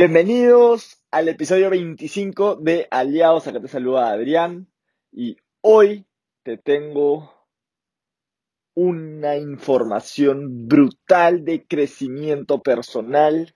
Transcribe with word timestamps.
Bienvenidos 0.00 1.04
al 1.10 1.28
episodio 1.28 1.68
25 1.68 2.56
de 2.56 2.88
Aliados. 2.90 3.46
Acá 3.46 3.60
te 3.60 3.68
saluda 3.68 4.10
Adrián 4.10 4.66
y 5.12 5.36
hoy 5.60 6.06
te 6.42 6.56
tengo 6.56 7.30
una 8.72 9.36
información 9.36 10.66
brutal 10.66 11.44
de 11.44 11.66
crecimiento 11.66 12.62
personal, 12.62 13.54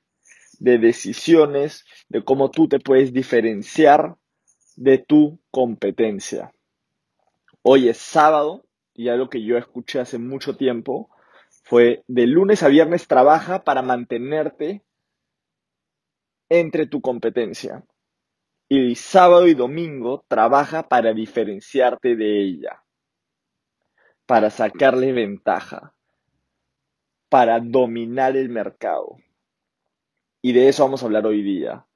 de 0.58 0.76
decisiones, 0.76 1.86
de 2.10 2.22
cómo 2.22 2.50
tú 2.50 2.68
te 2.68 2.78
puedes 2.78 3.14
diferenciar 3.14 4.16
de 4.76 4.98
tu 4.98 5.40
competencia. 5.50 6.52
Hoy 7.62 7.88
es 7.88 7.96
sábado 7.96 8.66
y 8.92 9.08
algo 9.08 9.30
que 9.30 9.42
yo 9.42 9.56
escuché 9.56 9.98
hace 9.98 10.18
mucho 10.18 10.58
tiempo 10.58 11.08
fue 11.62 12.04
de 12.06 12.26
lunes 12.26 12.62
a 12.62 12.68
viernes 12.68 13.08
trabaja 13.08 13.64
para 13.64 13.80
mantenerte 13.80 14.84
entre 16.48 16.86
tu 16.86 17.00
competencia. 17.00 17.84
Y 18.68 18.94
sábado 18.94 19.46
y 19.46 19.54
domingo 19.54 20.24
trabaja 20.28 20.88
para 20.88 21.12
diferenciarte 21.12 22.16
de 22.16 22.40
ella, 22.42 22.82
para 24.26 24.50
sacarle 24.50 25.12
ventaja, 25.12 25.94
para 27.28 27.60
dominar 27.60 28.36
el 28.36 28.48
mercado. 28.48 29.16
Y 30.40 30.52
de 30.52 30.68
eso 30.68 30.84
vamos 30.84 31.02
a 31.02 31.06
hablar 31.06 31.26
hoy 31.26 31.42
día. 31.42 31.86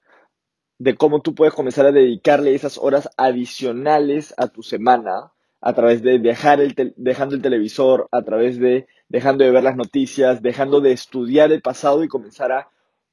De 0.78 0.94
cómo 0.94 1.22
tú 1.22 1.34
puedes 1.34 1.54
comenzar 1.54 1.86
a 1.86 1.92
dedicarle 1.92 2.54
esas 2.54 2.78
horas 2.78 3.08
adicionales 3.16 4.34
a 4.36 4.48
tu 4.48 4.62
semana 4.62 5.32
a 5.60 5.72
través 5.72 6.02
de 6.02 6.18
dejar 6.18 6.60
el 6.60 6.94
dejando 6.96 7.34
el 7.34 7.42
televisor, 7.42 8.08
a 8.12 8.22
través 8.22 8.58
de 8.58 8.86
dejando 9.08 9.44
de 9.44 9.50
ver 9.50 9.64
las 9.64 9.76
noticias, 9.76 10.42
dejando 10.42 10.80
de 10.80 10.92
estudiar 10.92 11.50
el 11.50 11.62
pasado 11.62 12.04
y 12.04 12.08
comenzar 12.08 12.52
a 12.52 12.70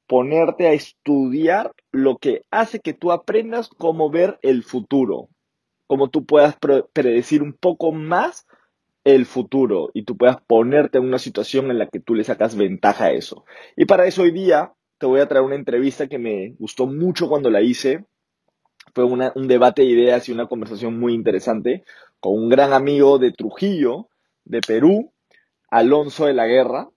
ponerte 0.08 0.68
a 0.68 0.74
estudiar 0.74 1.72
lo 1.92 2.18
que 2.18 2.44
hace 2.52 2.80
que 2.80 2.94
tú 2.94 3.12
aprendas 3.12 3.70
cómo 3.70 4.10
ver 4.10 4.40
el 4.42 4.64
futuro, 4.64 5.30
cómo 5.88 6.10
tú 6.10 6.26
puedas 6.26 6.56
predecir 6.94 7.42
un 7.42 7.54
poco 7.54 7.92
más 7.92 8.46
el 9.04 9.26
futuro 9.26 9.92
y 9.94 10.04
tú 10.04 10.18
puedas 10.18 10.38
ponerte 10.48 10.98
en 10.98 11.06
una 11.06 11.20
situación 11.20 11.70
en 11.70 11.78
la 11.78 11.88
que 11.88 12.00
tú 12.00 12.16
le 12.16 12.24
sacas 12.24 12.56
ventaja 12.56 13.06
a 13.06 13.12
eso. 13.12 13.46
Y 13.76 13.86
para 13.86 14.06
eso 14.08 14.24
hoy 14.24 14.32
día 14.32 14.74
te 14.98 15.06
voy 15.06 15.22
a 15.22 15.28
traer 15.28 15.46
una 15.46 15.56
entrevista 15.56 16.08
que 16.08 16.18
me 16.18 16.56
gustó 16.58 16.88
mucho 16.88 17.30
cuando 17.30 17.50
la 17.50 17.62
hice. 17.62 18.06
Fue 18.94 19.04
un 19.04 19.48
debate 19.48 19.82
de 19.82 19.90
ideas 19.90 20.28
y 20.28 20.32
una 20.32 20.48
conversación 20.48 20.98
muy 20.98 21.14
interesante 21.14 21.84
con 22.20 22.34
un 22.34 22.50
gran 22.50 22.74
amigo 22.74 23.20
de 23.20 23.32
Trujillo, 23.32 24.10
de 24.46 24.62
Perú, 24.62 25.12
Alonso 25.70 26.26
de 26.26 26.34
la 26.34 26.48
Guerra, 26.48 26.90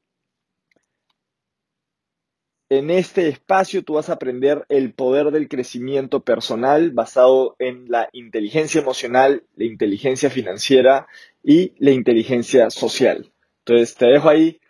en 2.71 2.91
este 2.91 3.29
espacio 3.29 3.83
tú 3.83 3.95
vas 3.95 4.11
a 4.11 4.15
aprender 4.15 4.67
el 4.69 4.93
poder 4.93 5.31
del 5.31 5.49
crecimiento 5.49 6.21
personal 6.21 6.91
basado 6.91 7.57
en 7.59 7.91
la 7.91 8.11
inteligencia 8.13 8.83
emocional, 8.83 9.43
la 9.57 9.65
inteligencia 9.65 10.29
financiera 10.29 11.07
y 11.43 11.73
la 11.79 11.93
inteligencia 11.93 12.69
social. 12.69 13.33
Entonces 13.61 13.95
te 13.97 14.07
dejo 14.07 14.29
ahí 14.29 14.61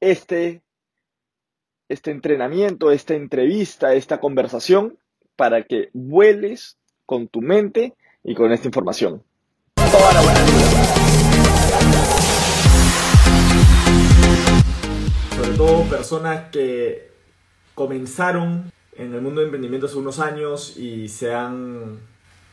este, 0.00 0.60
este 1.88 2.10
entrenamiento, 2.10 2.90
esta 2.90 3.14
entrevista, 3.14 3.94
esta 3.94 4.20
conversación 4.20 4.98
para 5.34 5.64
que 5.64 5.88
vueles 5.94 6.76
con 7.06 7.26
tu 7.26 7.40
mente 7.40 7.94
y 8.22 8.34
con 8.34 8.52
esta 8.52 8.68
información. 8.68 9.22
Sobre 15.36 15.56
todo 15.56 15.84
personas 15.84 16.50
que 16.50 17.09
comenzaron 17.80 18.70
en 18.94 19.14
el 19.14 19.22
mundo 19.22 19.40
de 19.40 19.46
emprendimiento 19.46 19.86
hace 19.86 19.96
unos 19.96 20.18
años 20.18 20.76
y 20.76 21.08
se 21.08 21.32
han 21.32 21.98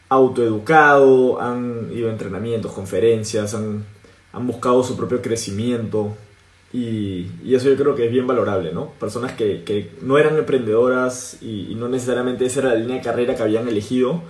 autoeducado, 0.07 1.41
han 1.41 1.91
ido 1.93 2.07
a 2.07 2.13
entrenamientos, 2.13 2.71
conferencias, 2.71 3.53
han, 3.53 3.83
buscado 4.47 4.81
su 4.83 4.95
propio 4.95 5.21
crecimiento 5.21 6.15
y, 6.71 7.27
eso 7.45 7.67
yo 7.67 7.75
creo 7.75 7.93
que 7.93 8.05
es 8.05 8.11
bien 8.11 8.25
valorable, 8.25 8.71
¿no? 8.71 8.91
Personas 9.01 9.33
que, 9.33 9.91
no 10.01 10.17
eran 10.17 10.37
emprendedoras 10.37 11.39
y, 11.41 11.75
no 11.75 11.89
necesariamente 11.89 12.45
esa 12.45 12.61
era 12.61 12.69
la 12.69 12.75
línea 12.75 12.95
de 12.95 13.01
carrera 13.01 13.35
que 13.35 13.43
habían 13.43 13.67
elegido, 13.67 14.21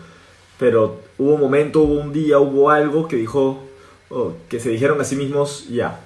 pero 0.57 0.99
hubo 1.19 1.35
un 1.35 1.41
momento, 1.41 1.81
hubo 1.81 2.01
un 2.01 2.11
día, 2.11 2.39
hubo 2.39 2.71
algo 2.71 3.07
que 3.07 3.17
dijo, 3.17 3.59
oh, 4.09 4.33
que 4.49 4.59
se 4.59 4.69
dijeron 4.71 4.99
a 4.99 5.03
sí 5.03 5.15
mismos, 5.15 5.69
ya, 5.69 5.99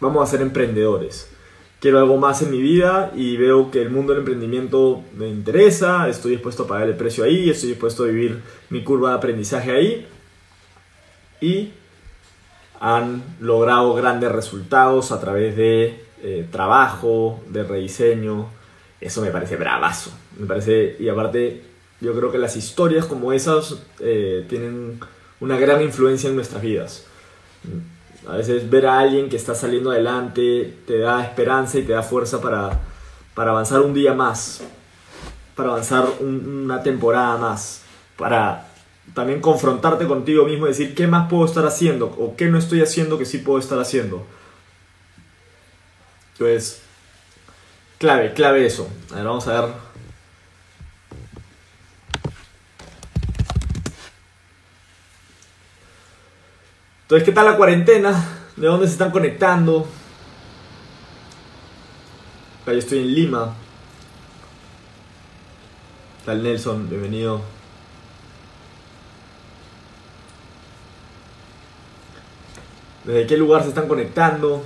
vamos 0.00 0.20
a 0.24 0.26
ser 0.28 0.42
emprendedores 0.42 1.31
quiero 1.82 1.98
algo 1.98 2.16
más 2.16 2.40
en 2.42 2.52
mi 2.52 2.62
vida 2.62 3.10
y 3.16 3.36
veo 3.36 3.72
que 3.72 3.82
el 3.82 3.90
mundo 3.90 4.12
del 4.12 4.20
emprendimiento 4.20 5.02
me 5.16 5.28
interesa, 5.28 6.08
estoy 6.08 6.30
dispuesto 6.30 6.62
a 6.62 6.68
pagar 6.68 6.88
el 6.88 6.94
precio 6.94 7.24
ahí, 7.24 7.50
estoy 7.50 7.70
dispuesto 7.70 8.04
a 8.04 8.06
vivir 8.06 8.40
mi 8.70 8.84
curva 8.84 9.10
de 9.10 9.16
aprendizaje 9.16 9.72
ahí 9.72 10.06
y 11.40 11.72
han 12.78 13.24
logrado 13.40 13.94
grandes 13.94 14.30
resultados 14.30 15.10
a 15.10 15.20
través 15.20 15.56
de 15.56 16.04
eh, 16.22 16.46
trabajo, 16.52 17.42
de 17.48 17.64
rediseño. 17.64 18.46
Eso 19.00 19.20
me 19.20 19.32
parece 19.32 19.56
bravazo. 19.56 20.12
Me 20.38 20.46
parece, 20.46 20.96
y 21.00 21.08
aparte, 21.08 21.64
yo 22.00 22.14
creo 22.14 22.30
que 22.30 22.38
las 22.38 22.54
historias 22.54 23.06
como 23.06 23.32
esas 23.32 23.76
eh, 23.98 24.46
tienen 24.48 25.00
una 25.40 25.58
gran 25.58 25.82
influencia 25.82 26.30
en 26.30 26.36
nuestras 26.36 26.62
vidas. 26.62 27.06
A 28.28 28.36
veces 28.36 28.70
ver 28.70 28.86
a 28.86 29.00
alguien 29.00 29.28
que 29.28 29.36
está 29.36 29.54
saliendo 29.54 29.90
adelante 29.90 30.78
te 30.86 30.98
da 30.98 31.24
esperanza 31.24 31.78
y 31.78 31.82
te 31.82 31.92
da 31.92 32.02
fuerza 32.02 32.40
para, 32.40 32.80
avanzar 33.34 33.80
un 33.80 33.94
día 33.94 34.14
más, 34.14 34.62
para 35.56 35.70
avanzar 35.70 36.04
una 36.20 36.82
temporada 36.82 37.36
más, 37.36 37.82
para 38.16 38.68
también 39.14 39.40
confrontarte 39.40 40.06
contigo 40.06 40.44
mismo 40.44 40.66
y 40.66 40.68
decir 40.68 40.94
qué 40.94 41.08
más 41.08 41.28
puedo 41.28 41.44
estar 41.44 41.66
haciendo 41.66 42.06
o 42.06 42.36
qué 42.36 42.46
no 42.46 42.58
estoy 42.58 42.80
haciendo 42.80 43.18
que 43.18 43.24
sí 43.24 43.38
puedo 43.38 43.58
estar 43.58 43.78
haciendo. 43.78 44.24
Entonces, 46.34 46.80
clave, 47.98 48.32
clave 48.34 48.64
eso. 48.64 48.88
A 49.10 49.16
ver, 49.16 49.24
vamos 49.24 49.48
a 49.48 49.60
ver. 49.60 49.91
Entonces, 57.12 57.28
¿qué 57.28 57.34
tal 57.34 57.44
la 57.44 57.58
cuarentena? 57.58 58.26
¿De 58.56 58.66
dónde 58.66 58.86
se 58.86 58.94
están 58.94 59.10
conectando? 59.10 59.86
Acá 62.62 62.72
yo 62.72 62.78
estoy 62.78 63.00
en 63.00 63.14
Lima. 63.14 63.54
Tal 66.24 66.42
Nelson, 66.42 66.88
bienvenido. 66.88 67.42
¿Desde 73.04 73.26
qué 73.26 73.36
lugar 73.36 73.62
se 73.62 73.68
están 73.68 73.88
conectando? 73.88 74.62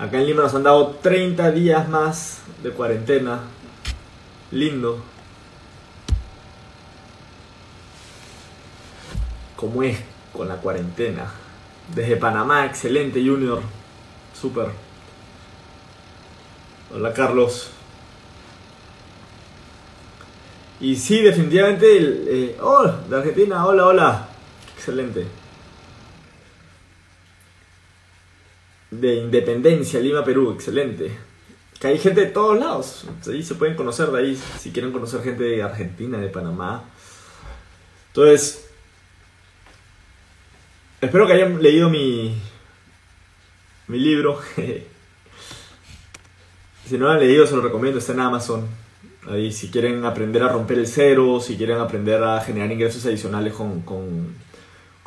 Acá 0.00 0.18
en 0.18 0.26
Lima 0.26 0.42
nos 0.42 0.56
han 0.56 0.64
dado 0.64 0.96
30 1.00 1.52
días 1.52 1.88
más 1.88 2.40
de 2.64 2.70
cuarentena. 2.72 3.42
Lindo. 4.50 5.00
¿Cómo 9.54 9.84
es 9.84 9.96
con 10.32 10.48
la 10.48 10.56
cuarentena. 10.56 11.30
Desde 11.94 12.16
Panamá, 12.16 12.66
excelente 12.66 13.20
Junior. 13.24 13.60
Super. 14.38 14.68
Hola 16.92 17.12
Carlos. 17.12 17.70
Y 20.80 20.96
sí, 20.96 21.20
definitivamente 21.20 21.96
el... 21.96 22.26
Eh, 22.28 22.56
oh, 22.60 22.86
de 22.86 23.16
Argentina, 23.16 23.66
hola, 23.66 23.86
hola. 23.86 24.28
Excelente. 24.76 25.26
De 28.90 29.14
Independencia, 29.16 30.00
Lima, 30.00 30.24
Perú, 30.24 30.52
excelente. 30.52 31.12
Que 31.78 31.88
hay 31.88 31.98
gente 31.98 32.22
de 32.22 32.26
todos 32.28 32.58
lados. 32.58 33.04
Ahí 33.26 33.42
se 33.42 33.54
pueden 33.56 33.76
conocer 33.76 34.10
de 34.10 34.18
ahí 34.18 34.40
si 34.58 34.72
quieren 34.72 34.90
conocer 34.90 35.22
gente 35.22 35.44
de 35.44 35.62
Argentina, 35.62 36.18
de 36.18 36.28
Panamá. 36.28 36.84
Entonces, 38.08 38.69
Espero 41.00 41.26
que 41.26 41.32
hayan 41.32 41.62
leído 41.62 41.88
mi, 41.88 42.34
mi 43.88 43.98
libro. 43.98 44.38
si 46.86 46.98
no 46.98 47.06
lo 47.06 47.12
han 47.12 47.20
leído, 47.20 47.46
se 47.46 47.56
lo 47.56 47.62
recomiendo, 47.62 47.98
está 47.98 48.12
en 48.12 48.20
Amazon. 48.20 48.68
Ahí, 49.26 49.50
si 49.50 49.70
quieren 49.70 50.04
aprender 50.04 50.42
a 50.42 50.48
romper 50.48 50.78
el 50.78 50.86
cero, 50.86 51.40
si 51.40 51.56
quieren 51.56 51.78
aprender 51.78 52.22
a 52.22 52.42
generar 52.42 52.70
ingresos 52.70 53.06
adicionales 53.06 53.54
con, 53.54 53.80
con, 53.80 54.50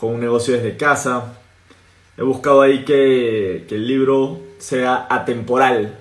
un 0.01 0.19
negocio 0.19 0.55
desde 0.55 0.77
casa. 0.77 1.37
He 2.17 2.23
buscado 2.23 2.63
ahí 2.63 2.83
que, 2.85 3.67
el 3.69 3.87
libro 3.87 4.41
sea 4.57 5.05
atemporal, 5.07 5.99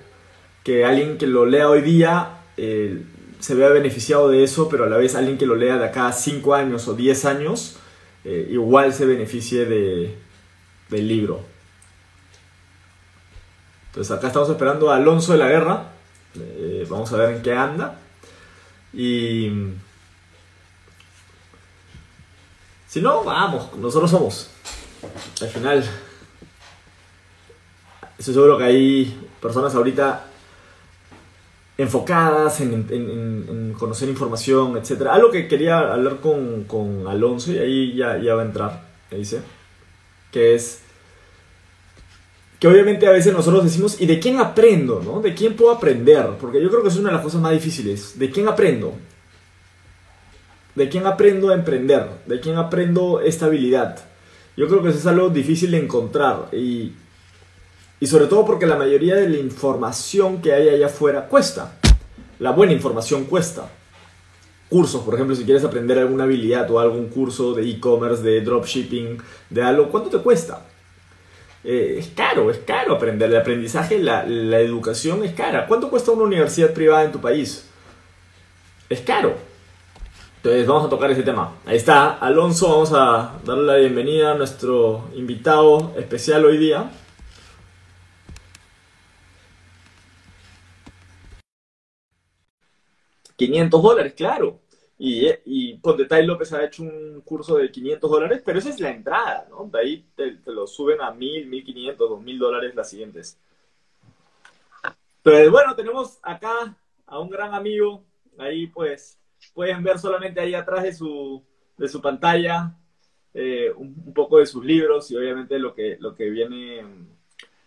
que 0.63 0.85
alguien 0.85 1.19
que 1.19 1.27
lo 1.27 1.45
lea 1.45 1.69
hoy 1.69 1.81
día 1.81 2.39
eh, 2.57 3.03
se 3.39 3.53
vea 3.53 3.69
beneficiado 3.69 4.27
de 4.27 4.43
eso, 4.43 4.69
pero 4.69 4.85
a 4.85 4.89
la 4.89 4.97
vez 4.97 5.13
alguien 5.13 5.37
que 5.37 5.45
lo 5.45 5.55
lea 5.55 5.77
de 5.77 5.85
acá 5.85 6.11
5 6.11 6.55
años 6.55 6.87
o 6.87 6.95
10 6.95 7.25
años 7.25 7.77
eh, 8.23 8.47
igual 8.51 8.93
se 8.93 9.05
beneficie 9.05 9.65
de, 9.65 10.17
del 10.89 11.07
libro. 11.07 11.41
Entonces 13.87 14.15
acá 14.15 14.27
estamos 14.27 14.49
esperando 14.49 14.91
a 14.91 14.95
Alonso 14.95 15.33
de 15.33 15.37
la 15.37 15.47
Guerra. 15.47 15.91
Eh, 16.35 16.87
vamos 16.89 17.11
a 17.13 17.17
ver 17.17 17.35
en 17.35 17.41
qué 17.41 17.53
anda. 17.53 17.99
Y 18.93 19.51
si 22.87 23.01
no, 23.01 23.23
vamos, 23.23 23.75
nosotros 23.77 24.09
somos. 24.09 24.49
Al 25.41 25.47
final, 25.49 25.83
estoy 28.17 28.33
seguro 28.33 28.57
que 28.57 28.63
hay 28.63 29.29
personas 29.41 29.75
ahorita 29.75 30.27
enfocadas 31.77 32.61
en, 32.61 33.73
conocer 33.77 34.09
información, 34.09 34.77
etc. 34.77 35.07
Algo 35.09 35.31
que 35.31 35.47
quería 35.47 35.79
hablar 35.79 36.17
con, 36.19 37.07
Alonso, 37.07 37.51
y 37.51 37.57
ahí 37.57 37.95
ya, 37.95 38.17
ya 38.19 38.35
va 38.35 38.43
a 38.43 38.45
entrar, 38.45 38.81
dice, 39.11 39.41
que 40.31 40.55
es 40.55 40.83
que 42.63 42.69
obviamente 42.69 43.05
a 43.05 43.11
veces 43.11 43.33
nosotros 43.33 43.65
decimos, 43.65 43.99
¿y 43.99 44.05
de 44.05 44.19
quién 44.19 44.39
aprendo? 44.39 45.01
¿no? 45.03 45.19
¿De 45.19 45.33
quién 45.33 45.53
puedo 45.53 45.73
aprender? 45.73 46.25
Porque 46.39 46.63
yo 46.63 46.69
creo 46.69 46.81
que 46.81 46.87
es 46.87 46.95
una 46.95 47.09
de 47.09 47.15
las 47.15 47.21
cosas 47.21 47.41
más 47.41 47.51
difíciles. 47.51 48.17
¿De 48.17 48.29
quién 48.29 48.47
aprendo? 48.47 48.93
¿De 50.73 50.87
quién 50.87 51.05
aprendo 51.05 51.49
a 51.49 51.55
emprender? 51.55 52.07
¿De 52.25 52.39
quién 52.39 52.55
aprendo 52.55 53.19
esta 53.19 53.47
habilidad? 53.47 53.99
Yo 54.55 54.69
creo 54.69 54.81
que 54.81 54.91
eso 54.91 54.99
es 54.99 55.05
algo 55.07 55.27
difícil 55.27 55.71
de 55.71 55.79
encontrar 55.79 56.47
y, 56.53 56.93
y 57.99 58.07
sobre 58.07 58.27
todo 58.27 58.45
porque 58.45 58.65
la 58.65 58.75
mayoría 58.75 59.15
de 59.15 59.29
la 59.29 59.37
información 59.37 60.41
que 60.41 60.53
hay 60.53 60.69
allá 60.69 60.87
afuera 60.87 61.27
cuesta. 61.27 61.79
La 62.39 62.51
buena 62.51 62.73
información 62.73 63.25
cuesta. 63.25 63.69
Cursos, 64.69 65.03
por 65.03 65.13
ejemplo, 65.13 65.35
si 65.35 65.45
quieres 65.45 65.63
aprender 65.63 65.99
alguna 65.99 66.23
habilidad 66.23 66.69
o 66.71 66.79
algún 66.79 67.07
curso 67.07 67.53
de 67.53 67.69
e-commerce, 67.69 68.23
de 68.23 68.41
dropshipping, 68.41 69.17
de 69.49 69.63
algo, 69.63 69.89
¿cuánto 69.89 70.09
te 70.09 70.17
cuesta? 70.17 70.65
Eh, 71.63 71.95
es 71.99 72.07
caro, 72.07 72.51
es 72.51 72.57
caro 72.59 72.95
aprender. 72.95 73.29
El 73.29 73.37
aprendizaje, 73.37 73.99
la, 73.99 74.25
la 74.25 74.59
educación 74.59 75.23
es 75.23 75.33
cara. 75.33 75.67
¿Cuánto 75.67 75.89
cuesta 75.89 76.11
una 76.11 76.23
universidad 76.23 76.73
privada 76.73 77.05
en 77.05 77.11
tu 77.11 77.21
país? 77.21 77.69
Es 78.89 79.01
caro. 79.01 79.35
Entonces 80.37 80.67
vamos 80.67 80.85
a 80.85 80.89
tocar 80.89 81.09
ese 81.09 81.23
tema. 81.23 81.53
Ahí 81.65 81.77
está, 81.77 82.15
Alonso, 82.15 82.67
vamos 82.67 82.91
a 82.93 83.39
darle 83.45 83.63
la 83.63 83.75
bienvenida 83.77 84.31
a 84.31 84.35
nuestro 84.35 85.05
invitado 85.15 85.93
especial 85.97 86.43
hoy 86.43 86.57
día. 86.57 86.91
$500 93.37 93.81
dólares, 93.81 94.13
claro. 94.13 94.59
Y, 94.97 95.27
y 95.45 95.73
Ponte 95.79 96.05
Tai 96.05 96.25
López 96.25 96.53
ha 96.53 96.63
hecho 96.63 96.83
un 96.83 97.21
curso 97.25 97.57
de 97.57 97.71
500 97.71 98.09
dólares, 98.09 98.41
pero 98.45 98.59
esa 98.59 98.69
es 98.69 98.79
la 98.79 98.91
entrada, 98.91 99.47
¿no? 99.49 99.69
De 99.71 99.79
ahí 99.79 100.05
te, 100.15 100.37
lo 100.45 100.67
suben 100.67 101.01
a 101.01 101.11
1000, 101.11 101.47
1500, 101.47 102.09
2000 102.09 102.39
dólares 102.39 102.75
las 102.75 102.89
siguientes. 102.89 103.37
Pero 105.21 105.51
bueno, 105.51 105.75
tenemos 105.75 106.19
acá 106.21 106.77
a 107.05 107.19
un 107.19 107.29
gran 107.29 107.53
amigo. 107.53 108.03
Ahí 108.37 108.67
pues 108.67 109.19
pueden 109.53 109.83
ver 109.83 109.99
solamente 109.99 110.39
ahí 110.39 110.53
atrás 110.53 110.83
de 110.83 110.93
su, 110.93 111.43
de 111.77 111.87
su 111.87 112.01
pantalla 112.01 112.75
eh, 113.33 113.71
un, 113.75 114.13
poco 114.13 114.37
de 114.37 114.45
sus 114.45 114.63
libros 114.63 115.09
y 115.11 115.17
obviamente 115.17 115.57
lo 115.59 115.73
que, 115.73 115.97
lo 115.99 116.13
que 116.13 116.29
viene 116.29 116.83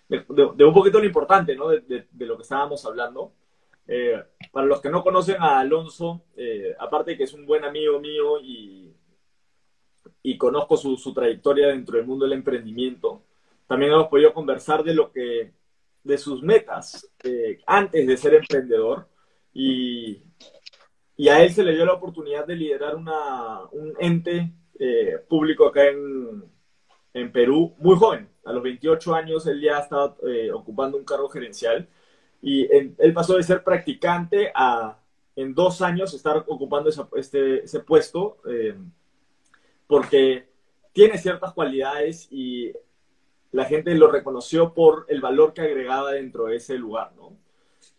de, 0.09 0.65
un 0.65 0.75
poquito 0.75 1.01
lo 1.01 1.07
importante, 1.07 1.57
¿no? 1.57 1.69
De, 1.69 2.07
de 2.11 2.27
lo 2.27 2.37
que 2.37 2.45
estábamos 2.45 2.85
hablando. 2.87 3.33
Eh, 3.89 4.21
para 4.51 4.67
los 4.67 4.81
que 4.81 4.91
no 4.91 5.03
conocen 5.03 5.37
a 5.39 5.61
Alonso, 5.61 6.25
eh, 6.37 6.75
aparte 6.79 7.13
de 7.13 7.17
que 7.17 7.25
es 7.25 7.33
un 7.33 7.47
buen 7.47 7.65
amigo 7.65 8.01
mío 8.01 8.41
y, 8.41 8.93
y 10.23 10.37
conozco 10.37 10.77
su, 10.77 10.97
su, 10.97 11.15
trayectoria 11.15 11.69
dentro 11.69 11.97
del 11.97 12.07
mundo 12.07 12.25
del 12.25 12.35
emprendimiento, 12.35 13.23
también 13.67 13.93
hemos 13.93 14.09
podido 14.09 14.33
conversar 14.33 14.83
de 14.83 14.95
lo 14.95 15.13
que, 15.13 15.53
de 16.03 16.19
sus 16.19 16.43
metas 16.43 17.09
eh, 17.23 17.61
antes 17.67 18.07
de 18.07 18.17
ser 18.17 18.35
emprendedor 18.35 19.09
y, 19.53 20.23
y, 21.17 21.29
a 21.29 21.43
él 21.43 21.53
se 21.53 21.63
le 21.63 21.75
dio 21.75 21.87
la 21.87 21.95
oportunidad 21.95 22.47
de 22.47 22.57
liderar 22.57 22.97
una, 22.97 23.65
un 23.73 23.95
ente 24.01 24.53
público 25.29 25.67
acá 25.67 25.87
en, 25.87 26.45
en 27.15 27.33
Perú 27.33 27.75
muy 27.79 27.97
joven. 27.97 28.29
A 28.45 28.53
los 28.53 28.63
28 28.63 29.15
años 29.15 29.47
él 29.47 29.61
ya 29.63 29.79
estaba 29.79 30.17
ocupando 30.53 30.99
un 30.99 31.05
cargo 31.05 31.29
gerencial 31.31 31.89
y 32.43 32.67
él 32.73 33.13
pasó 33.15 33.37
de 33.37 33.43
ser 33.43 33.63
practicante 33.65 34.53
a 34.55 34.99
en 35.37 35.55
dos 35.55 35.83
años 35.83 36.15
estar 36.15 36.45
ocupando 36.47 36.91
este, 37.17 37.65
ese 37.65 37.81
puesto 37.81 38.39
eh, 38.49 38.75
porque 39.87 40.49
tiene 40.93 41.19
ciertas 41.19 41.53
cualidades 41.53 42.27
y 42.31 42.73
la 43.53 43.67
gente 43.67 43.95
lo 43.95 44.11
reconoció 44.11 44.73
por 44.73 45.05
el 45.09 45.21
valor 45.21 45.53
que 45.53 45.61
agregaba 45.61 46.13
dentro 46.13 46.47
de 46.47 46.57
ese 46.57 46.77
lugar, 46.79 47.13
¿no? 47.17 47.37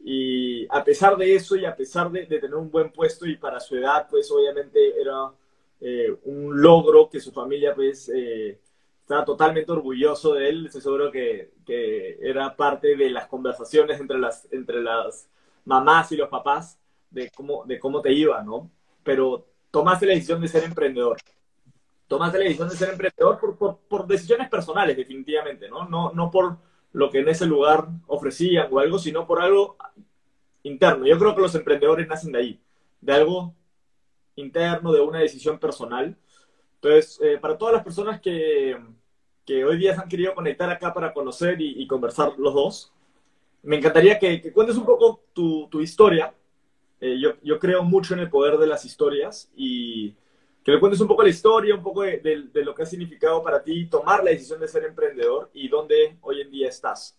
Y 0.04 0.66
a 0.70 0.84
pesar 0.84 1.16
de 1.16 1.36
eso 1.36 1.56
y 1.56 1.66
a 1.66 1.76
pesar 1.76 2.12
de, 2.12 2.26
tener 2.26 2.56
un 2.56 2.70
buen 2.70 2.92
puesto 2.92 3.26
y 3.26 3.38
para 3.38 3.60
su 3.60 3.76
edad, 3.76 4.08
pues 4.10 4.32
obviamente 4.32 5.00
era 5.00 5.32
eh, 5.80 6.16
un 6.24 6.62
logro 6.62 7.10
que 7.10 7.20
su 7.20 7.32
familia 7.32 7.74
pues 7.76 8.12
eh, 8.14 8.60
estaba 9.08 9.24
totalmente 9.24 9.72
orgulloso 9.72 10.34
de 10.34 10.50
él, 10.50 10.66
estoy 10.66 10.82
seguro 10.82 11.10
que, 11.10 11.54
que, 11.66 12.18
era 12.20 12.54
parte 12.58 12.98
de 12.98 13.10
las 13.10 13.28
conversaciones 13.28 14.02
entre 14.02 14.20
las, 14.20 14.46
entre 14.52 14.84
las 14.84 15.30
mamás 15.64 16.12
y 16.12 16.18
los 16.18 16.28
papás 16.28 16.78
de 17.10 17.32
cómo, 17.34 17.64
de 17.66 17.80
cómo 17.80 18.02
te 18.02 18.12
iba, 18.12 18.44
¿no? 18.44 18.70
Pero 19.04 19.46
tomaste 19.72 20.08
la 20.08 20.12
decisión 20.12 20.42
de 20.42 20.50
ser 20.50 20.66
emprendedor. 20.66 21.16
Tomaste 22.06 22.38
la 22.38 22.44
decisión 22.44 22.68
de 22.68 22.76
ser 22.76 22.90
emprendedor 22.90 23.40
por, 23.40 23.58
por, 23.58 23.78
por 23.88 24.08
decisiones 24.08 24.50
personales, 24.50 24.98
definitivamente, 24.98 25.70
¿no? 25.70 25.88
¿no? 25.88 26.12
No 26.12 26.30
por 26.30 26.58
lo 26.92 27.10
que 27.10 27.20
en 27.20 27.30
ese 27.30 27.46
lugar 27.46 27.88
ofrecían 28.08 28.68
o 28.70 28.80
algo, 28.80 29.00
sino 29.00 29.26
por 29.26 29.42
algo 29.42 29.78
interno. 30.64 31.08
Yo 31.08 31.18
creo 31.18 31.34
que 31.34 31.44
los 31.44 31.56
emprendedores 31.56 32.10
nacen 32.10 32.34
de 32.34 32.40
ahí, 32.40 32.62
de 33.00 33.14
algo 33.14 33.54
interno, 34.36 34.92
de 34.92 35.00
una 35.00 35.20
decisión 35.20 35.60
personal. 35.60 36.18
Entonces, 36.82 37.20
eh, 37.22 37.38
para 37.40 37.58
todas 37.58 37.74
las 37.74 37.84
personas 37.84 38.22
que, 38.22 38.78
que 39.46 39.66
hoy 39.66 39.78
día 39.78 39.96
se 39.96 40.02
han 40.02 40.10
querido 40.10 40.36
conectar 40.36 40.70
acá 40.70 40.94
para 40.94 41.14
conocer 41.14 41.60
y, 41.60 41.88
conversar 41.88 42.34
los 42.38 42.54
dos. 42.54 42.94
Me 43.64 43.78
encantaría 43.78 44.20
que, 44.20 44.52
cuentes 44.52 44.76
un 44.78 44.86
poco 44.86 45.24
tu, 45.34 45.68
tu 45.70 45.82
historia. 45.82 46.34
Eh, 47.00 47.18
yo, 47.20 47.34
yo, 47.42 47.60
creo 47.60 47.84
mucho 47.84 48.14
en 48.14 48.22
el 48.22 48.30
poder 48.30 48.58
de 48.58 48.68
las 48.68 48.86
historias 48.86 49.52
y 49.56 50.16
que 50.64 50.72
le 50.72 50.80
cuentes 50.80 51.00
un 51.00 51.08
poco 51.08 51.24
la 51.24 51.30
historia, 51.30 51.74
un 51.74 51.84
poco 51.84 52.04
de, 52.04 52.20
de, 52.20 52.66
lo 52.66 52.76
que 52.76 52.84
ha 52.84 52.86
significado 52.86 53.42
para 53.42 53.64
ti 53.64 53.86
tomar 53.86 54.24
la 54.24 54.32
decisión 54.32 54.60
de 54.60 54.68
ser 54.68 54.84
emprendedor 54.84 55.50
y 55.54 55.68
dónde 55.70 56.18
hoy 56.22 56.42
en 56.42 56.52
día 56.52 56.68
estás. 56.68 57.18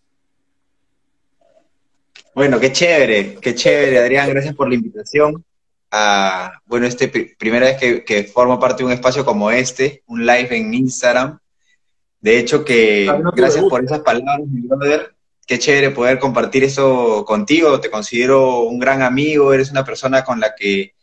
Bueno, 2.35 2.59
qué 2.59 2.71
chévere, 2.71 3.37
qué 3.41 3.55
chévere, 3.55 3.99
Adrián. 3.99 4.29
Gracias 4.29 4.55
por 4.55 4.69
la 4.69 4.75
invitación. 4.75 5.43
A, 5.91 6.61
bueno, 6.65 6.85
este 6.85 7.07
primera 7.07 7.65
vez 7.65 7.77
que, 7.77 8.03
que 8.03 8.23
formo 8.23 8.59
parte 8.59 8.83
de 8.83 8.87
un 8.87 8.91
espacio 8.91 9.25
como 9.25 9.49
este, 9.49 10.03
un 10.05 10.25
live 10.25 10.55
en 10.55 10.73
Instagram. 10.73 11.39
De 12.21 12.37
hecho, 12.37 12.65
que 12.65 13.11
gracias 13.33 13.63
por 13.65 13.83
esas 13.83 14.01
palabras, 14.01 14.47
mi 14.47 14.61
brother. 14.61 15.15
Qué 15.47 15.57
chévere 15.57 15.89
poder 15.89 16.19
compartir 16.19 16.63
eso 16.63 17.25
contigo. 17.25 17.79
Te 17.79 17.89
considero 17.89 18.59
un 18.61 18.77
gran 18.77 19.01
amigo, 19.01 19.51
eres 19.51 19.71
una 19.71 19.83
persona 19.83 20.23
con 20.23 20.39
la 20.39 20.53
que 20.53 20.93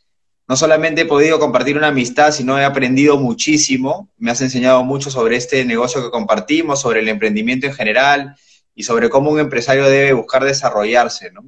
no 0.48 0.54
solamente 0.54 1.02
he 1.02 1.06
podido 1.06 1.40
compartir 1.40 1.76
una 1.76 1.88
amistad, 1.88 2.30
sino 2.30 2.56
he 2.56 2.64
aprendido 2.64 3.16
muchísimo. 3.16 4.08
Me 4.16 4.30
has 4.30 4.40
enseñado 4.40 4.84
mucho 4.84 5.10
sobre 5.10 5.36
este 5.36 5.64
negocio 5.64 6.00
que 6.02 6.10
compartimos, 6.10 6.80
sobre 6.80 7.00
el 7.00 7.08
emprendimiento 7.08 7.66
en 7.66 7.74
general 7.74 8.36
y 8.72 8.84
sobre 8.84 9.10
cómo 9.10 9.30
un 9.30 9.40
empresario 9.40 9.88
debe 9.88 10.12
buscar 10.12 10.44
desarrollarse, 10.44 11.32
¿no? 11.32 11.44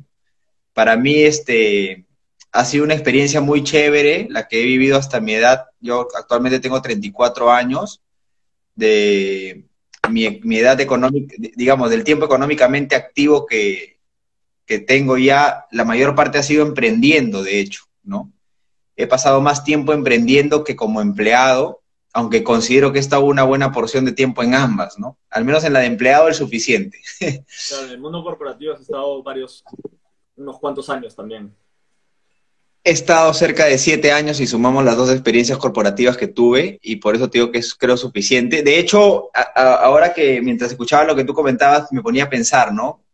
Para 0.73 0.97
mí, 0.97 1.23
este, 1.23 2.05
ha 2.53 2.65
sido 2.65 2.85
una 2.85 2.95
experiencia 2.95 3.41
muy 3.41 3.63
chévere, 3.63 4.27
la 4.31 4.49
que 4.49 4.63
he 4.63 4.65
vivido 4.65 4.97
hasta 4.97 5.21
mi 5.21 5.35
edad. 5.35 5.67
Yo 5.81 6.09
actualmente 6.17 6.61
tengo 6.61 6.81
34 6.81 7.51
años 7.51 8.03
de 8.75 9.65
mi, 10.11 10.25
edad 10.57 10.81
económica, 10.81 11.35
digamos, 11.39 11.91
del 11.91 12.05
tiempo 12.05 12.25
económicamente 12.25 12.95
activo 12.97 13.47
que, 13.47 13.99
que 14.65 14.79
tengo 14.79 15.19
ya, 15.19 15.67
la 15.71 15.85
mayor 15.85 16.15
parte 16.15 16.39
ha 16.39 16.43
sido 16.43 16.65
emprendiendo, 16.65 17.43
de 17.43 17.61
hecho, 17.61 17.85
¿no? 18.03 18.33
He 18.97 19.07
pasado 19.07 19.41
más 19.41 19.65
tiempo 19.65 19.93
emprendiendo 19.93 20.65
que 20.65 20.77
como 20.77 21.01
empleado, 21.01 21.83
aunque 22.13 22.43
considero 22.43 22.93
que 22.93 22.99
he 22.99 23.01
estado 23.01 23.25
una 23.25 23.45
buena 23.45 23.71
porción 23.73 24.05
de 24.05 24.13
tiempo 24.13 24.43
en 24.43 24.55
ambas, 24.55 24.99
¿no? 24.99 25.19
Al 25.31 25.45
menos 25.45 25.65
en 25.65 25.73
la 25.73 25.81
de 25.81 25.87
empleado 25.87 26.29
es 26.29 26.37
suficiente. 26.37 27.01
Claro, 27.69 27.87
en 27.87 27.91
el 27.91 28.01
mundo 28.01 28.23
corporativo 28.23 28.75
has 28.75 28.81
estado 28.81 29.23
varios, 29.23 29.65
unos 30.37 30.59
cuantos 30.59 30.89
años 30.91 31.15
también. 31.15 31.55
He 32.89 32.93
estado 32.93 33.35
cerca 33.35 33.67
de 33.67 33.77
siete 33.77 34.13
años 34.13 34.41
y 34.41 34.47
sumamos 34.47 34.83
las 34.83 34.97
dos 34.97 35.11
experiencias 35.11 35.59
corporativas 35.59 36.17
que 36.17 36.27
tuve 36.27 36.79
y 36.81 36.97
por 36.97 37.15
eso 37.15 37.29
te 37.29 37.37
digo 37.37 37.53
que 37.53 37.59
es 37.59 37.75
creo 37.75 37.99
suficiente. 37.99 38.63
De 38.63 38.79
hecho, 38.79 39.29
ahora 39.55 40.15
que 40.15 40.41
mientras 40.41 40.71
escuchaba 40.71 41.05
lo 41.05 41.15
que 41.15 41.25
tú 41.25 41.35
comentabas 41.35 41.93
me 41.93 42.01
ponía 42.01 42.25
a 42.25 42.31
pensar, 42.31 42.73
¿no? 42.73 43.05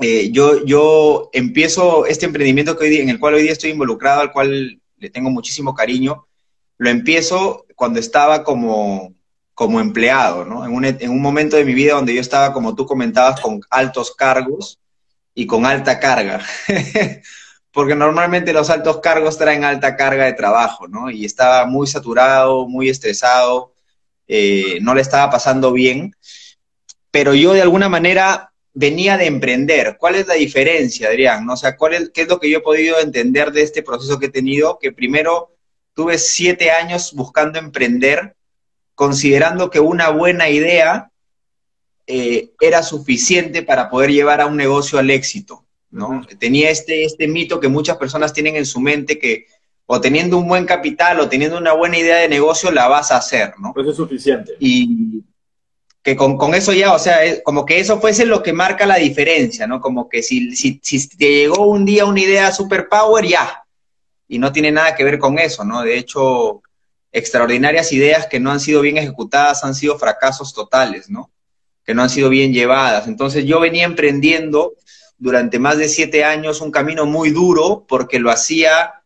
Eh, 0.00 0.30
yo, 0.32 0.64
yo 0.64 1.28
empiezo 1.34 2.06
este 2.06 2.24
emprendimiento 2.24 2.78
que 2.78 2.86
hoy 2.86 2.96
en 2.96 3.10
el 3.10 3.20
cual 3.20 3.34
hoy 3.34 3.42
día 3.42 3.52
estoy 3.52 3.72
involucrado, 3.72 4.22
al 4.22 4.32
cual 4.32 4.80
le 4.96 5.10
tengo 5.10 5.28
muchísimo 5.28 5.74
cariño, 5.74 6.26
lo 6.78 6.88
empiezo 6.88 7.66
cuando 7.74 8.00
estaba 8.00 8.42
como, 8.42 9.12
como 9.52 9.80
empleado, 9.80 10.46
¿no? 10.46 10.64
En 10.64 10.72
un, 10.72 10.86
en 10.86 11.10
un 11.10 11.20
momento 11.20 11.56
de 11.56 11.66
mi 11.66 11.74
vida 11.74 11.92
donde 11.92 12.14
yo 12.14 12.22
estaba, 12.22 12.54
como 12.54 12.74
tú 12.74 12.86
comentabas, 12.86 13.38
con 13.42 13.60
altos 13.68 14.14
cargos 14.14 14.80
y 15.34 15.46
con 15.46 15.66
alta 15.66 16.00
carga. 16.00 16.40
porque 17.74 17.96
normalmente 17.96 18.52
los 18.52 18.70
altos 18.70 19.00
cargos 19.00 19.36
traen 19.36 19.64
alta 19.64 19.96
carga 19.96 20.26
de 20.26 20.32
trabajo, 20.32 20.86
¿no? 20.86 21.10
Y 21.10 21.24
estaba 21.24 21.66
muy 21.66 21.88
saturado, 21.88 22.68
muy 22.68 22.88
estresado, 22.88 23.74
eh, 24.28 24.78
no 24.80 24.94
le 24.94 25.00
estaba 25.00 25.28
pasando 25.28 25.72
bien, 25.72 26.14
pero 27.10 27.34
yo 27.34 27.52
de 27.52 27.62
alguna 27.62 27.88
manera 27.88 28.52
venía 28.74 29.18
de 29.18 29.26
emprender. 29.26 29.96
¿Cuál 29.98 30.14
es 30.14 30.28
la 30.28 30.34
diferencia, 30.34 31.08
Adrián? 31.08 31.50
O 31.50 31.56
sea, 31.56 31.76
¿cuál 31.76 31.94
es, 31.94 32.10
¿qué 32.14 32.22
es 32.22 32.28
lo 32.28 32.38
que 32.38 32.48
yo 32.48 32.58
he 32.58 32.62
podido 32.62 33.00
entender 33.00 33.50
de 33.50 33.62
este 33.62 33.82
proceso 33.82 34.20
que 34.20 34.26
he 34.26 34.30
tenido? 34.30 34.78
Que 34.78 34.92
primero 34.92 35.56
tuve 35.94 36.18
siete 36.18 36.70
años 36.70 37.12
buscando 37.12 37.58
emprender, 37.58 38.36
considerando 38.94 39.68
que 39.70 39.80
una 39.80 40.10
buena 40.10 40.48
idea 40.48 41.10
eh, 42.06 42.52
era 42.60 42.84
suficiente 42.84 43.64
para 43.64 43.90
poder 43.90 44.12
llevar 44.12 44.40
a 44.40 44.46
un 44.46 44.56
negocio 44.56 45.00
al 45.00 45.10
éxito. 45.10 45.63
¿No? 45.94 46.26
Tenía 46.38 46.70
este, 46.70 47.04
este 47.04 47.28
mito 47.28 47.60
que 47.60 47.68
muchas 47.68 47.96
personas 47.96 48.32
tienen 48.32 48.56
en 48.56 48.66
su 48.66 48.80
mente 48.80 49.18
que 49.18 49.46
o 49.86 50.00
teniendo 50.00 50.38
un 50.38 50.48
buen 50.48 50.64
capital 50.64 51.20
o 51.20 51.28
teniendo 51.28 51.56
una 51.56 51.72
buena 51.72 51.98
idea 51.98 52.16
de 52.16 52.28
negocio 52.28 52.70
la 52.70 52.88
vas 52.88 53.12
a 53.12 53.18
hacer, 53.18 53.54
¿no? 53.58 53.72
Eso 53.76 53.90
es 53.90 53.96
suficiente. 53.96 54.54
Y 54.58 55.22
que 56.02 56.16
con, 56.16 56.54
eso 56.54 56.72
ya, 56.72 56.92
o 56.92 56.98
sea, 56.98 57.18
como 57.44 57.64
que 57.64 57.78
eso 57.78 58.00
fuese 58.00 58.26
lo 58.26 58.42
que 58.42 58.52
marca 58.52 58.86
la 58.86 58.96
diferencia, 58.96 59.66
¿no? 59.66 59.80
Como 59.80 60.08
que 60.08 60.22
si, 60.22 60.54
si, 60.56 60.80
si 60.82 61.08
te 61.08 61.28
llegó 61.28 61.66
un 61.66 61.84
día 61.84 62.06
una 62.06 62.20
idea 62.20 62.52
superpower, 62.52 63.26
ya. 63.26 63.62
Y 64.26 64.38
no 64.38 64.52
tiene 64.52 64.72
nada 64.72 64.96
que 64.96 65.04
ver 65.04 65.18
con 65.18 65.38
eso, 65.38 65.64
¿no? 65.64 65.82
De 65.82 65.96
hecho, 65.96 66.62
extraordinarias 67.12 67.92
ideas 67.92 68.26
que 68.26 68.40
no 68.40 68.50
han 68.50 68.60
sido 68.60 68.80
bien 68.80 68.98
ejecutadas 68.98 69.64
han 69.64 69.74
sido 69.74 69.98
fracasos 69.98 70.52
totales, 70.52 71.08
¿no? 71.08 71.30
Que 71.84 71.94
no 71.94 72.02
han 72.02 72.10
sido 72.10 72.28
bien 72.30 72.52
llevadas. 72.52 73.06
Entonces 73.06 73.44
yo 73.44 73.60
venía 73.60 73.84
emprendiendo 73.84 74.74
durante 75.18 75.58
más 75.58 75.78
de 75.78 75.88
siete 75.88 76.24
años 76.24 76.60
un 76.60 76.70
camino 76.70 77.06
muy 77.06 77.30
duro 77.30 77.84
porque 77.88 78.18
lo 78.18 78.30
hacía 78.30 79.02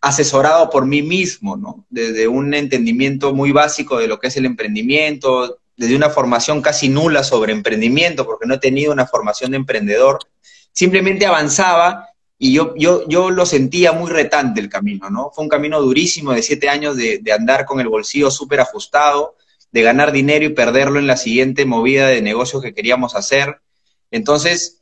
asesorado 0.00 0.70
por 0.70 0.86
mí 0.86 1.02
mismo, 1.02 1.56
¿no? 1.56 1.86
Desde 1.88 2.28
un 2.28 2.52
entendimiento 2.54 3.34
muy 3.34 3.52
básico 3.52 3.98
de 3.98 4.08
lo 4.08 4.18
que 4.18 4.28
es 4.28 4.36
el 4.36 4.46
emprendimiento, 4.46 5.58
desde 5.76 5.96
una 5.96 6.10
formación 6.10 6.60
casi 6.60 6.88
nula 6.88 7.24
sobre 7.24 7.52
emprendimiento, 7.52 8.26
porque 8.26 8.46
no 8.46 8.54
he 8.54 8.58
tenido 8.58 8.92
una 8.92 9.06
formación 9.06 9.52
de 9.52 9.56
emprendedor, 9.56 10.18
simplemente 10.72 11.26
avanzaba 11.26 12.06
y 12.38 12.52
yo, 12.52 12.74
yo, 12.76 13.06
yo 13.08 13.30
lo 13.30 13.44
sentía 13.46 13.92
muy 13.92 14.10
retante 14.10 14.60
el 14.60 14.68
camino, 14.68 15.10
¿no? 15.10 15.30
Fue 15.34 15.44
un 15.44 15.50
camino 15.50 15.80
durísimo 15.80 16.32
de 16.32 16.42
siete 16.42 16.68
años 16.68 16.96
de, 16.96 17.18
de 17.18 17.32
andar 17.32 17.64
con 17.64 17.80
el 17.80 17.88
bolsillo 17.88 18.30
súper 18.30 18.60
ajustado, 18.60 19.36
de 19.72 19.82
ganar 19.82 20.12
dinero 20.12 20.44
y 20.44 20.50
perderlo 20.50 20.98
en 20.98 21.06
la 21.06 21.16
siguiente 21.16 21.64
movida 21.64 22.08
de 22.08 22.22
negocio 22.22 22.60
que 22.60 22.74
queríamos 22.74 23.14
hacer. 23.14 23.60
Entonces, 24.10 24.79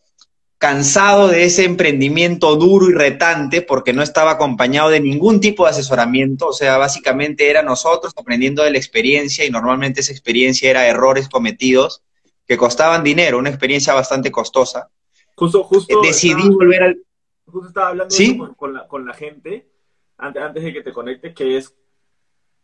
cansado 0.59 1.29
de 1.29 1.45
ese 1.45 1.65
emprendimiento 1.65 2.57
duro 2.57 2.91
y 2.91 2.93
retante 2.93 3.63
porque 3.63 3.93
no 3.93 4.03
estaba 4.03 4.33
acompañado 4.33 4.91
de 4.91 5.01
ningún 5.01 5.41
tipo 5.41 5.65
de 5.65 5.71
asesoramiento, 5.71 6.49
o 6.49 6.53
sea, 6.53 6.77
básicamente 6.79 7.49
era 7.49 7.63
nosotros 7.63 8.13
aprendiendo 8.17 8.65
de 8.65 8.73
la 8.73 8.79
experiencia 8.79 9.45
y 9.45 9.51
normalmente 9.51 10.01
esa 10.01 10.13
experiencia 10.13 10.69
era 10.69 10.89
errores 10.89 11.29
cometidos 11.29 12.03
que 12.45 12.57
costaban 12.57 13.05
dinero, 13.05 13.39
una 13.39 13.51
experiencia 13.51 13.95
bastante 13.95 14.33
costosa. 14.33 14.91
Justo, 15.37 15.63
justo. 15.63 16.01
Decidí 16.03 16.49
volver 16.49 16.83
al... 16.83 17.03
Justo 17.47 17.69
estaba 17.69 17.89
hablando 17.89 18.55
con, 18.57 18.75
la, 18.75 18.89
con, 18.89 19.07
la, 19.07 19.15
gente, 19.15 19.71
antes, 20.17 20.43
antes 20.43 20.65
de 20.65 20.73
que 20.73 20.83
te 20.83 20.93
conectes, 20.93 21.35
que 21.35 21.57
es 21.57 21.75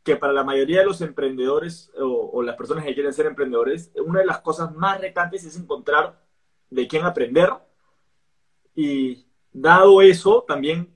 que 0.03 0.17
para 0.17 0.33
la 0.33 0.45
mayoría 0.45 0.81
de 0.81 0.87
los 0.87 1.01
emprendedores 1.01 1.91
o, 1.99 2.31
o 2.35 2.43
las 2.43 2.57
personas 2.57 2.85
que 2.85 2.93
quieren 2.93 3.15
ser 3.15 3.27
emprendedores, 3.27 3.93
una 4.05 4.21
de 4.21 4.27
las 4.27 4.41
cosas 4.41 4.75
más 4.75 5.01
retantes 5.01 5.45
es 5.45 5.57
encontrar 5.57 6.21
de 6.69 6.89
quién 6.89 7.05
aprender 7.05 7.51
y 8.75 9.27
dado 9.53 10.03
eso, 10.03 10.45
también 10.47 10.95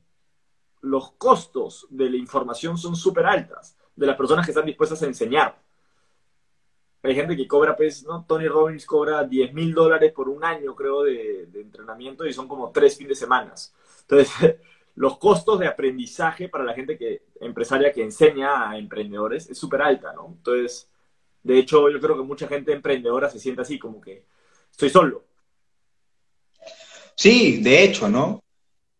los 0.80 1.12
costos 1.12 1.86
de 1.90 2.10
la 2.10 2.16
información 2.16 2.78
son 2.78 2.96
súper 2.96 3.26
altas 3.26 3.76
de 3.94 4.06
las 4.06 4.16
personas 4.16 4.44
que 4.44 4.52
están 4.52 4.66
dispuestas 4.66 5.02
a 5.02 5.06
enseñar. 5.06 5.60
Hay 7.02 7.14
gente 7.14 7.36
que 7.36 7.46
cobra, 7.46 7.76
pues, 7.76 8.04
¿no? 8.04 8.24
Tony 8.26 8.48
Robbins 8.48 8.84
cobra 8.84 9.24
10 9.24 9.54
mil 9.54 9.72
dólares 9.72 10.12
por 10.12 10.28
un 10.28 10.44
año, 10.44 10.74
creo, 10.74 11.04
de, 11.04 11.48
entrenamiento 11.54 12.26
y 12.26 12.32
son 12.32 12.48
como 12.48 12.70
tres 12.70 12.96
fines 12.96 13.10
de 13.10 13.14
semana. 13.14 13.54
Entonces, 14.00 14.56
los 14.96 15.18
costos 15.18 15.60
de 15.60 15.68
aprendizaje 15.68 16.48
para 16.48 16.64
la 16.64 16.74
gente 16.74 16.98
que, 16.98 17.22
empresaria 17.40 17.92
que 17.92 18.02
enseña 18.02 18.70
a 18.70 18.78
emprendedores 18.78 19.48
es 19.48 19.58
súper 19.58 19.82
alta, 19.82 20.12
¿no? 20.12 20.26
Entonces, 20.36 20.90
de 21.42 21.58
hecho, 21.58 21.88
yo 21.88 22.00
creo 22.00 22.16
que 22.16 22.22
mucha 22.24 22.48
gente 22.48 22.72
emprendedora 22.72 23.30
se 23.30 23.38
siente 23.38 23.62
así, 23.62 23.78
como 23.78 24.00
que 24.00 24.26
estoy 24.70 24.90
solo. 24.90 25.27
Sí, 27.18 27.56
de 27.58 27.82
hecho, 27.82 28.08
¿no? 28.08 28.44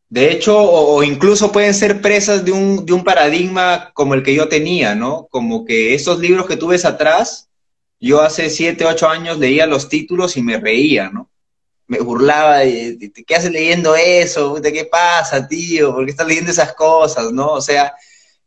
De 0.09 0.33
hecho, 0.33 0.59
o, 0.59 1.03
incluso 1.05 1.53
pueden 1.53 1.73
ser 1.73 2.01
presas 2.03 2.45
de 2.45 2.51
un, 2.51 2.85
de 2.85 2.93
un, 2.93 3.05
paradigma 3.05 3.93
como 3.95 4.15
el 4.15 4.25
que 4.25 4.35
yo 4.35 4.49
tenía, 4.49 4.97
¿no? 4.97 5.29
Como 5.31 5.65
que 5.65 5.95
esos 5.95 6.19
libros 6.19 6.47
que 6.47 6.57
tú 6.57 6.69
ves 6.69 6.85
atrás, 6.85 7.49
yo 8.01 8.21
hace 8.21 8.51
siete, 8.51 8.85
ocho 8.87 9.09
años 9.09 9.39
leía 9.39 9.67
los 9.67 9.89
títulos 9.89 10.37
y 10.37 10.43
me 10.43 10.59
reía, 10.59 11.11
¿no? 11.11 11.31
Me 11.87 12.01
burlaba 12.01 12.59
de, 12.59 13.13
¿qué 13.27 13.37
haces 13.37 13.53
leyendo 13.53 13.95
eso? 13.95 14.61
¿De 14.61 14.73
qué 14.73 14.85
pasa, 14.85 15.47
tío? 15.47 15.95
¿Por 15.95 16.05
qué 16.05 16.11
estás 16.11 16.27
leyendo 16.27 16.51
esas 16.51 16.75
cosas, 16.75 17.33
no? 17.33 17.53
O 17.53 17.61
sea, 17.61 17.95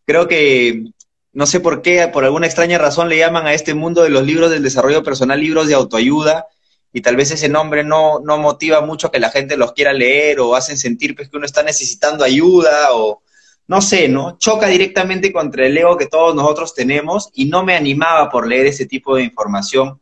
creo 0.06 0.28
que, 0.28 0.84
no 1.32 1.46
sé 1.46 1.62
por 1.62 1.82
qué, 1.82 2.10
por 2.10 2.26
alguna 2.26 2.48
extraña 2.48 2.78
razón 2.78 3.08
le 3.08 3.20
llaman 3.20 3.48
a 3.48 3.54
este 3.54 3.74
mundo 3.74 4.04
de 4.04 4.10
los 4.10 4.26
libros 4.26 4.52
del 4.52 4.64
desarrollo 4.64 5.04
personal 5.04 5.40
libros 5.40 5.68
de 5.68 5.76
autoayuda, 5.76 6.48
y 6.94 7.02
tal 7.02 7.16
vez 7.16 7.32
ese 7.32 7.48
nombre 7.48 7.84
no, 7.84 8.20
no 8.20 8.38
motiva 8.38 8.82
mucho 8.82 9.08
a 9.08 9.12
que 9.12 9.20
la 9.20 9.30
gente 9.30 9.58
los 9.58 9.74
quiera 9.74 9.94
leer 9.94 10.40
o 10.40 10.56
hacen 10.56 10.78
sentir 10.78 11.16
pues, 11.16 11.30
que 11.30 11.38
uno 11.38 11.46
está 11.46 11.64
necesitando 11.64 12.24
ayuda 12.24 12.90
o 12.94 13.22
no 13.68 13.82
sé, 13.82 14.10
¿no? 14.10 14.38
Choca 14.38 14.68
directamente 14.68 15.32
contra 15.32 15.66
el 15.66 15.78
ego 15.78 15.98
que 15.98 16.08
todos 16.08 16.36
nosotros 16.36 16.74
tenemos 16.74 17.30
y 17.34 17.46
no 17.46 17.64
me 17.64 17.76
animaba 17.76 18.30
por 18.30 18.46
leer 18.46 18.68
ese 18.68 18.86
tipo 18.86 19.16
de 19.16 19.24
información 19.24 20.02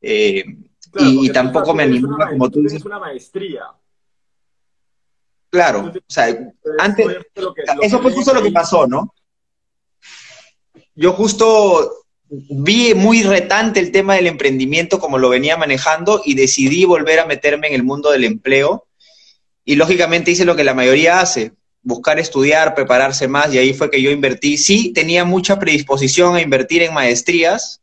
eh, 0.00 0.44
y, 0.98 1.30
tampoco 1.30 1.74
me 1.74 1.84
animaba, 1.84 2.30
como 2.30 2.50
tú 2.50 2.60
dices. 2.62 2.80
Es 2.80 2.84
una 2.84 2.98
maestría. 2.98 3.64
Claro, 5.50 5.92
o 5.94 6.02
sea, 6.08 6.36
antes, 6.78 7.06
eso 7.82 8.00
fue 8.00 8.12
justo 8.12 8.34
lo 8.34 8.42
que 8.42 8.50
pasó, 8.50 8.86
¿no? 8.86 9.14
Yo 10.94 11.12
justo 11.12 12.05
vi 12.28 12.94
muy 12.94 13.22
retante 13.22 13.80
el 13.80 13.92
tema 13.92 14.14
del 14.14 14.26
emprendimiento 14.26 14.98
como 14.98 15.18
lo 15.18 15.28
venía 15.28 15.56
manejando 15.56 16.22
y 16.24 16.34
decidí 16.34 16.84
volver 16.84 17.20
a 17.20 17.26
meterme 17.26 17.68
en 17.68 17.74
el 17.74 17.82
mundo 17.82 18.10
del 18.10 18.24
empleo 18.24 18.86
y 19.64 19.76
lógicamente 19.76 20.30
hice 20.30 20.44
lo 20.44 20.56
que 20.56 20.64
la 20.64 20.74
mayoría 20.74 21.20
hace, 21.20 21.52
buscar 21.82 22.18
estudiar, 22.18 22.74
prepararse 22.74 23.28
más 23.28 23.52
y 23.52 23.58
ahí 23.58 23.74
fue 23.74 23.90
que 23.90 24.02
yo 24.02 24.10
invertí. 24.10 24.58
Sí, 24.58 24.92
tenía 24.92 25.24
mucha 25.24 25.58
predisposición 25.58 26.36
a 26.36 26.40
invertir 26.40 26.82
en 26.82 26.94
maestrías 26.94 27.80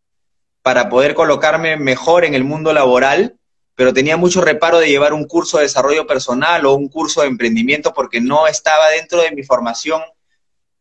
para 0.61 0.89
poder 0.89 1.13
colocarme 1.13 1.75
mejor 1.77 2.23
en 2.23 2.33
el 2.33 2.43
mundo 2.43 2.73
laboral, 2.73 3.37
pero 3.75 3.93
tenía 3.93 4.17
mucho 4.17 4.41
reparo 4.41 4.79
de 4.79 4.87
llevar 4.87 5.13
un 5.13 5.25
curso 5.25 5.57
de 5.57 5.63
desarrollo 5.63 6.07
personal 6.07 6.65
o 6.65 6.73
un 6.73 6.87
curso 6.87 7.21
de 7.21 7.27
emprendimiento 7.27 7.93
porque 7.93 8.21
no 8.21 8.47
estaba 8.47 8.89
dentro 8.89 9.21
de 9.21 9.31
mi 9.31 9.43
formación, 9.43 10.01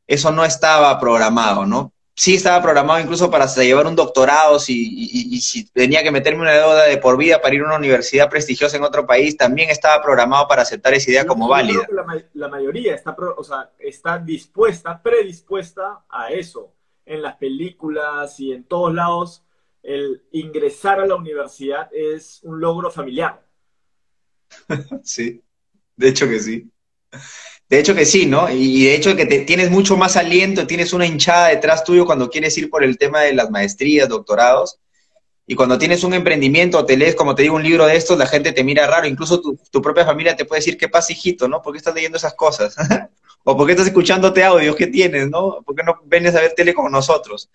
eso 0.07 0.31
no 0.31 0.45
estaba 0.45 0.99
programado, 1.01 1.67
¿no? 1.67 1.93
Sí 2.15 2.35
estaba 2.35 2.63
programado 2.63 3.01
incluso 3.01 3.31
para 3.31 3.47
llevar 3.47 3.87
un 3.87 3.97
doctorado, 3.97 4.59
si, 4.59 4.87
y, 5.35 5.41
si 5.41 5.65
tenía 5.71 6.03
que 6.03 6.11
meterme 6.11 6.43
una 6.43 6.53
deuda 6.53 6.85
de 6.85 6.99
por 6.99 7.17
vida 7.17 7.41
para 7.41 7.55
ir 7.55 7.63
a 7.63 7.67
una 7.67 7.77
universidad 7.77 8.29
prestigiosa 8.29 8.77
en 8.77 8.85
otro 8.85 9.07
país, 9.07 9.37
también 9.37 9.71
estaba 9.71 10.03
programado 10.03 10.47
para 10.47 10.63
aceptar 10.63 10.95
esa 10.95 11.11
idea 11.11 11.27
como 11.27 11.49
válida. 11.49 11.87
La, 12.35 12.49
mayoría 12.49 12.95
está, 12.95 13.17
o 13.37 13.45
sea, 13.45 13.71
está 13.79 14.19
dispuesta, 14.19 15.03
predispuesta 15.03 16.05
a 16.09 16.31
eso. 16.31 16.75
En 17.05 17.23
las 17.23 17.37
películas 17.37 18.39
y 18.39 18.53
en 18.53 18.65
todos 18.65 18.95
lados, 18.95 19.43
el 19.83 20.23
ingresar 20.31 21.01
a 21.01 21.07
la 21.07 21.17
universidad 21.17 21.89
es 21.93 22.41
un 22.43 22.61
logro 22.61 22.91
familiar. 22.91 23.43
sí, 25.03 25.43
de 25.97 26.09
hecho 26.09 26.29
que 26.29 26.39
sí. 26.39 26.71
De 27.73 27.79
hecho 27.79 27.95
que 27.95 28.05
sí, 28.05 28.27
¿no? 28.27 28.51
Y 28.51 28.85
de 28.85 28.95
hecho 28.95 29.17
que 29.17 29.25
te, 29.25 29.39
tienes 29.47 29.71
mucho 29.71 29.97
más 29.97 30.19
aliento, 30.19 30.67
tienes 30.67 30.93
una 30.93 31.07
hinchada 31.07 31.49
detrás 31.49 31.85
tuyo 31.85 32.05
cuando 32.05 32.29
quieres 32.29 32.59
ir 32.59 32.69
por 32.69 32.85
el 32.85 32.99
tema 32.99 33.23
de 33.23 33.33
las 33.33 33.49
maestrías, 33.49 34.11
doctorados. 34.11 34.79
Y 35.47 35.55
cuando 35.55 35.79
tienes 35.79 36.05
un 36.05 36.13
emprendimiento 36.13 36.85
te 36.85 36.99
lees, 36.99 37.15
como 37.15 37.35
te 37.35 37.45
digo, 37.45 37.57
un 37.57 37.63
libro 37.63 37.87
de 37.87 37.97
estos, 37.97 38.19
la 38.19 38.27
gente 38.27 38.53
te 38.53 38.63
mira 38.63 38.87
raro. 38.87 39.07
Incluso 39.07 39.41
tu, 39.41 39.81
propia 39.81 40.05
familia 40.05 40.37
te 40.37 40.45
puede 40.45 40.59
decir, 40.59 40.77
¿qué 40.77 40.91
pasa, 40.91 41.15
hijito? 41.15 41.49
¿No? 41.49 41.63
¿Por 41.63 41.73
qué 41.73 41.79
estás 41.79 41.95
leyendo 41.95 42.19
esas 42.19 42.35
cosas? 42.35 42.77
o 43.45 43.57
¿por 43.57 43.67
qué 43.67 43.73
estás 43.73 43.87
escuchándote 43.87 44.45
audios? 44.45 44.77
¿Qué 44.77 44.89
tienes? 44.89 45.31
¿No? 45.31 45.63
¿Por 45.65 45.75
qué 45.75 45.83
no 45.83 45.99
vienes 46.05 46.35
a 46.35 46.43
ver 46.43 46.53
tele 46.53 46.75
con 46.75 46.93
nosotros? 46.93 47.49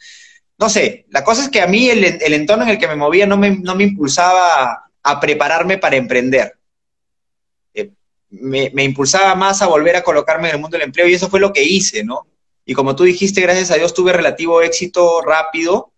No 0.57 0.67
sé, 0.67 1.05
la 1.11 1.23
cosa 1.23 1.43
es 1.43 1.49
que 1.49 1.61
a 1.61 1.67
mí 1.67 1.91
el, 1.91 2.03
entorno 2.33 2.63
en 2.63 2.71
el 2.71 2.79
que 2.79 2.87
me 2.87 2.95
movía 2.95 3.27
no 3.27 3.37
me, 3.37 3.51
no 3.51 3.75
me 3.75 3.83
impulsaba 3.83 4.83
a 5.03 5.19
prepararme 5.19 5.77
para 5.77 5.95
emprender 5.95 6.57
me, 8.29 8.83
impulsaba 8.83 9.35
más 9.35 9.61
a 9.61 9.67
volver 9.67 9.95
a 9.95 10.03
colocarme 10.03 10.49
en 10.49 10.55
el 10.55 10.61
mundo 10.61 10.77
del 10.77 10.87
empleo 10.87 11.07
y 11.07 11.13
eso 11.13 11.29
fue 11.29 11.39
lo 11.39 11.53
que 11.53 11.63
hice, 11.63 12.03
¿no? 12.03 12.27
Y 12.65 12.73
como 12.73 12.95
tú 12.95 13.03
dijiste, 13.03 13.41
gracias 13.41 13.71
a 13.71 13.75
Dios 13.75 13.93
tuve 13.93 14.11
relativo 14.13 14.61
éxito 14.61 15.21
rápido 15.21 15.91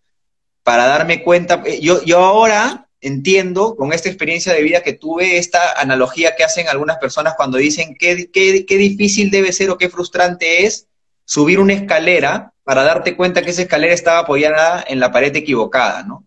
para 0.62 0.86
darme 0.86 1.22
cuenta. 1.22 1.62
Eh, 1.66 1.80
yo, 1.80 2.02
yo 2.04 2.18
ahora 2.18 2.86
entiendo 3.00 3.76
con 3.76 3.92
esta 3.92 4.08
experiencia 4.08 4.52
de 4.52 4.62
vida 4.62 4.82
que 4.82 4.92
tuve, 4.92 5.38
esta 5.38 5.72
analogía 5.80 6.36
que 6.36 6.44
hacen 6.44 6.68
algunas 6.68 6.98
personas 6.98 7.34
cuando 7.36 7.58
dicen 7.58 7.96
qué, 7.98 8.30
qué, 8.30 8.66
qué 8.66 8.76
difícil 8.76 9.30
debe 9.30 9.52
ser 9.52 9.70
o 9.70 9.78
qué 9.78 9.88
frustrante 9.88 10.66
es 10.66 10.86
subir 11.24 11.60
una 11.60 11.72
escalera 11.72 12.52
para 12.62 12.84
darte 12.84 13.16
cuenta 13.16 13.42
que 13.42 13.50
esa 13.50 13.62
escalera 13.62 13.94
estaba 13.94 14.20
apoyada 14.20 14.84
en 14.86 15.00
la 15.00 15.10
pared 15.10 15.34
equivocada, 15.34 16.02
¿no? 16.02 16.26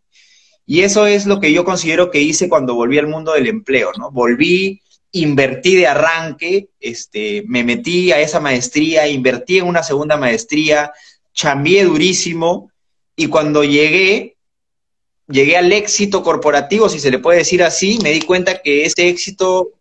Y 0.66 0.82
eso 0.82 1.08
es 1.08 1.26
lo 1.26 1.40
que 1.40 1.52
yo 1.52 1.66
considero 1.66 2.10
que 2.10 2.22
hice 2.22 2.48
cuando 2.50 2.76
volví 2.76 2.98
al 2.98 3.08
mundo 3.08 3.34
del 3.34 3.48
empleo, 3.48 3.92
¿no? 3.98 4.12
Volví, 4.12 4.82
invertí 5.14 5.76
de 5.76 5.88
arranque, 5.88 6.70
este, 6.80 7.44
me 7.48 7.64
metí 7.64 8.12
a 8.12 8.20
esa 8.20 8.40
maestría, 8.40 9.08
invertí 9.08 9.60
en 9.60 9.68
una 9.68 9.84
segunda 9.84 10.18
maestría, 10.18 10.92
chambié 11.34 11.86
durísimo 11.86 12.72
y 13.16 13.28
cuando 13.28 13.64
llegué, 13.64 14.38
llegué 15.28 15.56
al 15.56 15.72
éxito 15.72 16.24
corporativo, 16.24 16.90
si 16.90 17.00
se 17.00 17.12
le 17.12 17.20
puede 17.20 17.40
decir 17.40 17.64
así, 17.64 18.00
me 18.02 18.12
di 18.12 18.22
cuenta 18.22 18.62
que 18.62 18.86
ese 18.86 19.08
éxito 19.08 19.74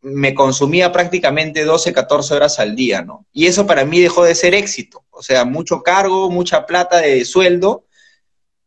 me 0.00 0.34
consumía 0.34 0.90
prácticamente 0.90 1.64
12, 1.64 1.92
14 1.92 2.34
horas 2.34 2.58
al 2.58 2.74
día, 2.74 3.02
¿no? 3.02 3.26
Y 3.32 3.46
eso 3.46 3.66
para 3.66 3.84
mí 3.84 4.00
dejó 4.00 4.24
de 4.24 4.34
ser 4.34 4.54
éxito, 4.54 5.04
o 5.10 5.22
sea, 5.22 5.44
mucho 5.44 5.82
cargo, 5.82 6.30
mucha 6.30 6.64
plata 6.64 6.98
de 7.02 7.26
sueldo, 7.26 7.84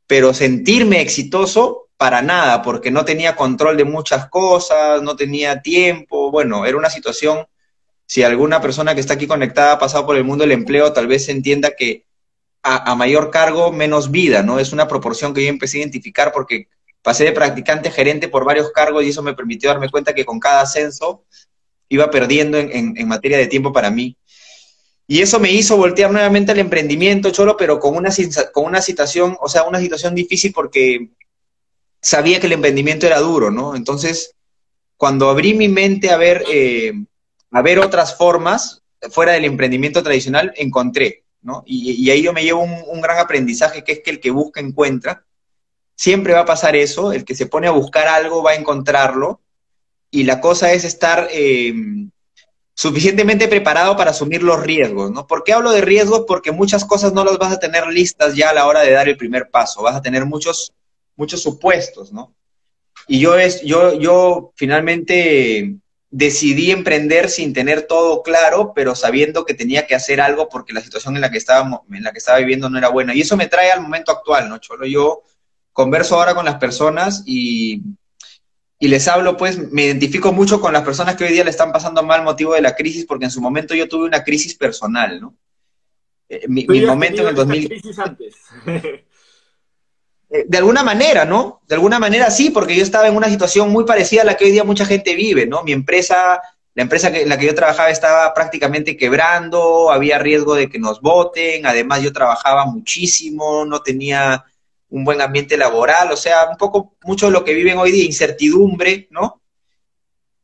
pero 0.05 0.35
sentirme 0.35 1.01
exitoso 1.01 1.84
para 1.97 2.21
nada, 2.21 2.61
porque 2.61 2.91
no 2.91 3.05
tenía 3.05 3.35
control 3.35 3.77
de 3.77 3.85
muchas 3.85 4.29
cosas, 4.29 5.01
no 5.01 5.15
tenía 5.15 5.61
tiempo, 5.61 6.29
bueno, 6.31 6.65
era 6.65 6.77
una 6.77 6.89
situación, 6.89 7.45
si 8.05 8.23
alguna 8.23 8.61
persona 8.61 8.93
que 8.93 9.01
está 9.01 9.13
aquí 9.13 9.27
conectada 9.27 9.73
ha 9.73 9.79
pasado 9.79 10.05
por 10.05 10.17
el 10.17 10.23
mundo 10.23 10.43
del 10.43 10.51
empleo, 10.51 10.91
tal 10.93 11.07
vez 11.07 11.29
entienda 11.29 11.71
que 11.77 12.05
a, 12.67 12.95
mayor 12.95 13.29
cargo, 13.29 13.71
menos 13.71 14.09
vida, 14.09 14.41
¿no? 14.41 14.59
Es 14.59 14.73
una 14.73 14.87
proporción 14.87 15.33
que 15.33 15.43
yo 15.43 15.49
empecé 15.49 15.77
a 15.77 15.81
identificar 15.81 16.31
porque 16.33 16.67
pasé 17.03 17.23
de 17.23 17.31
practicante 17.31 17.91
gerente 17.91 18.27
por 18.27 18.43
varios 18.43 18.71
cargos 18.71 19.03
y 19.03 19.09
eso 19.09 19.21
me 19.21 19.35
permitió 19.35 19.69
darme 19.69 19.89
cuenta 19.89 20.15
que 20.15 20.25
con 20.25 20.39
cada 20.39 20.61
ascenso 20.61 21.23
iba 21.89 22.09
perdiendo 22.09 22.57
en, 22.57 22.97
en 22.97 23.07
materia 23.07 23.37
de 23.37 23.45
tiempo 23.45 23.71
para 23.71 23.91
mí. 23.91 24.17
Y 25.07 25.21
eso 25.21 25.39
me 25.39 25.51
hizo 25.51 25.77
voltear 25.77 26.11
nuevamente 26.11 26.51
al 26.51 26.59
emprendimiento, 26.59 27.29
Cholo, 27.29 27.55
pero 27.55 27.79
con 27.79 27.95
una, 27.95 28.09
con 28.51 28.65
una 28.65 28.81
situación, 28.81 29.37
o 29.39 29.47
sea, 29.47 29.63
una 29.63 29.79
situación 29.79 30.15
difícil 30.15 30.51
porque 30.51 31.09
sabía 32.05 32.39
que 32.39 32.45
el 32.45 32.53
emprendimiento 32.53 33.07
era 33.07 33.19
duro, 33.19 33.49
¿no? 33.49 33.75
Entonces, 33.75 34.35
cuando 34.95 35.27
abrí 35.27 35.55
mi 35.55 35.67
mente 35.67 36.11
a 36.11 36.17
ver, 36.17 36.43
eh, 36.47 36.93
a 37.49 37.61
ver 37.63 37.79
otras 37.79 38.15
formas 38.15 38.83
fuera 39.09 39.33
del 39.33 39.45
emprendimiento 39.45 40.03
tradicional, 40.03 40.53
encontré, 40.55 41.23
¿no? 41.41 41.63
Y, 41.65 42.07
ahí 42.11 42.21
yo 42.21 42.31
me 42.31 42.43
llevo 42.43 42.61
un, 42.61 43.01
gran 43.01 43.17
aprendizaje, 43.17 43.83
que 43.83 43.93
es 43.93 43.99
que 44.01 44.11
el 44.11 44.19
que 44.19 44.29
busca 44.29 44.59
encuentra. 44.59 45.25
Siempre 45.95 46.33
va 46.33 46.41
a 46.41 46.45
pasar 46.45 46.75
eso, 46.75 47.11
el 47.11 47.25
que 47.25 47.33
se 47.33 47.47
pone 47.47 47.67
a 47.67 47.71
buscar 47.71 48.07
algo 48.07 48.43
va 48.43 48.51
a 48.51 48.55
encontrarlo, 48.55 49.41
y 50.11 50.23
la 50.23 50.39
cosa 50.39 50.73
es 50.73 50.83
estar... 50.83 51.27
Eh, 51.31 51.73
suficientemente 52.77 53.47
preparado 53.47 53.95
para 53.95 54.11
asumir 54.11 54.43
los 54.43 54.61
riesgos, 54.61 55.09
¿no? 55.09 55.25
¿Por 55.25 55.45
qué 55.45 55.53
hablo 55.53 55.71
de 55.71 55.79
riesgos? 55.79 56.25
Porque 56.27 56.51
muchas 56.51 56.83
cosas 56.83 57.13
no 57.13 57.23
las 57.23 57.37
vas 57.37 57.53
a 57.53 57.59
tener 57.59 57.87
listas 57.87 58.35
ya 58.35 58.49
a 58.49 58.53
la 58.53 58.67
hora 58.67 58.81
de 58.81 58.91
dar 58.91 59.07
el 59.07 59.15
primer 59.15 59.49
paso, 59.49 59.81
vas 59.81 59.95
a 59.95 60.01
tener 60.01 60.25
muchos, 60.25 60.73
muchos 61.15 61.41
supuestos, 61.41 62.11
¿no? 62.11 62.35
Y 63.07 63.19
yo, 63.19 63.37
es, 63.37 63.61
yo, 63.61 63.99
yo 63.99 64.53
finalmente 64.55 65.75
decidí 66.09 66.71
emprender 66.71 67.29
sin 67.29 67.53
tener 67.53 67.83
todo 67.83 68.23
claro, 68.23 68.73
pero 68.73 68.95
sabiendo 68.95 69.45
que 69.45 69.53
tenía 69.53 69.85
que 69.85 69.95
hacer 69.95 70.21
algo 70.21 70.49
porque 70.49 70.73
la 70.73 70.81
situación 70.81 71.15
en 71.15 71.21
la 71.21 71.29
que 71.29 71.37
estábamos, 71.37 71.81
en 71.91 72.03
la 72.03 72.11
que 72.11 72.19
estaba 72.19 72.39
viviendo 72.39 72.69
no 72.69 72.77
era 72.77 72.89
buena. 72.89 73.13
Y 73.13 73.21
eso 73.21 73.37
me 73.37 73.47
trae 73.47 73.71
al 73.71 73.81
momento 73.81 74.11
actual, 74.11 74.49
¿no, 74.49 74.57
Cholo? 74.59 74.85
Yo 74.85 75.23
converso 75.73 76.15
ahora 76.15 76.33
con 76.33 76.45
las 76.45 76.55
personas 76.55 77.23
y 77.25 77.81
y 78.77 78.87
les 78.87 79.07
hablo, 79.07 79.37
pues 79.37 79.71
me 79.71 79.85
identifico 79.85 80.33
mucho 80.33 80.59
con 80.59 80.73
las 80.73 80.83
personas 80.83 81.15
que 81.15 81.23
hoy 81.23 81.31
día 81.31 81.43
le 81.43 81.49
están 81.49 81.71
pasando 81.71 82.03
mal 82.03 82.23
motivo 82.23 82.53
de 82.53 82.61
la 82.61 82.75
crisis, 82.75 83.05
porque 83.05 83.25
en 83.25 83.31
su 83.31 83.41
momento 83.41 83.73
yo 83.73 83.87
tuve 83.87 84.05
una 84.05 84.23
crisis 84.23 84.55
personal, 84.55 85.21
¿no? 85.21 85.35
Eh, 86.27 86.45
mi, 86.47 86.65
momento 86.65 87.21
en 87.21 87.29
el 87.29 87.35
2000... 87.35 87.67
Crisis 87.67 87.99
antes. 87.99 88.35
Eh, 90.35 90.45
de 90.47 90.57
alguna 90.57 90.83
manera, 90.83 91.23
¿no? 91.23 91.61
De 91.67 91.75
alguna 91.75 91.97
manera 91.99 92.29
sí, 92.29 92.49
porque 92.49 92.75
yo 92.75 92.83
estaba 92.83 93.07
en 93.07 93.15
una 93.15 93.29
situación 93.29 93.69
muy 93.69 93.85
parecida 93.85 94.23
a 94.23 94.25
la 94.25 94.35
que 94.35 94.45
hoy 94.45 94.51
día 94.51 94.63
mucha 94.63 94.85
gente 94.85 95.15
vive, 95.15 95.45
¿no? 95.45 95.63
Mi 95.63 95.71
empresa, 95.71 96.41
la 96.73 96.83
empresa 96.83 97.07
en 97.09 97.29
la 97.29 97.37
que 97.37 97.45
yo 97.45 97.55
trabajaba 97.55 97.89
estaba 97.89 98.33
prácticamente 98.33 98.97
quebrando, 98.97 99.91
había 99.91 100.19
riesgo 100.19 100.55
de 100.55 100.69
que 100.69 100.79
nos 100.79 100.99
voten, 100.99 101.65
además 101.65 102.01
yo 102.01 102.11
trabajaba 102.11 102.65
muchísimo, 102.65 103.65
no 103.65 103.81
tenía 103.81 104.43
un 104.89 105.05
buen 105.05 105.21
ambiente 105.21 105.57
laboral, 105.57 106.11
o 106.11 106.17
sea, 106.17 106.49
un 106.49 106.57
poco, 106.57 106.95
mucho 107.03 107.27
de 107.27 107.31
lo 107.31 107.45
que 107.45 107.53
viven 107.53 107.77
hoy 107.77 107.91
día, 107.91 108.03
incertidumbre, 108.03 109.07
¿no? 109.11 109.41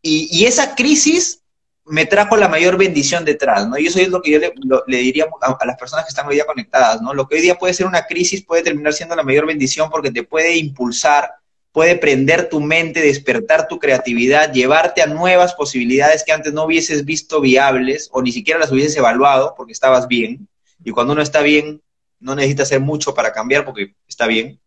Y, 0.01 0.45
esa 0.45 0.73
crisis 0.73 1.40
me 1.86 2.06
trajo 2.06 2.38
la 2.38 2.48
mayor 2.48 2.78
bendición 2.78 3.26
detrás, 3.26 3.67
¿no? 3.67 3.78
Y 3.78 3.88
eso 3.88 4.00
es 4.00 4.10
lo 4.10 4.22
que 4.22 4.32
yo 4.32 4.39
le, 4.88 4.98
diría 4.98 5.26
a, 5.41 5.65
las 5.65 5.78
personas 5.78 6.06
que 6.06 6.10
están 6.10 6.28
hoy 6.28 6.36
día 6.36 6.46
conectadas, 6.46 7.02
¿no? 7.02 7.13
Lo 7.13 7.28
que 7.28 7.36
hoy 7.36 7.41
día 7.41 7.58
puede 7.58 7.74
ser 7.74 7.88
una 7.88 8.06
crisis 8.06 8.44
puede 8.44 8.63
terminar 8.63 8.94
siendo 8.94 9.15
la 9.15 9.24
mayor 9.24 9.46
bendición 9.46 9.89
porque 9.89 10.12
te 10.12 10.24
puede 10.24 10.56
impulsar, 10.58 11.32
puede 11.72 11.96
prender 11.96 12.50
tu 12.50 12.60
mente, 12.60 13.02
despertar 13.02 13.67
tu 13.67 13.80
creatividad, 13.80 14.54
llevarte 14.54 15.02
a 15.02 15.08
nuevas 15.08 15.54
posibilidades 15.54 16.24
que 16.24 16.32
antes 16.32 16.54
no 16.54 16.65
hubieses 16.65 17.04
visto 17.04 17.41
viables 17.41 18.10
o 18.12 18.22
ni 18.22 18.32
siquiera 18.32 18.60
las 18.60 18.72
hubieses 18.72 18.96
evaluado 18.96 19.56
porque 19.58 19.74
estabas 19.74 20.08
bien. 20.08 20.48
Y 20.84 20.91
cuando 20.91 21.13
uno 21.13 21.22
está 21.22 21.41
bien, 21.41 21.82
no 22.20 22.36
necesita 22.36 22.63
hacer 22.63 22.80
mucho 22.80 23.13
para 23.13 23.34
cambiar 23.34 23.65
porque 23.65 23.96
está 24.08 24.28
bien. 24.28 24.60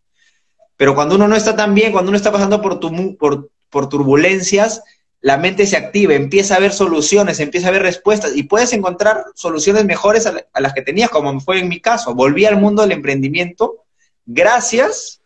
Pero 0.77 0.95
cuando 0.95 1.15
uno 1.15 1.29
no 1.29 1.37
está 1.37 1.55
tan 1.55 1.75
bien, 1.75 1.93
cuando 1.93 2.09
uno 2.09 2.17
está 2.17 2.33
pasando 2.33 2.61
por, 2.61 2.81
tu, 2.81 3.17
por, 3.17 3.51
por 3.71 3.89
turbulencias, 3.89 4.83
la 5.25 5.39
mente 5.39 5.67
se 5.67 5.79
activa, 5.79 6.13
empieza 6.13 6.55
a 6.55 6.59
ver 6.59 6.71
soluciones, 6.71 7.41
empieza 7.41 7.69
a 7.69 7.71
ver 7.71 7.81
respuestas 7.81 8.37
y 8.37 8.43
puedes 8.43 8.75
encontrar 8.75 9.25
soluciones 9.35 9.87
mejores 9.87 10.27
a, 10.27 10.35
a, 10.53 10.61
las 10.61 10.75
que 10.75 10.83
tenías, 10.83 11.09
como 11.09 11.41
fue 11.41 11.61
en 11.61 11.69
mi 11.69 11.81
caso. 11.81 12.15
Volví 12.15 12.45
al 12.45 12.61
mundo 12.61 12.83
del 12.83 12.93
emprendimiento 12.93 13.87
gracias 14.27 15.23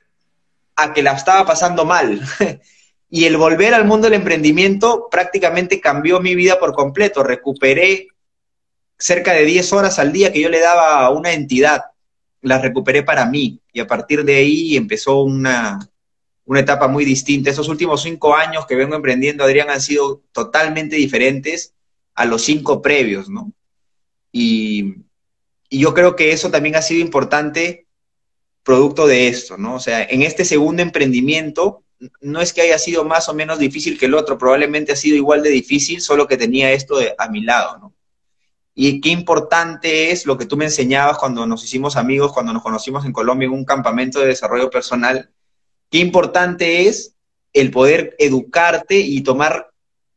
a 0.76 0.92
que 0.92 1.02
la 1.02 1.14
estaba 1.14 1.44
pasando 1.44 1.84
mal. 1.84 2.20
y 3.10 3.24
el 3.24 3.36
volver 3.38 3.74
al 3.74 3.86
mundo 3.86 4.06
del 4.06 4.20
emprendimiento 4.20 5.08
prácticamente 5.10 5.80
cambió 5.80 6.20
mi 6.20 6.36
vida 6.36 6.60
por 6.60 6.74
completo. 6.74 7.24
Recuperé 7.24 8.06
cerca 8.96 9.32
de 9.32 9.44
10 9.46 9.72
horas 9.72 9.98
al 9.98 10.12
día 10.12 10.32
que 10.32 10.40
yo 10.40 10.48
le 10.48 10.60
daba 10.60 11.04
a 11.04 11.10
una 11.10 11.32
entidad 11.32 11.82
las 12.40 12.62
recuperé 12.62 13.02
para 13.02 13.26
mí 13.26 13.60
y 13.72 13.80
a 13.80 13.86
partir 13.88 14.24
de 14.24 14.36
ahí 14.36 14.76
empezó 14.76 15.22
una, 15.22 15.80
una 16.48 16.60
etapa 16.60 16.88
muy 16.88 17.04
distinta. 17.04 17.50
Esos 17.50 17.68
últimos 17.68 18.02
cinco 18.02 18.34
años 18.34 18.66
que 18.66 18.74
vengo 18.74 18.96
emprendiendo, 18.96 19.44
Adrián, 19.44 19.68
han 19.68 19.82
sido 19.82 20.22
totalmente 20.32 20.96
diferentes 20.96 21.74
a 22.14 22.24
los 22.24 22.42
cinco 22.42 22.80
previos, 22.80 23.28
¿no? 23.28 23.52
Y, 24.32 24.94
y, 25.68 25.78
yo 25.78 25.92
creo 25.92 26.16
que 26.16 26.32
eso 26.32 26.50
también 26.50 26.74
ha 26.76 26.82
sido 26.82 27.02
importante 27.02 27.86
producto 28.62 29.06
de 29.06 29.28
esto, 29.28 29.58
¿no? 29.58 29.74
O 29.74 29.80
sea, 29.80 30.02
en 30.02 30.22
este 30.22 30.46
segundo 30.46 30.80
emprendimiento, 30.80 31.84
no 32.22 32.40
es 32.40 32.54
que 32.54 32.62
haya 32.62 32.78
sido 32.78 33.04
más 33.04 33.28
o 33.28 33.34
menos 33.34 33.58
difícil 33.58 33.98
que 33.98 34.06
el 34.06 34.14
otro, 34.14 34.38
probablemente 34.38 34.92
ha 34.92 34.96
sido 34.96 35.16
igual 35.16 35.42
de 35.42 35.50
difícil, 35.50 36.00
solo 36.00 36.26
que 36.26 36.38
tenía 36.38 36.72
esto 36.72 36.96
a 37.18 37.28
mi 37.28 37.42
lado, 37.42 37.78
¿no? 37.78 37.94
Y 38.74 39.02
qué 39.02 39.10
importante 39.10 40.12
es 40.12 40.24
lo 40.24 40.38
que 40.38 40.46
tú 40.46 40.56
me 40.56 40.64
enseñabas 40.64 41.18
cuando 41.18 41.46
nos 41.46 41.62
hicimos 41.62 41.96
amigos, 41.96 42.32
cuando 42.32 42.54
nos 42.54 42.62
conocimos 42.62 43.04
en 43.04 43.12
Colombia 43.12 43.46
en 43.46 43.52
un 43.52 43.66
campamento 43.66 44.20
de 44.20 44.28
desarrollo 44.28 44.70
personal. 44.70 45.30
Qué 45.90 45.98
importante 45.98 46.88
es 46.88 47.14
el 47.52 47.70
poder 47.70 48.14
educarte 48.18 48.98
y 48.98 49.22
tomar 49.22 49.70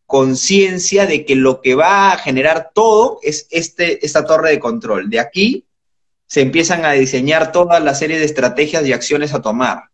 conciencia 0.05 1.05
de 1.05 1.25
que 1.25 1.35
lo 1.35 1.61
que 1.61 1.75
va 1.75 2.11
a 2.11 2.17
generar 2.17 2.71
todo 2.73 3.19
es 3.21 3.47
este, 3.49 4.05
esta 4.05 4.25
torre 4.25 4.49
de 4.49 4.59
control. 4.59 5.09
De 5.09 5.19
aquí 5.19 5.65
se 6.27 6.41
empiezan 6.41 6.85
a 6.85 6.91
diseñar 6.91 7.51
toda 7.51 7.79
la 7.79 7.95
serie 7.95 8.19
de 8.19 8.25
estrategias 8.25 8.85
y 8.85 8.93
acciones 8.93 9.33
a 9.33 9.41
tomar. 9.41 9.91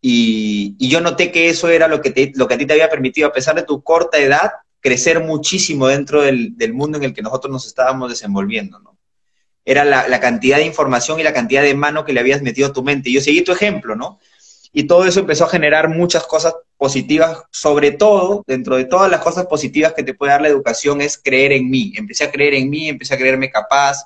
Y, 0.00 0.76
yo 0.78 1.00
noté 1.00 1.30
que 1.30 1.48
eso 1.48 1.68
era 1.68 1.88
lo 1.88 2.02
que, 2.02 2.10
te, 2.10 2.32
lo 2.34 2.48
que 2.48 2.54
a 2.54 2.58
ti 2.58 2.66
te 2.66 2.72
había 2.72 2.90
permitido, 2.90 3.28
a 3.28 3.32
pesar 3.32 3.54
de 3.54 3.62
tu 3.62 3.82
corta 3.82 4.18
edad, 4.18 4.50
crecer 4.80 5.20
muchísimo 5.20 5.86
dentro 5.86 6.22
del, 6.22 6.54
mundo 6.74 6.98
en 6.98 7.04
el 7.04 7.14
que 7.14 7.22
nosotros 7.22 7.52
nos 7.52 7.66
estábamos 7.66 8.10
desenvolviendo, 8.10 8.80
¿no? 8.80 8.98
Era 9.64 9.84
la, 9.84 10.20
cantidad 10.20 10.56
de 10.56 10.66
información 10.66 11.20
y 11.20 11.22
la 11.22 11.32
cantidad 11.32 11.62
de 11.62 11.74
mano 11.74 12.04
que 12.04 12.12
le 12.12 12.18
habías 12.18 12.42
metido 12.42 12.68
a 12.68 12.72
tu 12.72 12.82
mente. 12.82 13.12
Yo 13.12 13.20
seguí 13.20 13.42
tu 13.42 13.52
ejemplo, 13.52 13.94
¿no? 13.94 14.18
Y 14.72 14.84
todo 14.84 15.04
eso 15.04 15.20
empezó 15.20 15.44
a 15.44 15.50
generar 15.50 15.88
muchas 15.88 16.26
cosas 16.26 16.54
positivas, 16.76 17.42
sobre 17.50 17.92
todo, 17.92 18.42
dentro 18.46 18.76
de 18.76 18.86
todas 18.86 19.10
las 19.10 19.20
cosas 19.20 19.46
positivas 19.46 19.92
que 19.92 20.02
te 20.02 20.14
puede 20.14 20.32
dar 20.32 20.42
la 20.42 20.48
educación, 20.48 21.00
es 21.00 21.20
creer 21.22 21.52
en 21.52 21.70
mí. 21.70 21.92
Empecé 21.96 22.24
a 22.24 22.30
creer 22.30 22.54
en 22.54 22.70
mí, 22.70 22.88
empecé 22.88 23.14
a 23.14 23.18
creerme 23.18 23.50
capaz, 23.50 24.04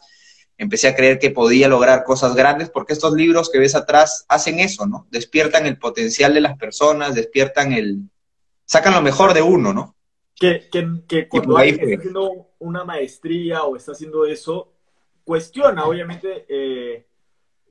empecé 0.58 0.88
a 0.88 0.96
creer 0.96 1.18
que 1.18 1.30
podía 1.30 1.68
lograr 1.68 2.02
cosas 2.04 2.34
grandes, 2.34 2.68
porque 2.70 2.92
estos 2.92 3.12
libros 3.14 3.50
que 3.50 3.60
ves 3.60 3.74
atrás 3.74 4.24
hacen 4.28 4.58
eso, 4.58 4.86
¿no? 4.86 5.06
Despiertan 5.10 5.66
el 5.66 5.78
potencial 5.78 6.34
de 6.34 6.40
las 6.40 6.58
personas, 6.58 7.14
despiertan 7.14 7.72
el... 7.72 8.00
sacan 8.64 8.94
lo 8.94 9.02
mejor 9.02 9.34
de 9.34 9.42
uno, 9.42 9.72
¿no? 9.72 9.96
que, 10.38 10.68
que, 11.08 11.28
cuando 11.28 11.56
alguien 11.56 11.80
está 11.80 11.98
haciendo 11.98 12.48
una 12.58 12.84
maestría 12.84 13.64
o 13.64 13.76
está 13.76 13.92
haciendo 13.92 14.26
eso, 14.26 14.72
cuestiona, 15.24 15.86
obviamente, 15.86 16.44
eh, 16.48 17.06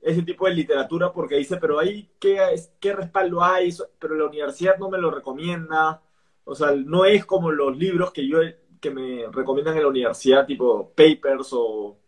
ese 0.02 0.22
tipo 0.22 0.46
de 0.46 0.54
literatura 0.54 1.12
porque 1.12 1.36
dice, 1.36 1.56
pero 1.56 1.78
ahí, 1.78 2.08
¿qué, 2.18 2.38
qué 2.80 2.92
respaldo 2.92 3.42
hay? 3.42 3.74
Pero 3.98 4.14
la 4.14 4.26
universidad 4.26 4.78
no 4.78 4.88
me 4.88 4.98
lo 4.98 5.10
recomienda. 5.10 6.02
O 6.44 6.54
sea, 6.54 6.72
no 6.72 7.04
es 7.04 7.24
como 7.26 7.50
los 7.50 7.76
libros 7.76 8.12
que 8.12 8.26
yo 8.26 8.38
que 8.80 8.90
me 8.90 9.26
recomiendan 9.32 9.76
en 9.76 9.82
la 9.82 9.88
universidad, 9.88 10.46
tipo 10.46 10.90
papers 10.90 11.48
o, 11.52 11.98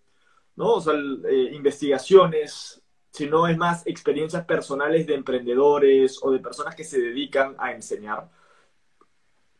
¿no? 0.56 0.74
O 0.74 0.80
sea, 0.80 0.94
eh, 0.94 1.50
investigaciones, 1.52 2.82
sino 3.10 3.46
es 3.48 3.56
más 3.56 3.86
experiencias 3.86 4.44
personales 4.44 5.06
de 5.06 5.14
emprendedores 5.14 6.18
o 6.22 6.30
de 6.30 6.40
personas 6.40 6.74
que 6.74 6.84
se 6.84 7.00
dedican 7.00 7.56
a 7.58 7.72
enseñar. 7.72 8.28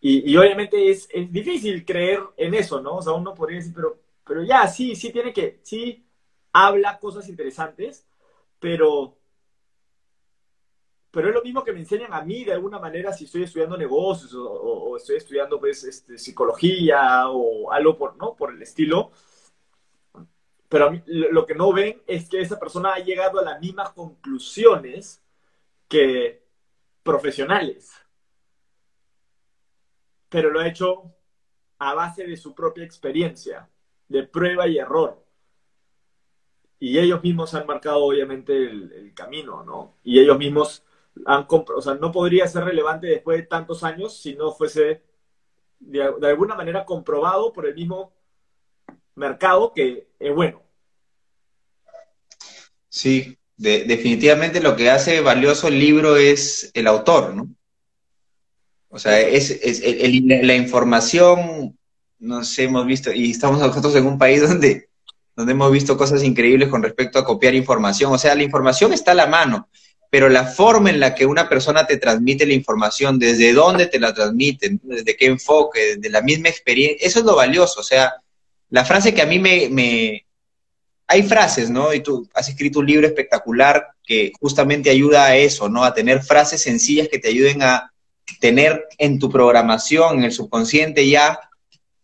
Y, 0.00 0.30
y 0.30 0.36
obviamente 0.36 0.90
es, 0.90 1.08
es, 1.12 1.30
difícil 1.32 1.84
creer 1.84 2.20
en 2.36 2.54
eso, 2.54 2.80
¿no? 2.80 2.96
O 2.96 3.02
sea, 3.02 3.12
uno 3.14 3.34
podría 3.34 3.58
decir, 3.58 3.72
pero, 3.74 3.98
pero 4.24 4.42
ya, 4.44 4.66
sí, 4.68 4.94
sí 4.94 5.12
tiene 5.12 5.32
que, 5.32 5.60
sí 5.62 6.04
habla 6.52 6.98
cosas 6.98 7.28
interesantes, 7.28 8.07
pero 8.58 9.18
pero 11.10 11.28
es 11.28 11.34
lo 11.34 11.42
mismo 11.42 11.64
que 11.64 11.72
me 11.72 11.80
enseñan 11.80 12.12
a 12.12 12.22
mí 12.22 12.44
de 12.44 12.52
alguna 12.52 12.78
manera 12.78 13.12
si 13.12 13.24
estoy 13.24 13.44
estudiando 13.44 13.76
negocios 13.76 14.34
o, 14.36 14.96
estoy 14.96 15.16
estudiando 15.16 15.58
pues 15.58 15.84
este, 15.84 16.18
psicología 16.18 17.28
o 17.28 17.72
algo 17.72 17.96
por, 17.96 18.16
¿no? 18.16 18.34
por 18.36 18.52
el 18.52 18.62
estilo. 18.62 19.10
Pero 20.68 20.92
lo 21.06 21.46
que 21.46 21.54
no 21.54 21.72
ven 21.72 22.02
es 22.06 22.28
que 22.28 22.40
esa 22.40 22.58
persona 22.58 22.92
ha 22.92 22.98
llegado 22.98 23.40
a 23.40 23.42
las 23.42 23.60
mismas 23.60 23.90
conclusiones 23.90 25.22
que 25.88 26.42
profesionales. 27.02 27.90
Pero 30.28 30.50
lo 30.50 30.60
ha 30.60 30.68
hecho 30.68 31.14
a 31.78 31.94
base 31.94 32.26
de 32.26 32.36
su 32.36 32.54
propia 32.54 32.84
experiencia, 32.84 33.68
de 34.08 34.24
prueba 34.24 34.68
y 34.68 34.78
error 34.78 35.27
y 36.80 36.98
ellos 36.98 37.22
mismos 37.22 37.54
han 37.54 37.66
marcado 37.66 38.04
obviamente 38.04 38.52
el, 38.56 39.12
camino, 39.14 39.64
¿no? 39.64 39.94
Y 40.04 40.20
ellos 40.20 40.38
mismos 40.38 40.84
han 41.26 41.46
o 41.48 41.82
sea, 41.82 41.94
no 41.94 42.12
podría 42.12 42.46
ser 42.46 42.64
relevante 42.64 43.08
después 43.08 43.38
de 43.38 43.46
tantos 43.46 43.82
años 43.82 44.16
si 44.16 44.34
no 44.34 44.52
fuese 44.52 45.02
de, 45.80 46.02
alguna 46.02 46.54
manera 46.54 46.84
comprobado 46.84 47.52
por 47.52 47.66
el 47.66 47.74
mismo 47.74 48.12
mercado 49.16 49.72
que 49.74 50.06
es 50.20 50.34
bueno. 50.34 50.62
Sí, 52.88 53.36
definitivamente 53.56 54.60
lo 54.60 54.76
que 54.76 54.90
hace 54.90 55.20
valioso 55.20 55.66
el 55.66 55.80
libro 55.80 56.16
es 56.16 56.70
el 56.74 56.86
autor, 56.86 57.34
¿no? 57.34 57.48
O 58.90 58.98
sea, 58.98 59.20
es, 59.20 59.50
es 59.50 59.82
la 59.82 60.54
información, 60.54 61.76
nos 62.18 62.58
hemos 62.58 62.86
visto, 62.86 63.12
y 63.12 63.32
estamos 63.32 63.58
nosotros 63.58 63.94
en 63.96 64.06
un 64.06 64.16
país 64.16 64.40
donde 64.48 64.87
donde 65.38 65.52
hemos 65.52 65.70
visto 65.70 65.96
cosas 65.96 66.24
increíbles 66.24 66.68
con 66.68 66.82
respecto 66.82 67.16
a 67.16 67.24
copiar 67.24 67.54
información. 67.54 68.12
O 68.12 68.18
sea, 68.18 68.34
la 68.34 68.42
información 68.42 68.92
está 68.92 69.12
a 69.12 69.14
la 69.14 69.28
mano, 69.28 69.68
pero 70.10 70.28
la 70.28 70.42
forma 70.42 70.90
en 70.90 70.98
la 70.98 71.14
que 71.14 71.26
una 71.26 71.48
persona 71.48 71.86
te 71.86 71.96
transmite 71.96 72.44
la 72.44 72.54
información, 72.54 73.20
desde 73.20 73.52
dónde 73.52 73.86
te 73.86 74.00
la 74.00 74.12
transmiten, 74.12 74.80
desde 74.82 75.16
qué 75.16 75.26
enfoque, 75.26 75.94
desde 75.94 76.10
la 76.10 76.22
misma 76.22 76.48
experiencia, 76.48 77.06
eso 77.06 77.20
es 77.20 77.24
lo 77.24 77.36
valioso. 77.36 77.78
O 77.78 77.84
sea, 77.84 78.14
la 78.70 78.84
frase 78.84 79.14
que 79.14 79.22
a 79.22 79.26
mí 79.26 79.38
me, 79.38 79.68
me... 79.68 80.26
Hay 81.06 81.22
frases, 81.22 81.70
¿no? 81.70 81.94
Y 81.94 82.00
tú 82.00 82.28
has 82.34 82.48
escrito 82.48 82.80
un 82.80 82.86
libro 82.86 83.06
espectacular 83.06 83.90
que 84.04 84.32
justamente 84.40 84.90
ayuda 84.90 85.26
a 85.26 85.36
eso, 85.36 85.68
¿no? 85.68 85.84
A 85.84 85.94
tener 85.94 86.20
frases 86.20 86.62
sencillas 86.62 87.06
que 87.06 87.20
te 87.20 87.28
ayuden 87.28 87.62
a 87.62 87.92
tener 88.40 88.88
en 88.98 89.20
tu 89.20 89.30
programación, 89.30 90.18
en 90.18 90.24
el 90.24 90.32
subconsciente 90.32 91.08
ya 91.08 91.38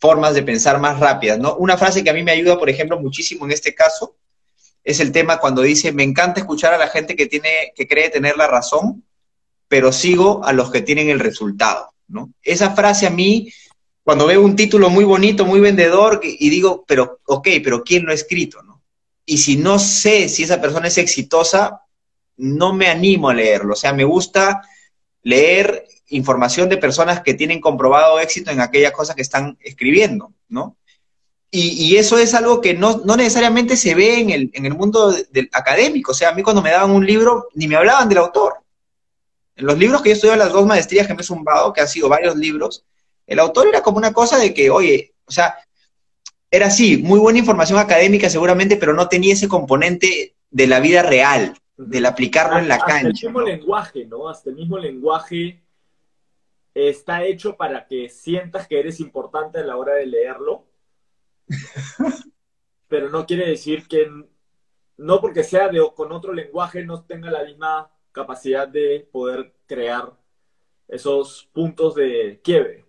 formas 0.04 0.34
de 0.34 0.42
pensar 0.42 0.78
más 0.80 1.00
rápidas, 1.00 1.38
¿no? 1.38 1.56
Una 1.56 1.78
frase 1.78 2.04
que 2.04 2.10
a 2.10 2.12
mí 2.12 2.22
me 2.22 2.32
ayuda, 2.32 2.58
por 2.58 2.68
ejemplo, 2.68 3.00
muchísimo 3.00 3.46
en 3.46 3.52
este 3.52 3.74
caso, 3.74 4.16
es 4.84 5.00
el 5.00 5.12
tema 5.12 5.38
cuando 5.38 5.62
dice, 5.62 5.92
me 5.92 6.02
encanta 6.02 6.40
escuchar 6.40 6.74
a 6.74 6.76
la 6.76 6.88
gente 6.88 7.16
que, 7.16 7.24
tiene, 7.24 7.72
que 7.74 7.88
cree 7.88 8.10
tener 8.10 8.36
la 8.36 8.46
razón, 8.46 9.02
pero 9.66 9.92
sigo 9.92 10.44
a 10.44 10.52
los 10.52 10.70
que 10.70 10.82
tienen 10.82 11.08
el 11.08 11.20
resultado, 11.20 11.88
¿no? 12.06 12.34
Esa 12.42 12.74
frase 12.74 13.06
a 13.06 13.10
mí, 13.10 13.50
cuando 14.02 14.26
veo 14.26 14.42
un 14.42 14.56
título 14.56 14.90
muy 14.90 15.04
bonito, 15.04 15.46
muy 15.46 15.60
vendedor, 15.60 16.20
y 16.22 16.50
digo, 16.50 16.84
pero, 16.86 17.20
ok, 17.24 17.48
pero 17.64 17.82
¿quién 17.82 18.04
lo 18.04 18.12
ha 18.12 18.14
escrito, 18.14 18.62
no? 18.62 18.82
Y 19.24 19.38
si 19.38 19.56
no 19.56 19.78
sé 19.78 20.28
si 20.28 20.42
esa 20.42 20.60
persona 20.60 20.88
es 20.88 20.98
exitosa, 20.98 21.80
no 22.36 22.74
me 22.74 22.88
animo 22.88 23.30
a 23.30 23.34
leerlo. 23.34 23.72
O 23.72 23.76
sea, 23.76 23.94
me 23.94 24.04
gusta 24.04 24.60
leer 25.22 25.86
información 26.16 26.68
de 26.68 26.77
personas 26.77 27.20
que 27.20 27.35
tienen 27.35 27.61
comprobado 27.61 28.20
éxito 28.20 28.50
en 28.50 28.61
aquellas 28.61 28.92
cosas 28.92 29.16
que 29.16 29.22
están 29.22 29.59
escribiendo, 29.61 30.33
¿no? 30.48 30.77
Y, 31.57 31.96
eso 31.96 32.18
es 32.18 32.35
algo 32.35 32.61
que 32.61 32.74
no, 32.74 33.00
necesariamente 33.16 33.77
se 33.77 33.94
ve 33.94 34.18
en 34.18 34.31
el, 34.31 34.50
en 34.55 34.66
el 34.66 34.74
mundo 34.74 35.12
del 35.31 35.48
académico. 35.53 36.11
O 36.11 36.14
sea, 36.14 36.31
a 36.31 36.35
mí 36.35 36.42
cuando 36.42 36.62
me 36.62 36.72
daban 36.72 36.90
un 36.90 37.07
libro, 37.07 37.46
ni 37.55 37.68
me 37.68 37.77
hablaban 37.77 38.09
del 38.09 38.18
autor. 38.18 38.55
En 39.55 39.66
los 39.66 39.79
libros 39.79 40.03
que 40.03 40.09
yo 40.09 40.14
estudiado, 40.14 40.37
las 40.37 40.53
dos 40.53 40.66
maestrías 40.66 41.07
que 41.07 41.14
me 41.14 41.20
he 41.20 41.24
zumbado, 41.24 41.72
que 41.72 41.81
han 41.81 41.87
sido 41.87 42.09
varios 42.09 42.35
libros, 42.35 42.85
el 43.24 43.38
autor 43.38 43.68
era 43.68 43.83
como 43.83 43.98
una 43.98 44.12
cosa 44.12 44.37
de 44.37 44.53
que, 44.53 44.68
oye, 44.68 45.14
o 45.27 45.31
sea, 45.31 45.55
era 46.50 46.66
así, 46.66 46.96
muy 46.96 47.20
buena 47.20 47.38
información 47.38 47.79
académica 47.79 48.29
seguramente, 48.29 48.77
pero 48.77 48.92
no 48.92 49.07
tenía 49.07 49.35
ese 49.35 49.46
componente 49.46 50.35
de 50.50 50.66
la 50.66 50.81
vida 50.81 51.03
real, 51.03 51.57
del 51.77 52.07
aplicarlo 52.07 52.59
en 52.59 52.66
la 52.66 52.79
cancha. 52.79 52.94
Hasta 52.94 53.09
el 53.09 53.12
mismo 53.12 53.40
lenguaje, 53.42 54.07
¿no? 54.07 54.29
Hasta 54.29 54.50
el 54.50 54.57
mismo 54.57 54.79
lenguaje 54.79 55.63
está 56.74 57.24
hecho 57.24 57.56
para 57.56 57.87
que 57.87 58.08
sientas 58.08 58.66
que 58.66 58.80
eres 58.80 59.00
importante 59.00 59.60
a 59.60 59.64
la 59.64 59.76
hora 59.76 59.94
de 59.94 60.06
leerlo, 60.06 60.66
pero 62.88 63.08
no 63.08 63.26
quiere 63.26 63.48
decir 63.48 63.87
que 63.87 64.08
no 64.96 65.20
porque 65.20 65.44
sea 65.44 65.68
de, 65.68 65.80
con 65.94 66.12
otro 66.12 66.32
lenguaje 66.32 66.84
no 66.84 67.04
tenga 67.04 67.30
la 67.30 67.44
misma 67.44 67.90
capacidad 68.12 68.68
de 68.68 69.08
poder 69.10 69.54
crear 69.66 70.12
esos 70.88 71.48
puntos 71.52 71.94
de 71.94 72.40
quiebre. 72.42 72.84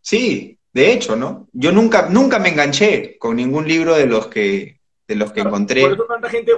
Sí, 0.00 0.58
de 0.72 0.92
hecho, 0.92 1.16
¿no? 1.16 1.48
Yo 1.52 1.72
nunca, 1.72 2.08
nunca 2.08 2.38
me 2.38 2.48
enganché 2.48 3.18
con 3.18 3.36
ningún 3.36 3.68
libro 3.68 3.94
de 3.94 4.06
los 4.06 4.28
que, 4.28 4.80
de 5.06 5.14
los 5.14 5.32
que 5.32 5.40
encontré 5.40 5.84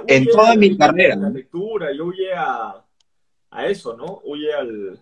en 0.07 0.25
toda 0.25 0.55
mi 0.55 0.77
carrera. 0.77 1.15
La 1.15 1.29
lectura 1.29 1.91
y 1.91 1.99
huye 1.99 2.33
a, 2.33 2.83
a 3.51 3.67
eso, 3.67 3.95
¿no? 3.95 4.21
Huye 4.23 4.53
al, 4.53 4.99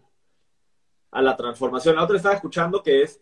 a 1.12 1.21
la 1.21 1.36
transformación. 1.36 1.95
La 1.95 2.04
otra 2.04 2.17
estaba 2.17 2.36
escuchando 2.36 2.82
que 2.82 3.04
es 3.04 3.21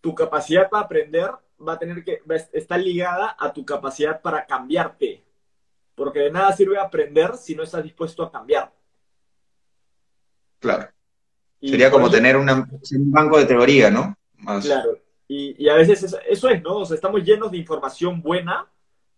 tu 0.00 0.14
capacidad 0.14 0.70
para 0.70 0.84
aprender 0.84 1.30
va 1.66 1.74
a 1.74 1.78
tener 1.78 2.02
que 2.02 2.22
está 2.52 2.78
ligada 2.78 3.36
a 3.38 3.52
tu 3.52 3.64
capacidad 3.64 4.20
para 4.20 4.46
cambiarte. 4.46 5.24
Porque 5.94 6.20
de 6.20 6.30
nada 6.30 6.52
sirve 6.52 6.78
aprender 6.78 7.36
si 7.36 7.54
no 7.54 7.62
estás 7.62 7.82
dispuesto 7.82 8.22
a 8.22 8.32
cambiar. 8.32 8.72
Claro. 10.58 10.88
Sería 11.60 11.90
como 11.90 12.10
tener 12.10 12.36
un 12.36 12.46
banco 13.12 13.38
de 13.38 13.44
teoría, 13.44 13.90
¿no? 13.90 14.16
Claro. 14.62 14.98
Y, 15.28 15.68
a 15.68 15.74
veces 15.74 16.16
eso, 16.28 16.48
es, 16.48 16.62
¿no? 16.62 16.78
O 16.78 16.84
sea, 16.84 16.94
estamos 16.94 17.22
llenos 17.22 17.50
de 17.50 17.58
información 17.58 18.22
buena, 18.22 18.66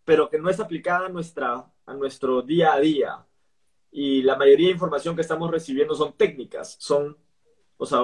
pero 0.05 0.29
que 0.29 0.39
no 0.39 0.51
es 0.51 0.59
aplicada 0.61 1.07
a, 1.07 1.09
nuestra, 1.09 1.65
a 1.87 1.95
nuestro 1.95 2.43
día 2.43 2.75
a 2.75 2.81
día. 2.81 3.27
Y 3.93 4.23
la 4.23 4.37
mayoría 4.37 4.67
de 4.67 4.73
información 4.73 5.15
que 5.15 5.23
estamos 5.23 5.51
recibiendo 5.51 5.95
son 5.95 6.15
técnicas, 6.15 6.77
son 6.81 7.17
o 7.83 7.87
sea, 7.87 8.01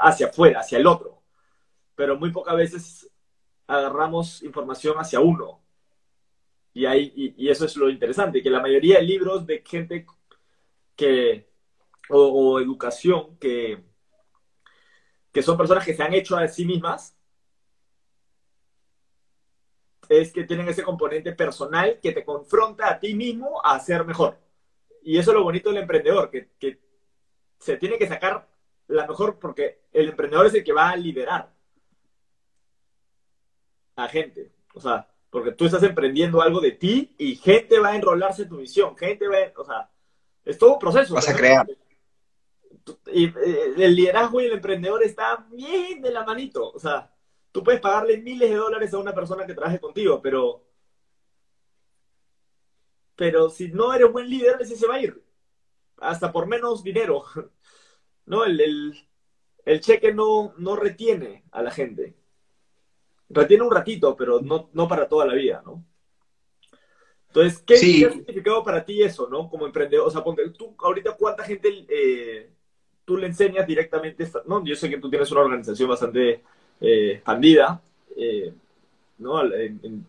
hacia 0.00 0.26
afuera, 0.26 0.60
hacia 0.60 0.78
el 0.78 0.86
otro. 0.86 1.22
Pero 1.94 2.18
muy 2.18 2.32
pocas 2.32 2.56
veces 2.56 3.10
agarramos 3.66 4.42
información 4.42 4.96
hacia 4.98 5.20
uno. 5.20 5.62
Y, 6.74 6.84
ahí, 6.86 7.12
y, 7.14 7.48
eso 7.48 7.64
es 7.64 7.76
lo 7.76 7.88
interesante, 7.88 8.42
que 8.42 8.50
la 8.50 8.60
mayoría 8.60 8.98
de 8.98 9.04
libros 9.04 9.46
de 9.46 9.62
gente 9.64 10.04
que, 10.96 11.48
o, 12.08 12.58
educación, 12.58 13.36
que, 13.38 13.84
que 15.32 15.42
son 15.42 15.56
personas 15.56 15.84
que 15.84 15.94
se 15.94 16.02
han 16.02 16.14
hecho 16.14 16.36
a 16.36 16.48
sí 16.48 16.64
mismas, 16.64 17.16
es 20.08 20.32
que 20.32 20.44
tienen 20.44 20.68
ese 20.68 20.82
componente 20.82 21.32
personal 21.32 22.00
que 22.00 22.12
te 22.12 22.24
confronta 22.24 22.90
a 22.90 22.98
ti 22.98 23.14
mismo 23.14 23.60
a 23.64 23.78
ser 23.78 24.04
mejor. 24.04 24.38
Y 25.02 25.18
eso 25.18 25.30
es 25.30 25.36
lo 25.36 25.44
bonito 25.44 25.68
del 25.68 25.82
emprendedor, 25.82 26.30
que, 26.30 26.50
que 26.58 26.80
se 27.58 27.76
tiene 27.76 27.98
que 27.98 28.08
sacar 28.08 28.57
la 28.88 29.06
mejor 29.06 29.38
porque 29.38 29.82
el 29.92 30.08
emprendedor 30.08 30.46
es 30.46 30.54
el 30.54 30.64
que 30.64 30.72
va 30.72 30.90
a 30.90 30.96
liderar 30.96 31.52
a 33.96 34.08
gente. 34.08 34.52
O 34.74 34.80
sea, 34.80 35.08
porque 35.30 35.52
tú 35.52 35.66
estás 35.66 35.82
emprendiendo 35.82 36.40
algo 36.40 36.60
de 36.60 36.72
ti 36.72 37.14
y 37.18 37.36
gente 37.36 37.78
va 37.78 37.90
a 37.90 37.96
enrolarse 37.96 38.42
en 38.42 38.48
tu 38.48 38.56
misión, 38.56 38.96
gente 38.96 39.28
va 39.28 39.36
a, 39.36 39.60
o 39.60 39.64
sea, 39.64 39.90
es 40.44 40.58
todo 40.58 40.74
un 40.74 40.78
proceso. 40.78 41.14
Vas 41.14 41.28
a 41.28 41.36
crear. 41.36 41.66
Y 43.12 43.26
eh, 43.26 43.74
el 43.76 43.94
liderazgo 43.94 44.40
y 44.40 44.46
el 44.46 44.52
emprendedor 44.52 45.02
está 45.02 45.46
bien 45.50 46.00
de 46.00 46.10
la 46.10 46.24
manito. 46.24 46.70
O 46.70 46.78
sea, 46.78 47.12
tú 47.52 47.62
puedes 47.62 47.80
pagarle 47.80 48.18
miles 48.18 48.48
de 48.48 48.56
dólares 48.56 48.94
a 48.94 48.98
una 48.98 49.14
persona 49.14 49.46
que 49.46 49.54
trabaje 49.54 49.78
contigo, 49.78 50.20
pero 50.22 50.64
pero 53.18 53.50
si 53.50 53.68
no 53.68 53.92
eres 53.92 54.12
buen 54.12 54.30
líder, 54.30 54.58
ese 54.60 54.76
se 54.76 54.86
va 54.86 54.94
a 54.94 55.02
ir. 55.02 55.20
Hasta 55.96 56.30
por 56.30 56.46
menos 56.46 56.84
dinero. 56.84 57.24
¿no? 58.28 58.44
El, 58.44 58.94
cheque 59.80 60.14
no, 60.14 60.54
no 60.58 60.76
retiene 60.76 61.44
a 61.50 61.62
la 61.62 61.70
gente. 61.70 62.14
Retiene 63.28 63.64
un 63.64 63.72
ratito, 63.72 64.16
pero 64.16 64.40
no, 64.40 64.70
no 64.72 64.88
para 64.88 65.08
toda 65.08 65.26
la 65.26 65.34
vida, 65.34 65.62
¿no? 65.64 65.84
Entonces, 67.28 67.62
¿qué, 67.66 67.74
ha 67.74 67.78
significado 68.10 68.64
para 68.64 68.84
ti 68.84 69.02
eso, 69.02 69.28
no? 69.28 69.50
Como 69.50 69.66
emprendedor, 69.66 70.06
o 70.06 70.10
sea, 70.10 70.24
ponte, 70.24 70.48
tú 70.50 70.74
ahorita 70.78 71.12
cuánta 71.12 71.44
gente 71.44 71.84
eh, 71.88 72.50
tú 73.04 73.18
le 73.18 73.26
enseñas 73.26 73.66
directamente, 73.66 74.26
¿no? 74.46 74.64
Yo 74.64 74.74
sé 74.74 74.88
que 74.88 74.98
tú 74.98 75.10
tienes 75.10 75.30
una 75.30 75.42
organización 75.42 75.90
bastante 75.90 76.42
eh, 76.80 77.12
expandida, 77.16 77.82
eh, 78.16 78.54
¿no? 79.18 79.42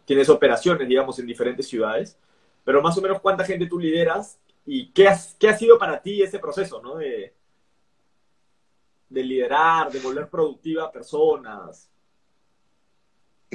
tienes 0.06 0.30
operaciones, 0.30 0.88
digamos, 0.88 1.20
en 1.20 1.26
diferentes 1.26 1.68
ciudades, 1.68 2.18
pero 2.64 2.82
más 2.82 2.98
o 2.98 3.02
menos 3.02 3.20
cuánta 3.20 3.44
gente 3.44 3.66
tú 3.66 3.80
lideras 3.80 4.40
y 4.66 4.92
qué, 4.92 5.10
qué 5.38 5.50
ha 5.50 5.58
sido 5.58 5.78
para 5.78 6.02
ti 6.02 6.22
ese 6.22 6.40
proceso, 6.40 6.82
¿no? 6.82 6.96
De, 6.96 7.34
de 9.10 9.24
liderar, 9.24 9.92
de 9.92 10.00
volver 10.00 10.28
productiva 10.30 10.86
a 10.86 10.92
personas. 10.92 11.90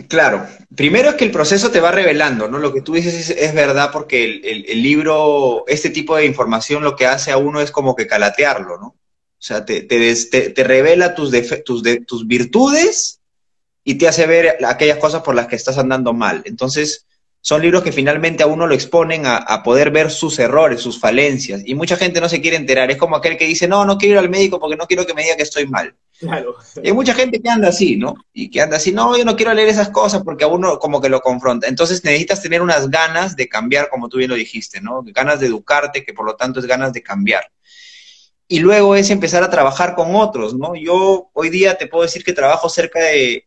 Claro, 0.09 0.45
primero 0.75 1.11
es 1.11 1.14
que 1.14 1.25
el 1.25 1.31
proceso 1.31 1.71
te 1.71 1.79
va 1.79 1.93
revelando, 1.93 2.49
¿no? 2.49 2.59
Lo 2.59 2.73
que 2.73 2.83
tú 2.83 2.95
dices 2.95 3.31
es, 3.31 3.55
verdad 3.55 3.90
porque 3.93 4.25
el, 4.25 4.83
libro, 4.83 5.64
este 5.69 5.90
tipo 5.90 6.17
de 6.17 6.27
información 6.27 6.83
lo 6.83 6.97
que 6.97 7.07
hace 7.07 7.31
a 7.31 7.37
uno 7.37 7.61
es 7.61 7.71
como 7.71 7.95
que 7.95 8.09
calatearlo, 8.09 8.79
¿no? 8.79 8.87
O 8.88 9.47
sea, 9.47 9.64
te, 9.64 9.83
te, 9.83 10.64
revela 10.64 11.14
tus, 11.14 11.31
tus, 11.64 11.83
tus 12.07 12.27
virtudes 12.27 13.21
y 13.85 13.95
te 13.95 14.09
hace 14.09 14.27
ver 14.27 14.59
aquellas 14.67 14.99
cosas 14.99 15.23
por 15.23 15.37
las 15.37 15.47
que 15.47 15.57
estás 15.57 15.79
andando 15.79 16.12
mal. 16.12 16.43
Entonces, 16.45 17.07
son 17.46 17.61
libros 17.61 17.83
que 17.83 17.92
finalmente 17.92 18.42
a 18.42 18.46
uno 18.46 18.66
lo 18.66 18.74
exponen 18.74 19.24
a, 19.26 19.62
poder 19.62 19.90
ver 19.90 20.11
sus 20.11 20.38
errores, 20.38 20.80
sus 20.80 20.98
falencias. 20.98 21.61
Y 21.66 21.74
mucha 21.74 21.94
gente 21.94 22.18
no 22.18 22.26
se 22.26 22.40
quiere 22.40 22.57
enterar. 22.57 22.90
Es 22.90 22.96
como 22.96 23.16
aquel 23.16 23.37
que 23.37 23.44
dice, 23.44 23.68
no, 23.68 23.85
no 23.85 23.98
quiero 23.98 24.14
ir 24.14 24.18
al 24.20 24.30
médico 24.30 24.59
porque 24.59 24.76
no 24.76 24.87
quiero 24.87 25.04
que 25.04 25.12
me 25.12 25.24
diga 25.24 25.37
que 25.37 25.42
estoy 25.42 25.66
mal. 25.66 25.94
Claro. 26.18 26.57
Y 26.83 26.87
hay 26.87 26.92
mucha 26.94 27.12
gente 27.12 27.42
que 27.42 27.50
anda 27.50 27.68
así, 27.68 27.98
¿no? 27.98 28.14
Y 28.33 28.50
que 28.50 28.62
anda 28.62 28.78
así, 28.78 28.92
no, 28.92 29.14
yo 29.18 29.26
no 29.26 29.37
quiero 29.37 29.52
leer 29.52 29.68
esas 29.68 29.90
cosas 29.90 30.22
porque 30.22 30.44
a 30.44 30.46
uno 30.46 30.78
como 30.78 31.02
que 31.02 31.11
lo 31.11 31.20
confronta. 31.20 31.68
Entonces 31.68 32.02
necesitas 32.02 32.40
tener 32.40 32.62
unas 32.62 32.88
ganas 32.88 33.37
de 33.37 33.46
cambiar, 33.46 33.90
como 33.90 34.09
tú 34.09 34.16
bien 34.16 34.30
lo 34.30 34.37
dijiste, 34.37 34.80
¿no? 34.80 35.02
Ganas 35.04 35.38
de 35.40 35.48
educarte, 35.48 36.02
que 36.02 36.14
por 36.14 36.24
lo 36.24 36.37
tanto 36.37 36.61
es 36.61 36.66
ganas 36.66 36.94
de 36.94 37.02
cambiar. 37.02 37.44
Y 38.48 38.61
luego 38.61 38.96
es 38.96 39.11
empezar 39.11 39.42
a 39.42 39.50
trabajar 39.50 39.94
con 39.94 40.16
otros, 40.16 40.54
¿no? 40.54 40.74
Yo 40.76 41.28
hoy 41.35 41.50
día 41.50 41.76
te 41.76 41.88
puedo 41.88 42.04
decir 42.04 42.24
que 42.24 42.33
trabajo 42.33 42.70
cerca 42.70 43.00
de, 43.00 43.46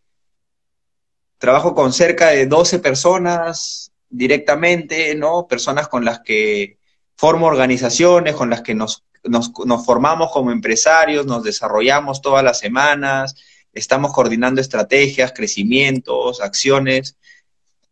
trabajo 1.38 1.76
con 1.76 1.94
cerca 1.94 2.30
de 2.30 2.48
12 2.48 2.80
personas 2.80 3.92
directamente, 4.10 5.16
¿no? 5.16 5.48
Personas 5.48 5.88
con 5.88 6.06
las 6.06 6.20
que 6.22 6.78
formo 7.16 7.48
organizaciones, 7.48 8.36
con 8.36 8.50
las 8.50 8.62
que 8.62 8.76
nos, 8.76 9.04
nos, 9.24 9.52
formamos 9.86 10.32
como 10.32 10.52
empresarios, 10.52 11.26
nos 11.26 11.44
desarrollamos 11.44 12.22
todas 12.22 12.44
las 12.44 12.60
semanas, 12.60 13.36
estamos 13.74 14.14
coordinando 14.14 14.62
estrategias, 14.62 15.34
crecimientos, 15.34 16.42
acciones. 16.42 17.18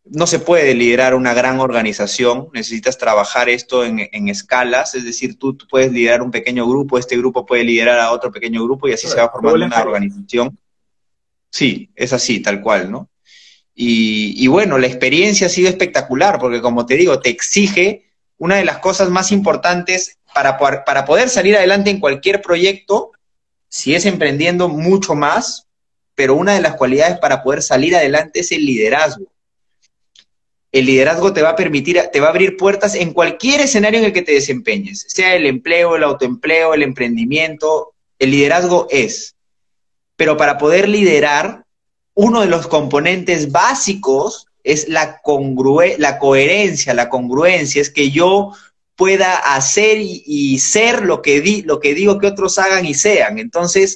No 0.05 0.27
se 0.27 0.37
puede 0.37 0.75
liderar 0.75 1.15
una 1.15 1.33
gran 1.33 1.59
organización, 1.59 2.49
necesitas 2.53 2.99
trabajar 2.99 3.49
esto 3.49 3.83
en, 3.83 4.07
en 4.11 4.29
escalas, 4.29 4.93
es 4.93 5.03
decir, 5.03 5.37
tú, 5.39 5.57
puedes 5.67 5.91
liderar 5.91 6.21
un 6.21 6.29
pequeño 6.29 6.67
grupo, 6.67 6.99
este 6.99 7.17
grupo 7.17 7.45
puede 7.45 7.63
liderar 7.63 7.99
a 7.99 8.11
otro 8.11 8.31
pequeño 8.31 8.63
grupo 8.63 8.87
y 8.87 8.93
así 8.93 9.07
se 9.07 9.17
va 9.17 9.31
formando 9.31 9.65
una 9.65 9.81
organización. 9.81 10.57
Sí, 11.49 11.89
es 11.95 12.13
así, 12.13 12.39
tal 12.39 12.61
cual, 12.61 12.91
¿no? 12.91 13.09
Y, 13.77 14.47
bueno, 14.47 14.77
la 14.77 14.87
experiencia 14.87 15.47
ha 15.47 15.49
sido 15.49 15.67
espectacular 15.67 16.39
porque 16.39 16.61
como 16.61 16.85
te 16.85 16.95
digo, 16.95 17.19
te 17.19 17.29
exige 17.29 18.05
una 18.37 18.55
de 18.55 18.65
las 18.65 18.79
cosas 18.79 19.09
más 19.09 19.33
importantes 19.33 20.17
para, 20.33 20.57
para 20.57 21.05
poder 21.05 21.29
salir 21.29 21.57
adelante 21.57 21.89
en 21.89 21.99
cualquier 21.99 22.41
proyecto, 22.41 23.11
si 23.67 23.93
es 23.93 24.05
emprendiendo 24.05 24.69
mucho 24.69 25.13
más, 25.13 25.67
pero 26.15 26.35
una 26.35 26.53
de 26.53 26.61
las 26.61 26.75
cualidades 26.75 27.19
para 27.19 27.43
poder 27.43 27.61
salir 27.61 27.95
adelante 27.95 28.39
es 28.39 28.51
el 28.53 28.65
liderazgo. 28.65 29.25
El 30.71 30.85
liderazgo 30.85 31.33
te 31.33 31.41
va 31.41 31.49
a 31.49 31.55
permitir, 31.55 32.01
te 32.11 32.19
va 32.19 32.27
a 32.27 32.29
abrir 32.29 32.55
puertas 32.55 32.95
en 32.95 33.13
cualquier 33.13 33.61
escenario 33.61 33.99
en 33.99 34.05
el 34.05 34.13
que 34.13 34.21
te 34.21 34.33
desempeñes, 34.33 35.05
sea 35.07 35.35
el 35.35 35.45
empleo, 35.45 35.95
el 35.95 36.03
autoempleo, 36.03 36.73
el 36.73 36.83
emprendimiento, 36.83 37.93
el 38.19 38.31
liderazgo 38.31 38.87
es. 38.89 39.35
Pero 40.15 40.37
para 40.37 40.57
poder 40.57 40.87
liderar, 40.87 41.64
uno 42.15 42.41
de 42.41 42.47
los 42.47 42.67
componentes 42.67 43.51
básicos 43.51 44.47
es 44.63 44.89
la, 44.89 45.21
la 45.97 46.19
coherencia, 46.19 46.93
la 46.93 47.09
congruencia, 47.09 47.81
es 47.81 47.91
que 47.91 48.09
yo 48.09 48.53
pueda 48.95 49.35
hacer 49.35 49.97
y, 49.99 50.57
ser 50.59 51.03
lo 51.03 51.21
que, 51.21 51.41
di 51.41 51.61
lo 51.61 51.79
que 51.79 51.93
digo 51.93 52.17
que 52.17 52.27
otros 52.27 52.57
hagan 52.57 52.85
y 52.85 52.93
sean. 52.93 53.37
Entonces, 53.37 53.95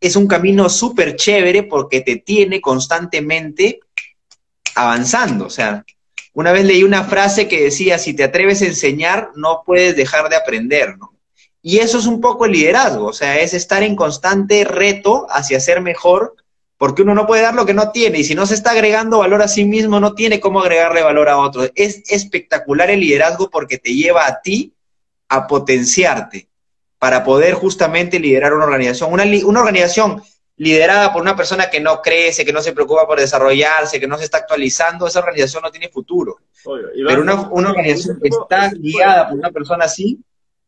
es 0.00 0.16
un 0.16 0.26
camino 0.26 0.68
súper 0.68 1.14
chévere 1.16 1.62
porque 1.62 2.00
te 2.00 2.16
tiene 2.16 2.60
constantemente 2.60 3.80
avanzando. 4.74 5.46
O 5.46 5.50
sea, 5.50 5.84
una 6.32 6.52
vez 6.52 6.64
leí 6.64 6.82
una 6.82 7.04
frase 7.04 7.46
que 7.46 7.64
decía, 7.64 7.98
si 7.98 8.14
te 8.14 8.24
atreves 8.24 8.62
a 8.62 8.66
enseñar, 8.66 9.30
no 9.36 9.62
puedes 9.66 9.94
dejar 9.94 10.30
de 10.30 10.36
aprender, 10.36 10.96
¿no? 10.98 11.14
Y 11.62 11.78
eso 11.78 11.98
es 11.98 12.06
un 12.06 12.22
poco 12.22 12.46
el 12.46 12.52
liderazgo, 12.52 13.08
o 13.08 13.12
sea, 13.12 13.38
es 13.38 13.52
estar 13.52 13.82
en 13.82 13.94
constante 13.94 14.64
reto 14.64 15.26
hacia 15.28 15.60
ser 15.60 15.82
mejor 15.82 16.34
porque 16.80 17.02
uno 17.02 17.14
no 17.14 17.26
puede 17.26 17.42
dar 17.42 17.54
lo 17.54 17.66
que 17.66 17.74
no 17.74 17.90
tiene 17.90 18.20
y 18.20 18.24
si 18.24 18.34
no 18.34 18.46
se 18.46 18.54
está 18.54 18.70
agregando 18.70 19.18
valor 19.18 19.42
a 19.42 19.48
sí 19.48 19.66
mismo, 19.66 20.00
no 20.00 20.14
tiene 20.14 20.40
cómo 20.40 20.62
agregarle 20.62 21.02
valor 21.02 21.28
a 21.28 21.36
otro. 21.36 21.64
Es 21.74 22.10
espectacular 22.10 22.88
el 22.88 23.00
liderazgo 23.00 23.50
porque 23.50 23.76
te 23.76 23.92
lleva 23.92 24.26
a 24.26 24.40
ti 24.40 24.72
a 25.28 25.46
potenciarte 25.46 26.48
para 26.98 27.22
poder 27.22 27.52
justamente 27.52 28.18
liderar 28.18 28.54
una 28.54 28.64
organización. 28.64 29.12
Una, 29.12 29.24
una 29.44 29.60
organización 29.60 30.22
liderada 30.56 31.12
por 31.12 31.20
una 31.20 31.36
persona 31.36 31.68
que 31.68 31.80
no 31.80 32.00
crece, 32.00 32.46
que 32.46 32.52
no 32.54 32.62
se 32.62 32.72
preocupa 32.72 33.06
por 33.06 33.20
desarrollarse, 33.20 34.00
que 34.00 34.08
no 34.08 34.16
se 34.16 34.24
está 34.24 34.38
actualizando, 34.38 35.06
esa 35.06 35.18
organización 35.18 35.62
no 35.62 35.70
tiene 35.70 35.90
futuro. 35.90 36.38
Pero 36.64 37.20
una, 37.20 37.42
organización 37.50 38.18
que 38.22 38.28
está 38.28 38.70
guiada 38.70 39.28
por 39.28 39.38
una 39.38 39.50
persona 39.50 39.84
así... 39.84 40.18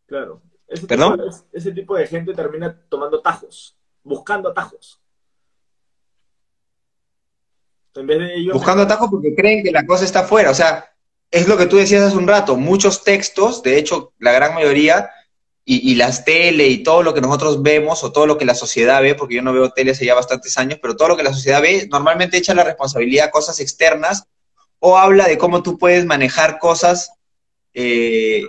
Claro. 0.05 0.43
¿Perdón? 0.87 1.23
ese 1.55 1.73
tipo 1.73 1.97
de 1.97 2.07
gente 2.07 2.35
termina 2.35 2.79
tomando 2.91 3.23
tajos, 3.23 3.75
buscando 4.03 4.51
atajos. 4.51 5.02
Buscando 8.53 8.83
atajos 8.85 9.11
porque 9.11 9.35
creen 9.35 9.63
que 9.63 9.71
la 9.71 9.85
cosa 9.87 10.05
está 10.05 10.21
afuera. 10.21 10.51
O 10.51 10.55
sea, 10.55 10.93
es 11.31 11.49
lo 11.49 11.57
que 11.57 11.67
tú 11.67 11.77
decías 11.77 12.03
hace 12.03 12.17
un 12.17 12.29
rato. 12.29 12.57
Muchos 12.57 13.05
textos, 13.05 13.63
de 13.63 13.79
hecho, 13.79 14.13
la 14.19 14.33
gran 14.33 14.55
mayoría, 14.55 15.11
y, 15.65 15.95
las 15.95 16.25
tele 16.25 16.67
y 16.67 16.83
todo 16.83 17.03
lo 17.03 17.15
que 17.15 17.21
nosotros 17.21 17.63
vemos, 17.63 18.03
o 18.03 18.13
todo 18.13 18.27
lo 18.27 18.37
que 18.37 18.45
la 18.45 18.55
sociedad 18.55 19.01
ve, 19.01 19.15
porque 19.15 19.37
yo 19.37 19.43
no 19.43 19.53
veo 19.53 19.71
tele 19.71 19.93
hace 19.93 20.05
ya 20.05 20.15
bastantes 20.15 20.59
años, 20.59 20.79
pero 20.83 20.97
todo 20.97 21.09
lo 21.09 21.17
que 21.17 21.23
la 21.23 21.33
sociedad 21.33 21.63
ve, 21.63 21.89
normalmente 21.91 22.37
echa 22.37 22.55
la 22.55 22.65
responsabilidad 22.65 23.27
a 23.27 23.31
cosas 23.31 23.61
externas 23.61 24.25
o 24.81 24.99
habla 24.99 25.29
de 25.29 25.39
cómo 25.39 25.63
tú 25.63 25.79
puedes 25.79 26.05
manejar 26.05 26.59
cosas, 26.59 27.13
eh, 27.75 28.43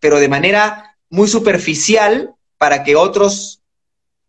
pero 0.00 0.18
de 0.18 0.28
manera 0.28 0.96
muy 1.08 1.28
superficial 1.28 2.34
para 2.58 2.82
que 2.82 2.96
otros 2.96 3.62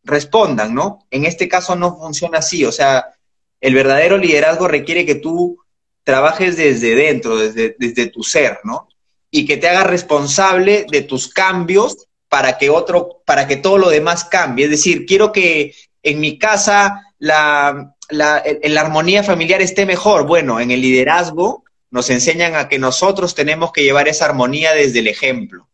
respondan, 0.04 0.76
¿no? 0.76 1.08
En 1.10 1.26
este 1.26 1.48
caso 1.48 1.76
no 1.76 1.98
funciona 1.98 2.40
así, 2.40 2.66
o 2.66 2.72
sea, 2.72 3.16
el 3.62 3.76
verdadero 3.76 4.17
liderazgo 4.17 4.67
requiere 4.67 5.06
que 5.06 5.15
tú 5.15 5.58
trabajes 6.04 6.58
desde 6.58 6.95
dentro, 6.95 7.38
desde, 7.38 7.76
desde 7.78 8.08
tu 8.08 8.24
ser, 8.24 8.60
¿no? 8.63 8.89
Y 9.30 9.45
que 9.45 9.58
te 9.58 9.69
hagas 9.69 9.88
responsable 9.88 10.86
de 10.91 11.02
tus 11.04 11.32
cambios 11.32 12.08
para 12.28 12.58
que 12.58 12.69
otro, 12.69 13.21
para 13.26 13.47
que 13.47 13.56
todo 13.56 13.78
lo 13.78 13.89
demás 13.89 14.26
cambie. 14.26 14.65
Es 14.65 14.71
decir, 14.71 15.06
quiero 15.06 15.32
que 15.32 15.74
en 16.04 16.19
mi 16.19 16.38
casa 16.38 17.02
la, 17.19 17.95
la, 18.10 18.43
la 18.63 18.82
armonía 18.82 19.24
familiar 19.24 19.62
esté 19.62 19.86
mejor. 19.86 20.26
Bueno, 20.26 20.60
en 20.60 20.71
el 20.71 20.82
liderazgo 20.82 21.63
nos 21.91 22.10
enseñan 22.10 22.56
a 22.56 22.67
que 22.67 22.80
nosotros 22.80 23.36
tenemos 23.36 23.71
que 23.71 23.84
llevar 23.84 24.08
esa 24.08 24.26
armonía 24.26 24.74
desde 24.74 25.00
el 25.00 25.08
ejemplo 25.08 25.67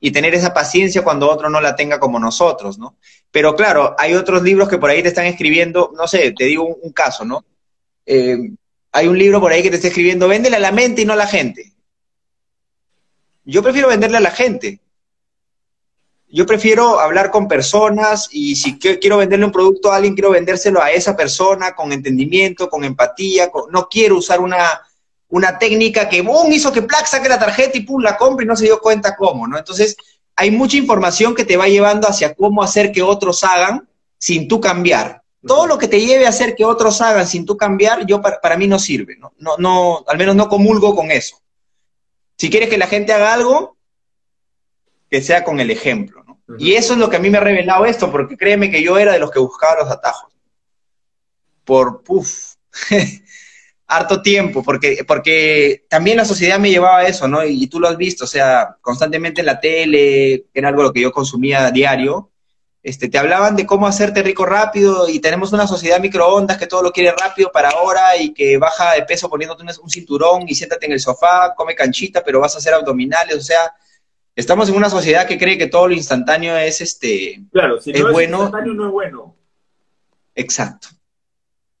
y 0.00 0.10
tener 0.10 0.34
esa 0.34 0.54
paciencia 0.54 1.02
cuando 1.02 1.30
otro 1.30 1.50
no 1.50 1.60
la 1.60 1.74
tenga 1.74 1.98
como 1.98 2.18
nosotros, 2.18 2.78
¿no? 2.78 2.96
Pero 3.30 3.56
claro, 3.56 3.94
hay 3.98 4.14
otros 4.14 4.42
libros 4.42 4.68
que 4.68 4.78
por 4.78 4.90
ahí 4.90 5.02
te 5.02 5.08
están 5.08 5.26
escribiendo, 5.26 5.92
no 5.96 6.06
sé, 6.06 6.32
te 6.32 6.44
digo 6.44 6.64
un, 6.66 6.92
caso, 6.92 7.24
¿no? 7.24 7.44
Eh, 8.04 8.36
hay 8.92 9.08
un 9.08 9.18
libro 9.18 9.40
por 9.40 9.52
ahí 9.52 9.62
que 9.62 9.70
te 9.70 9.76
está 9.76 9.88
escribiendo, 9.88 10.28
véndele 10.28 10.56
a 10.56 10.60
la 10.60 10.72
mente 10.72 11.02
y 11.02 11.04
no 11.04 11.12
a 11.12 11.16
la 11.16 11.26
gente. 11.26 11.72
Yo 13.44 13.62
prefiero 13.62 13.88
venderle 13.88 14.16
a 14.16 14.20
la 14.20 14.30
gente. 14.30 14.80
Yo 16.28 16.44
prefiero 16.46 16.98
hablar 16.98 17.30
con 17.30 17.46
personas 17.46 18.28
y 18.32 18.56
si 18.56 18.78
quiero 18.78 19.18
venderle 19.18 19.46
un 19.46 19.52
producto 19.52 19.92
una, 25.28 25.58
técnica 25.58 26.08
que 26.08 26.22
boom, 26.22 26.52
hizo 26.52 26.72
que 26.72 26.82
Plax 26.82 27.10
saque 27.10 27.28
la 27.28 27.38
tarjeta 27.38 27.76
y 27.76 27.82
pum, 27.82 28.02
la 28.02 28.16
compra 28.16 28.44
y 28.44 28.48
no 28.48 28.56
se 28.56 28.64
dio 28.64 28.80
cuenta 28.80 29.16
cómo, 29.16 29.46
¿no? 29.46 29.58
Entonces, 29.58 29.96
hay 30.36 30.50
mucha 30.50 30.76
información 30.76 31.34
que 31.34 31.44
te 31.44 31.56
va 31.56 31.66
llevando 31.66 32.08
hacia 32.08 32.34
cómo 32.34 32.62
hacer 32.62 32.92
que 32.92 33.02
otros 33.02 33.42
hagan 33.42 33.88
sin 34.18 34.48
tú 34.48 34.60
cambiar. 34.60 35.22
Todo 35.46 35.66
lo 35.66 35.78
que 35.78 35.88
te 35.88 36.00
lleve 36.00 36.26
a 36.26 36.30
hacer 36.30 36.54
que 36.54 36.64
otros 36.64 37.00
hagan 37.00 37.26
sin 37.26 37.46
tú 37.46 37.56
cambiar, 37.56 38.04
yo 38.04 38.20
para, 38.20 38.56
mí 38.56 38.66
no 38.66 38.78
sirve, 38.78 39.16
¿no? 39.16 39.32
No, 39.38 39.56
no, 39.58 40.04
al 40.06 40.18
menos 40.18 40.34
no 40.34 40.48
comulgo 40.48 40.94
con 40.94 41.10
eso. 41.10 41.40
Si 42.36 42.50
quieres 42.50 42.68
que 42.68 42.78
la 42.78 42.88
gente 42.88 43.12
haga 43.12 43.32
algo, 43.32 43.76
que 45.08 45.22
sea 45.22 45.44
con 45.44 45.60
el 45.60 45.70
ejemplo, 45.70 46.24
¿no? 46.24 46.36
Y 46.58 46.74
eso 46.74 46.92
es 46.92 46.98
lo 46.98 47.08
que 47.08 47.16
a 47.16 47.20
mí 47.20 47.30
me 47.30 47.38
ha 47.38 47.42
revelado 47.42 47.86
esto, 47.86 48.10
porque 48.10 48.36
créeme 48.36 48.70
que 48.70 48.82
yo 48.82 48.98
era 48.98 49.12
de 49.12 49.18
los 49.18 49.30
que 49.30 49.38
buscaba 49.38 49.82
los 49.82 49.90
atajos. 49.90 50.32
Por, 51.64 52.02
puff, 52.02 52.54
harto 53.86 54.20
tiempo, 54.20 54.62
porque, 54.62 55.04
porque 55.06 55.84
también 55.88 56.16
la 56.16 56.24
sociedad 56.24 56.58
me 56.58 56.70
llevaba 56.70 56.98
a 56.98 57.06
eso, 57.06 57.28
¿no? 57.28 57.44
Y, 57.44 57.66
tú 57.68 57.78
lo 57.78 57.88
has 57.88 57.96
visto, 57.96 58.24
o 58.24 58.26
sea, 58.26 58.76
constantemente 58.80 59.40
en 59.40 59.46
la 59.46 59.60
tele, 59.60 60.46
era 60.52 60.68
algo 60.68 60.82
lo 60.82 60.92
que 60.92 61.00
yo 61.00 61.12
consumía 61.12 61.70
diario, 61.70 62.30
este, 62.82 63.08
te 63.08 63.18
hablaban 63.18 63.56
de 63.56 63.66
cómo 63.66 63.86
hacerte 63.86 64.22
rico 64.22 64.46
rápido 64.46 65.08
y 65.08 65.18
tenemos 65.18 65.52
una 65.52 65.66
sociedad 65.66 65.98
microondas 65.98 66.56
que 66.56 66.68
todo 66.68 66.82
lo 66.82 66.92
quiere 66.92 67.12
rápido 67.12 67.50
para 67.50 67.70
ahora 67.70 68.16
y 68.16 68.32
que 68.32 68.58
baja 68.58 68.92
de 68.92 69.02
peso 69.02 69.28
poniéndote 69.28 69.64
un, 69.82 69.90
cinturón 69.90 70.48
y 70.48 70.54
siéntate 70.54 70.86
en 70.86 70.92
el 70.92 71.00
sofá, 71.00 71.52
come 71.56 71.74
canchita, 71.74 72.22
pero 72.22 72.40
vas 72.40 72.54
a 72.54 72.58
hacer 72.58 72.74
abdominales, 72.74 73.36
o 73.36 73.40
sea, 73.40 73.74
estamos 74.36 74.68
en 74.68 74.76
una 74.76 74.90
sociedad 74.90 75.26
que 75.26 75.38
cree 75.38 75.58
que 75.58 75.66
todo 75.66 75.88
lo 75.88 75.94
instantáneo 75.94 76.56
es 76.56 76.80
este 76.80 77.42
claro, 77.50 77.80
si 77.80 77.92
no 77.92 78.08
es, 78.08 78.12
bueno. 78.12 78.38
Instantáneo 78.42 78.74
no 78.74 78.86
es 78.86 78.92
bueno. 78.92 79.36
Exacto. 80.34 80.88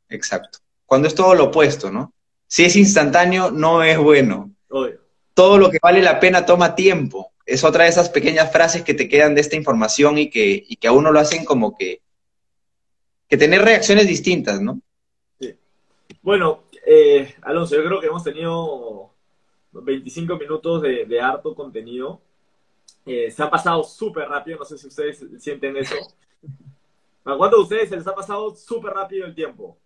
Exacto. 0.08 0.58
Cuando 0.86 1.08
es 1.08 1.14
todo 1.14 1.34
lo 1.34 1.44
opuesto, 1.44 1.90
¿no? 1.90 2.12
Si 2.46 2.64
es 2.64 2.76
instantáneo, 2.76 3.50
no 3.50 3.82
es 3.82 3.98
bueno. 3.98 4.52
Todo 5.34 5.58
lo 5.58 5.70
que 5.70 5.78
vale 5.82 6.00
la 6.00 6.18
pena 6.20 6.46
toma 6.46 6.74
tiempo 6.74 7.32
es 7.44 7.62
otra 7.64 7.84
de 7.84 7.90
esas 7.90 8.08
pequeñas 8.08 8.50
frases 8.50 8.82
que 8.82 8.94
te 8.94 9.08
quedan 9.08 9.34
de 9.34 9.40
esta 9.40 9.56
información 9.56 10.18
y 10.18 10.30
que, 10.30 10.64
y 10.66 10.76
que 10.76 10.88
a 10.88 10.92
uno 10.92 11.12
lo 11.12 11.20
hacen 11.20 11.44
como 11.44 11.76
que, 11.76 12.00
que 13.28 13.36
tener 13.36 13.62
reacciones 13.62 14.06
distintas, 14.06 14.60
¿no? 14.60 14.80
Sí. 15.38 15.54
Bueno, 16.22 16.64
eh, 16.84 17.34
Alonso, 17.42 17.76
yo 17.76 17.84
creo 17.84 18.00
que 18.00 18.06
hemos 18.06 18.24
tenido 18.24 19.10
25 19.72 20.36
minutos 20.36 20.82
de, 20.82 21.20
harto 21.20 21.54
contenido. 21.54 22.20
Eh, 23.04 23.30
se 23.30 23.42
ha 23.42 23.50
pasado 23.50 23.84
súper 23.84 24.28
rápido, 24.28 24.58
no 24.58 24.64
sé 24.64 24.78
si 24.78 24.86
ustedes 24.86 25.24
sienten 25.38 25.76
eso. 25.76 25.94
¿A 27.24 27.36
cuántos 27.36 27.58
de 27.58 27.62
ustedes 27.62 27.88
se 27.90 27.96
les 27.96 28.06
ha 28.06 28.14
pasado 28.14 28.54
súper 28.54 28.92
rápido 28.92 29.26
el 29.26 29.34
tiempo? 29.34 29.76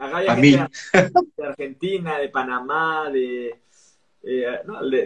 Acá 0.00 0.34
gente 0.34 0.66
de 1.36 1.46
Argentina, 1.46 2.18
de 2.18 2.30
Panamá, 2.30 3.10
de, 3.10 3.60
eh, 4.22 4.60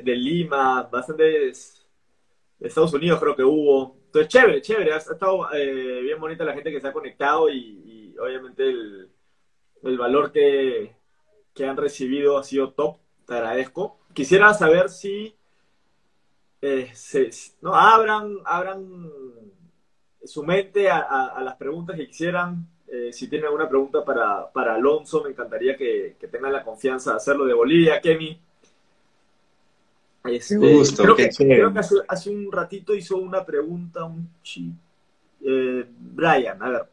de, 0.04 0.16
Lima, 0.16 0.84
bastantes 0.84 1.84
de 2.60 2.68
Estados 2.68 2.94
Unidos 2.94 3.18
creo 3.20 3.34
que 3.34 3.42
hubo. 3.42 3.96
Entonces, 4.06 4.28
chévere, 4.28 4.62
chévere. 4.62 4.92
Ha, 4.92 4.98
estado 4.98 5.52
eh, 5.52 6.00
bien 6.02 6.20
bonita 6.20 6.44
la 6.44 6.54
gente 6.54 6.70
que 6.70 6.80
se 6.80 6.86
ha 6.86 6.92
conectado 6.92 7.50
y, 7.50 8.14
obviamente 8.20 8.70
el, 9.82 9.98
valor 9.98 10.30
que, 10.30 10.94
han 11.58 11.76
recibido 11.76 12.38
ha 12.38 12.44
sido 12.44 12.72
top. 12.72 12.98
Te 13.26 13.34
agradezco. 13.34 13.98
Quisiera 14.12 14.54
saber 14.54 14.90
si 14.90 15.34
eh, 16.62 16.92
no, 17.60 17.74
abran, 17.74 18.36
abran 18.44 19.10
su 20.24 20.44
mente 20.44 20.88
a, 20.88 21.40
las 21.42 21.56
preguntas 21.56 21.96
que 21.96 22.06
quisieran. 22.06 22.68
Si 23.12 23.28
tienen 23.28 23.46
alguna 23.46 23.68
pregunta 23.68 24.04
para, 24.04 24.50
para 24.50 24.74
Alonso, 24.74 25.22
me 25.22 25.30
encantaría 25.30 25.76
que, 25.76 26.16
que 26.18 26.28
tengan 26.28 26.52
la 26.52 26.64
confianza 26.64 27.10
de 27.10 27.16
hacerlo 27.16 27.44
de 27.44 27.54
Bolivia. 27.54 28.00
Kemi, 28.00 28.38
este, 30.24 30.56
creo, 30.56 31.16
que, 31.16 31.30
hace, 32.08 32.30
un 32.30 32.50
ratito 32.50 32.94
hizo 32.94 33.18
una 33.18 33.44
pregunta 33.44 34.04
un 34.04 34.26
eh, 35.42 35.84
Brian, 35.86 36.62
a 36.62 36.70
ver, 36.70 36.88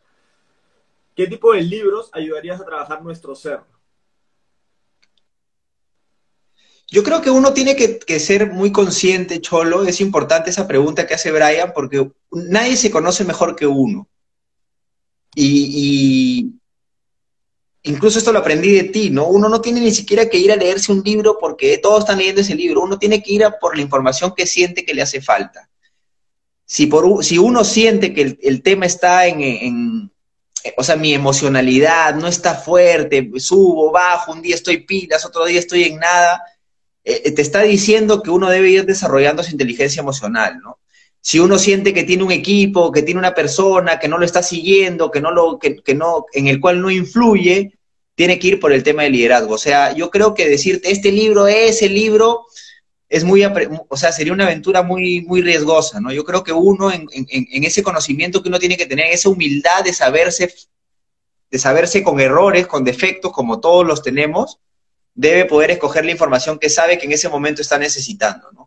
¿qué 1.15 1.27
tipo 1.27 1.53
de 1.53 1.61
libros 1.61 2.09
ayudarías 2.11 2.59
a 2.59 2.65
trabajar 2.65 3.01
nuestro 3.01 3.33
ser? 3.33 3.61
Yo 6.89 7.03
creo 7.03 7.21
que 7.21 7.29
uno 7.29 7.53
tiene 7.53 7.77
que, 7.77 8.19
ser 8.19 8.51
muy 8.51 8.73
consciente, 8.73 9.39
Cholo, 9.39 9.85
es 9.85 10.01
importante 10.01 10.49
esa 10.49 10.67
pregunta 10.67 11.07
que 11.07 11.13
hace 11.13 11.31
Brian, 11.31 11.71
porque 11.73 12.11
nadie 12.31 12.75
se 12.75 12.91
conoce 12.91 13.23
mejor 13.23 13.55
que 13.55 13.65
uno. 13.65 14.09
Y, 15.35 16.53
incluso 17.83 18.19
esto 18.19 18.31
lo 18.31 18.39
aprendí 18.39 18.73
de 18.73 18.83
ti, 18.85 19.09
¿no? 19.09 19.27
Uno 19.27 19.49
no 19.49 19.61
tiene 19.61 19.81
ni 19.81 19.91
siquiera 19.91 20.29
que 20.29 20.37
ir 20.37 20.51
a 20.51 20.55
leerse 20.55 20.91
un 20.91 21.01
libro 21.03 21.37
porque 21.39 21.77
todos 21.77 22.01
están 22.01 22.17
leyendo 22.17 22.41
ese 22.41 22.55
libro, 22.55 22.81
uno 22.81 22.99
tiene 22.99 23.23
que 23.23 23.33
ir 23.33 23.43
por 23.59 23.75
la 23.75 23.81
información 23.81 24.33
que 24.35 24.45
siente 24.45 24.85
que 24.85 24.93
le 24.93 25.01
hace 25.01 25.21
falta. 25.21 25.69
Si, 26.65 26.87
por, 26.87 27.23
si 27.23 27.37
uno 27.37 27.63
siente 27.63 28.13
que 28.13 28.37
el, 28.41 28.61
tema 28.61 28.85
está 28.85 29.27
en, 29.27 30.11
o 30.77 30.83
sea, 30.83 30.95
mi 30.95 31.13
emocionalidad 31.13 32.15
no 32.15 32.27
está 32.27 32.55
fuerte, 32.55 33.29
subo, 33.37 33.91
bajo, 33.91 34.31
un 34.31 34.41
día 34.41 34.55
estoy 34.55 34.85
pilas, 34.85 35.25
otro 35.25 35.45
día 35.45 35.59
estoy 35.59 35.83
en 35.83 35.97
nada, 35.97 36.41
eh, 37.03 37.23
eh, 37.25 37.31
te 37.31 37.41
está 37.41 37.61
diciendo 37.61 38.21
que 38.21 38.29
uno 38.29 38.49
debe 38.49 38.69
ir 38.69 38.85
desarrollando 38.85 39.43
su 39.43 39.51
inteligencia 39.51 40.01
emocional, 40.01 40.59
¿no? 40.61 40.77
Si 41.21 41.39
uno 41.39 41.59
siente 41.59 41.93
que 41.93 42.03
tiene 42.03 42.23
un 42.23 42.31
equipo, 42.31 42.91
que 42.91 43.03
tiene 43.03 43.19
una 43.19 43.35
persona, 43.35 43.99
que 43.99 44.07
no 44.07 44.17
lo 44.17 44.25
está 44.25 44.41
siguiendo, 44.41 45.11
que 45.11 45.21
no 45.21 45.31
lo, 45.31 45.59
que, 45.59 45.95
no, 45.95 46.25
en 46.33 46.47
el 46.47 46.59
cual 46.59 46.81
no 46.81 46.89
influye, 46.89 47.77
tiene 48.15 48.39
que 48.39 48.47
ir 48.47 48.59
por 48.59 48.73
el 48.73 48.83
tema 48.83 49.03
del 49.03 49.13
liderazgo. 49.13 49.53
O 49.53 49.59
sea, 49.59 49.93
yo 49.93 50.09
creo 50.09 50.33
que 50.33 50.49
decirte 50.49 50.91
este 50.91 51.11
libro 51.11 51.47
es 51.47 51.81
el 51.83 51.93
libro 51.93 52.45
es 53.11 53.25
muy, 53.25 53.43
o 53.43 53.97
sea, 53.97 54.13
sería 54.13 54.31
una 54.31 54.45
aventura 54.45 54.83
muy, 54.83 55.21
muy 55.23 55.41
riesgosa, 55.41 55.99
¿no? 55.99 56.13
Yo 56.13 56.23
creo 56.23 56.45
que 56.45 56.53
uno 56.53 56.93
en, 56.93 57.07
en, 57.11 57.63
ese 57.65 57.83
conocimiento 57.83 58.41
que 58.41 58.47
uno 58.47 58.57
tiene 58.57 58.77
que 58.77 58.85
tener, 58.85 59.07
esa 59.11 59.27
humildad 59.27 59.83
de 59.83 59.91
saberse, 59.91 60.53
de 61.49 61.59
saberse 61.59 62.03
con 62.03 62.21
errores, 62.21 62.67
con 62.67 62.85
defectos, 62.85 63.33
como 63.33 63.59
todos 63.59 63.85
los 63.85 64.01
tenemos, 64.01 64.59
debe 65.13 65.43
poder 65.43 65.71
escoger 65.71 66.05
la 66.05 66.11
información 66.11 66.57
que 66.57 66.69
sabe 66.69 66.97
que 66.97 67.05
en 67.05 67.11
ese 67.11 67.27
momento 67.27 67.61
está 67.61 67.77
necesitando, 67.77 68.49
¿no? 68.53 68.60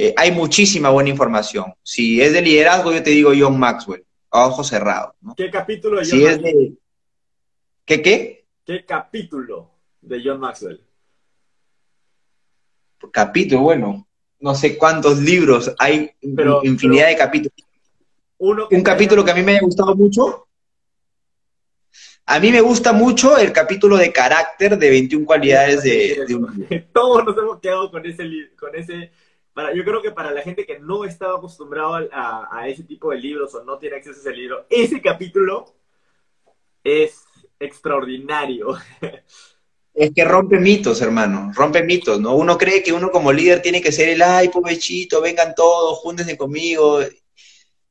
Eh, 0.00 0.14
hay 0.16 0.30
muchísima 0.30 0.90
buena 0.90 1.10
información. 1.10 1.74
Si 1.82 2.22
es 2.22 2.32
de 2.32 2.40
liderazgo, 2.40 2.92
yo 2.92 3.02
te 3.02 3.10
digo 3.10 3.32
John 3.36 3.58
Maxwell, 3.58 4.06
a 4.30 4.46
ojos 4.46 4.68
cerrados. 4.68 5.12
¿Qué 5.36 5.50
capítulo 5.50 5.98
de 5.98 6.08
John 6.08 6.22
Maxwell? 6.22 6.78
¿Qué 7.84 8.00
qué? 8.00 8.46
¿Qué 8.64 8.84
capítulo 8.84 9.72
de 10.00 10.22
John 10.24 10.38
Maxwell? 10.38 10.80
Capítulo, 13.10 13.62
bueno, 13.62 14.06
no 14.38 14.54
sé 14.54 14.78
cuántos 14.78 15.18
libros, 15.18 15.74
hay 15.80 16.12
pero, 16.36 16.60
infinidad 16.62 17.08
de 17.08 17.16
capítulos. 17.16 17.56
un 18.38 18.82
capítulo 18.84 19.24
que 19.24 19.32
a 19.32 19.34
mí 19.34 19.42
me 19.42 19.56
ha 19.56 19.60
gustado 19.60 19.96
mucho. 19.96 20.46
A 22.24 22.38
mí 22.38 22.52
me 22.52 22.60
gusta 22.60 22.92
mucho 22.92 23.36
el 23.36 23.52
capítulo 23.52 23.96
de 23.96 24.12
carácter 24.12 24.78
de 24.78 24.90
21 24.90 25.26
cualidades 25.26 25.82
de, 25.82 26.24
de 26.28 26.86
Todos 26.92 27.24
nos 27.24 27.36
hemos 27.36 27.58
quedado 27.58 27.90
con 27.90 28.06
ese, 28.06 28.54
con 28.56 28.76
ese 28.76 29.10
yo 29.74 29.84
creo 29.84 30.02
que 30.02 30.12
para 30.12 30.30
la 30.30 30.42
gente 30.42 30.66
que 30.66 30.78
no 30.78 31.04
estaba 31.04 31.38
acostumbrado 31.38 32.08
a, 32.12 32.68
ese 32.68 32.84
tipo 32.84 33.10
de 33.10 33.18
libros 33.18 33.54
o 33.54 33.64
no 33.64 33.78
tiene 33.78 33.96
acceso 33.96 34.18
a 34.18 34.20
ese 34.20 34.32
libro, 34.32 34.66
ese 34.68 35.00
capítulo 35.00 35.74
es 36.84 37.24
extraordinario. 37.58 38.76
Es 39.94 40.12
que 40.14 40.24
rompe 40.24 40.60
mitos, 40.60 41.02
hermano, 41.02 41.50
rompe 41.56 41.82
mitos, 41.82 42.20
¿no? 42.20 42.36
Uno 42.36 42.56
cree 42.56 42.84
que 42.84 42.92
uno 42.92 43.10
como 43.10 43.32
líder 43.32 43.60
tiene 43.60 43.82
que 43.82 43.90
ser 43.90 44.08
el, 44.10 44.22
ay, 44.22 44.48
pobrecito, 44.48 45.20
vengan 45.20 45.56
todos, 45.56 45.98
júntense 45.98 46.38
conmigo. 46.38 47.00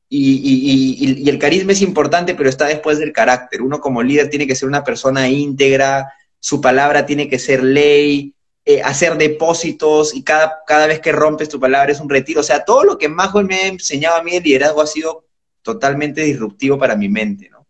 Y, 0.08 1.22
y, 1.22 1.28
el 1.28 1.38
carisma 1.38 1.72
es 1.72 1.82
importante, 1.82 2.34
pero 2.34 2.48
está 2.48 2.66
después 2.66 2.98
del 2.98 3.12
carácter. 3.12 3.60
Uno 3.60 3.78
como 3.78 4.02
líder 4.02 4.30
tiene 4.30 4.46
que 4.46 4.54
ser 4.54 4.68
una 4.68 4.84
persona 4.84 5.28
íntegra, 5.28 6.10
su 6.40 6.62
palabra 6.62 7.04
tiene 7.04 7.28
que 7.28 7.38
ser 7.38 7.62
ley, 7.62 8.34
eh, 8.70 8.82
hacer 8.82 9.16
depósitos 9.16 10.14
y 10.14 10.22
cada, 10.22 10.58
cada 10.66 10.86
vez 10.86 11.00
que 11.00 11.10
rompes 11.10 11.48
tu 11.48 11.58
palabra 11.58 11.90
es 11.90 12.00
un 12.00 12.10
retiro. 12.10 12.40
O 12.40 12.44
sea, 12.44 12.66
todo 12.66 12.84
lo 12.84 12.98
que 12.98 13.08
Majo 13.08 13.42
me 13.42 13.54
ha 13.54 13.66
enseñado 13.68 14.16
a 14.16 14.22
mí 14.22 14.32
de 14.32 14.42
liderazgo 14.42 14.82
ha 14.82 14.86
sido 14.86 15.24
totalmente 15.62 16.20
disruptivo 16.20 16.76
para 16.76 16.94
mi 16.94 17.08
mente, 17.08 17.48
¿no? 17.48 17.66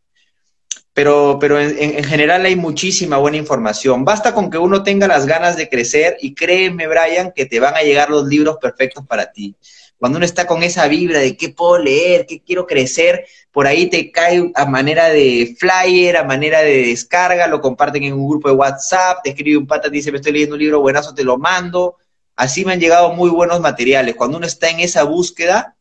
Pero, 0.92 1.38
pero 1.40 1.60
en, 1.60 1.78
en, 1.78 2.02
general 2.02 2.44
hay 2.44 2.56
muchísima 2.56 3.16
buena 3.16 3.36
información. 3.36 4.04
Basta 4.04 4.34
con 4.34 4.50
que 4.50 4.58
uno 4.58 4.82
tenga 4.82 5.06
las 5.06 5.24
ganas 5.24 5.56
de 5.56 5.68
crecer 5.68 6.16
y 6.20 6.34
créeme, 6.34 6.88
Brian, 6.88 7.30
que 7.32 7.46
te 7.46 7.60
van 7.60 7.76
a 7.76 7.82
llegar 7.82 8.10
los 8.10 8.26
libros 8.26 8.56
perfectos 8.60 9.06
para 9.06 9.30
ti 9.30 9.54
cuando 9.98 10.18
uno 10.18 10.24
está 10.24 10.46
con 10.46 10.62
esa 10.62 10.86
vibra 10.86 11.18
de 11.18 11.36
qué 11.36 11.48
puedo 11.48 11.78
leer, 11.78 12.24
qué 12.26 12.40
quiero 12.40 12.66
crecer, 12.66 13.26
por 13.50 13.66
ahí 13.66 13.90
te 13.90 14.12
cae 14.12 14.52
a 14.54 14.66
manera 14.66 15.08
de 15.08 15.56
flyer, 15.58 16.16
a 16.16 16.24
manera 16.24 16.60
de 16.60 16.86
descarga, 16.86 17.48
lo 17.48 17.60
comparten 17.60 18.04
en 18.04 18.14
un 18.14 18.28
grupo 18.28 18.48
de 18.48 18.54
WhatsApp, 18.54 19.22
te 19.24 19.30
escribe 19.30 19.58
un 19.58 19.66
pata, 19.66 19.88
te 19.88 19.96
dice, 19.96 20.12
me 20.12 20.18
estoy 20.18 20.32
leyendo 20.32 20.54
un 20.54 20.60
libro 20.60 20.80
buenazo, 20.80 21.14
te 21.14 21.24
lo 21.24 21.36
mando. 21.36 21.96
Así 22.36 22.64
me 22.64 22.72
han 22.72 22.80
llegado 22.80 23.12
muy 23.12 23.30
buenos 23.30 23.60
materiales. 23.60 24.14
Cuando 24.14 24.36
uno 24.36 24.46
está 24.46 24.70
en 24.70 24.78
esa 24.78 25.02
búsqueda, 25.02 25.76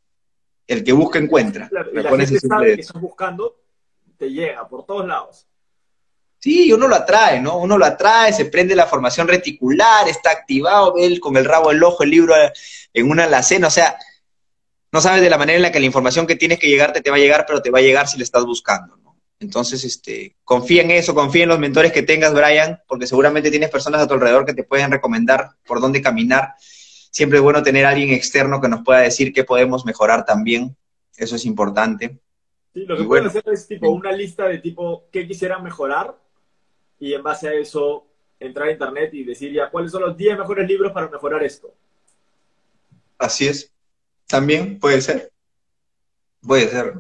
el 0.66 0.84
que 0.84 0.94
busca 0.94 1.20
encuentra. 1.20 1.70
Claro, 1.70 1.92
y 1.94 2.02
la 2.02 2.10
gente 2.10 2.40
sabe 2.40 2.76
que 2.76 2.82
estás 2.82 3.00
buscando, 3.00 3.56
te 4.18 4.32
llega 4.32 4.68
por 4.68 4.84
todos 4.84 5.06
lados. 5.06 5.46
Sí, 6.48 6.72
uno 6.72 6.88
lo 6.88 6.96
atrae, 6.96 7.42
¿no? 7.42 7.58
Uno 7.58 7.78
lo 7.78 7.84
atrae, 7.84 8.32
se 8.32 8.46
prende 8.46 8.74
la 8.74 8.86
formación 8.86 9.28
reticular, 9.28 10.08
está 10.08 10.32
activado, 10.32 10.94
ve 10.94 11.20
con 11.20 11.36
el 11.36 11.44
rabo 11.44 11.72
del 11.72 11.84
ojo 11.84 12.04
el 12.04 12.10
libro 12.10 12.34
en 12.94 13.12
una 13.12 13.26
alacena, 13.26 13.68
o 13.68 13.70
sea, 13.70 13.98
no 14.94 15.02
sabes 15.02 15.22
de 15.22 15.30
la 15.30 15.38
manera 15.38 15.58
en 15.58 15.64
la 15.64 15.74
que 15.74 15.82
la 15.82 15.88
información 15.88 16.26
que 16.26 16.38
tienes 16.38 16.58
que 16.58 16.70
llegarte 16.70 17.02
te 17.02 17.10
va 17.10 17.18
a 17.18 17.20
llegar, 17.20 17.44
pero 17.46 17.62
te 17.62 17.70
va 17.70 17.80
a 17.80 17.82
llegar 17.82 18.08
si 18.08 18.18
le 18.18 18.24
estás 18.24 18.46
buscando, 18.46 18.96
¿no? 18.96 19.18
Entonces, 19.42 19.84
este, 19.84 20.38
confía 20.46 20.84
en 20.84 20.92
eso, 20.92 21.14
confía 21.14 21.44
en 21.44 21.50
los 21.50 21.60
mentores 21.60 21.92
que 21.92 22.04
tengas, 22.04 22.34
Brian, 22.34 22.82
porque 22.88 23.08
seguramente 23.08 23.52
tienes 23.52 23.70
personas 23.70 24.02
a 24.02 24.08
tu 24.08 24.14
alrededor 24.14 24.46
que 24.46 24.54
te 24.54 24.64
pueden 24.64 24.90
recomendar 24.90 25.50
por 25.66 25.82
dónde 25.82 26.02
caminar. 26.02 26.54
Siempre 27.12 27.40
es 27.40 27.44
bueno 27.44 27.62
tener 27.62 27.86
a 27.86 27.90
alguien 27.90 28.12
externo 28.12 28.62
que 28.62 28.70
nos 28.70 28.86
pueda 28.86 29.02
decir 29.02 29.34
qué 29.34 29.44
podemos 29.44 29.86
mejorar 29.86 30.24
también. 30.24 30.78
Eso 31.18 31.36
es 31.36 31.44
importante. 31.44 32.20
Sí, 32.74 32.86
lo 32.86 32.96
que 32.96 33.04
pueden 33.04 33.28
hacer 33.28 33.44
es 33.52 33.68
tipo 33.68 33.90
una 33.90 34.14
lista 34.14 34.48
de 34.48 34.60
tipo 34.60 35.10
qué 35.12 35.28
quisiera 35.28 35.60
mejorar 35.60 36.16
y 37.00 37.14
en 37.14 37.24
base 37.24 37.48
a 37.48 37.54
eso 37.54 38.06
entrar 38.40 38.68
a 38.68 38.72
internet 38.72 39.14
y 39.14 39.24
decir 39.24 39.52
ya 39.52 39.70
cuáles 39.70 39.92
son 39.92 40.02
los 40.04 40.18
10 40.18 40.38
mejores 40.38 40.68
libros 40.68 40.92
para 40.92 41.10
mejorar 41.10 41.44
esto. 41.44 41.74
Así 43.18 43.48
es. 43.48 43.72
También 44.28 44.80
puede 44.80 45.02
ser. 45.02 45.32
Puede 46.42 46.70
ser. 46.70 46.94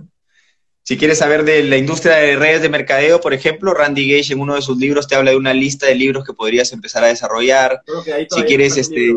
Si 0.84 0.98
quieres 0.98 1.18
saber 1.18 1.44
de 1.44 1.64
la 1.64 1.78
industria 1.78 2.16
de 2.16 2.38
redes 2.38 2.62
de 2.62 2.70
mercadeo, 2.70 3.20
por 3.20 3.34
ejemplo, 3.34 3.74
Randy 3.74 4.10
Gage 4.10 4.34
en 4.34 4.40
uno 4.40 4.56
de 4.56 4.62
sus 4.62 4.78
libros 4.78 5.08
te 5.08 5.16
habla 5.16 5.32
de 5.32 5.38
una 5.38 5.54
lista 5.54 5.86
de 5.86 5.96
libros 5.96 6.24
que 6.24 6.34
podrías 6.34 6.72
empezar 6.72 7.04
a 7.04 7.08
desarrollar. 7.08 7.82
si 8.30 8.44
quieres, 8.44 8.78
este... 8.78 9.14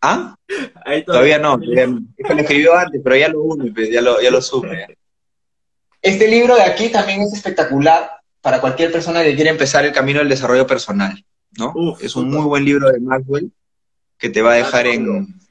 ¿Ah? 0.00 0.34
todavía, 1.06 1.38
no. 1.38 1.58
lo 1.58 2.40
escribió 2.40 2.74
antes, 2.74 3.00
pero 3.04 3.16
ya 3.16 3.28
lo 3.28 3.42
uno, 3.42 3.66
pues, 3.72 3.90
ya 3.90 4.00
lo, 4.00 4.20
ya 4.20 4.30
lo 4.30 4.40
supe. 4.40 4.96
Este 6.00 6.26
libro 6.26 6.56
de 6.56 6.62
aquí 6.62 6.88
también 6.88 7.20
es 7.20 7.32
espectacular 7.34 8.21
para 8.42 8.60
cualquier 8.60 8.92
persona 8.92 9.22
que 9.22 9.34
quiera 9.34 9.50
empezar 9.50 9.84
el 9.86 9.92
camino 9.92 10.18
del 10.18 10.28
desarrollo 10.28 10.66
personal, 10.66 11.24
¿no? 11.52 11.96
es 12.00 12.16
un 12.16 12.28
muy 12.28 12.44
buen 12.44 12.64
libro 12.64 12.90
de 12.90 13.00
Maxwell 13.00 13.50
que 14.18 14.28
te 14.28 14.42
va 14.42 14.52
a 14.52 14.56
dejar 14.56 14.86
en 14.86 15.42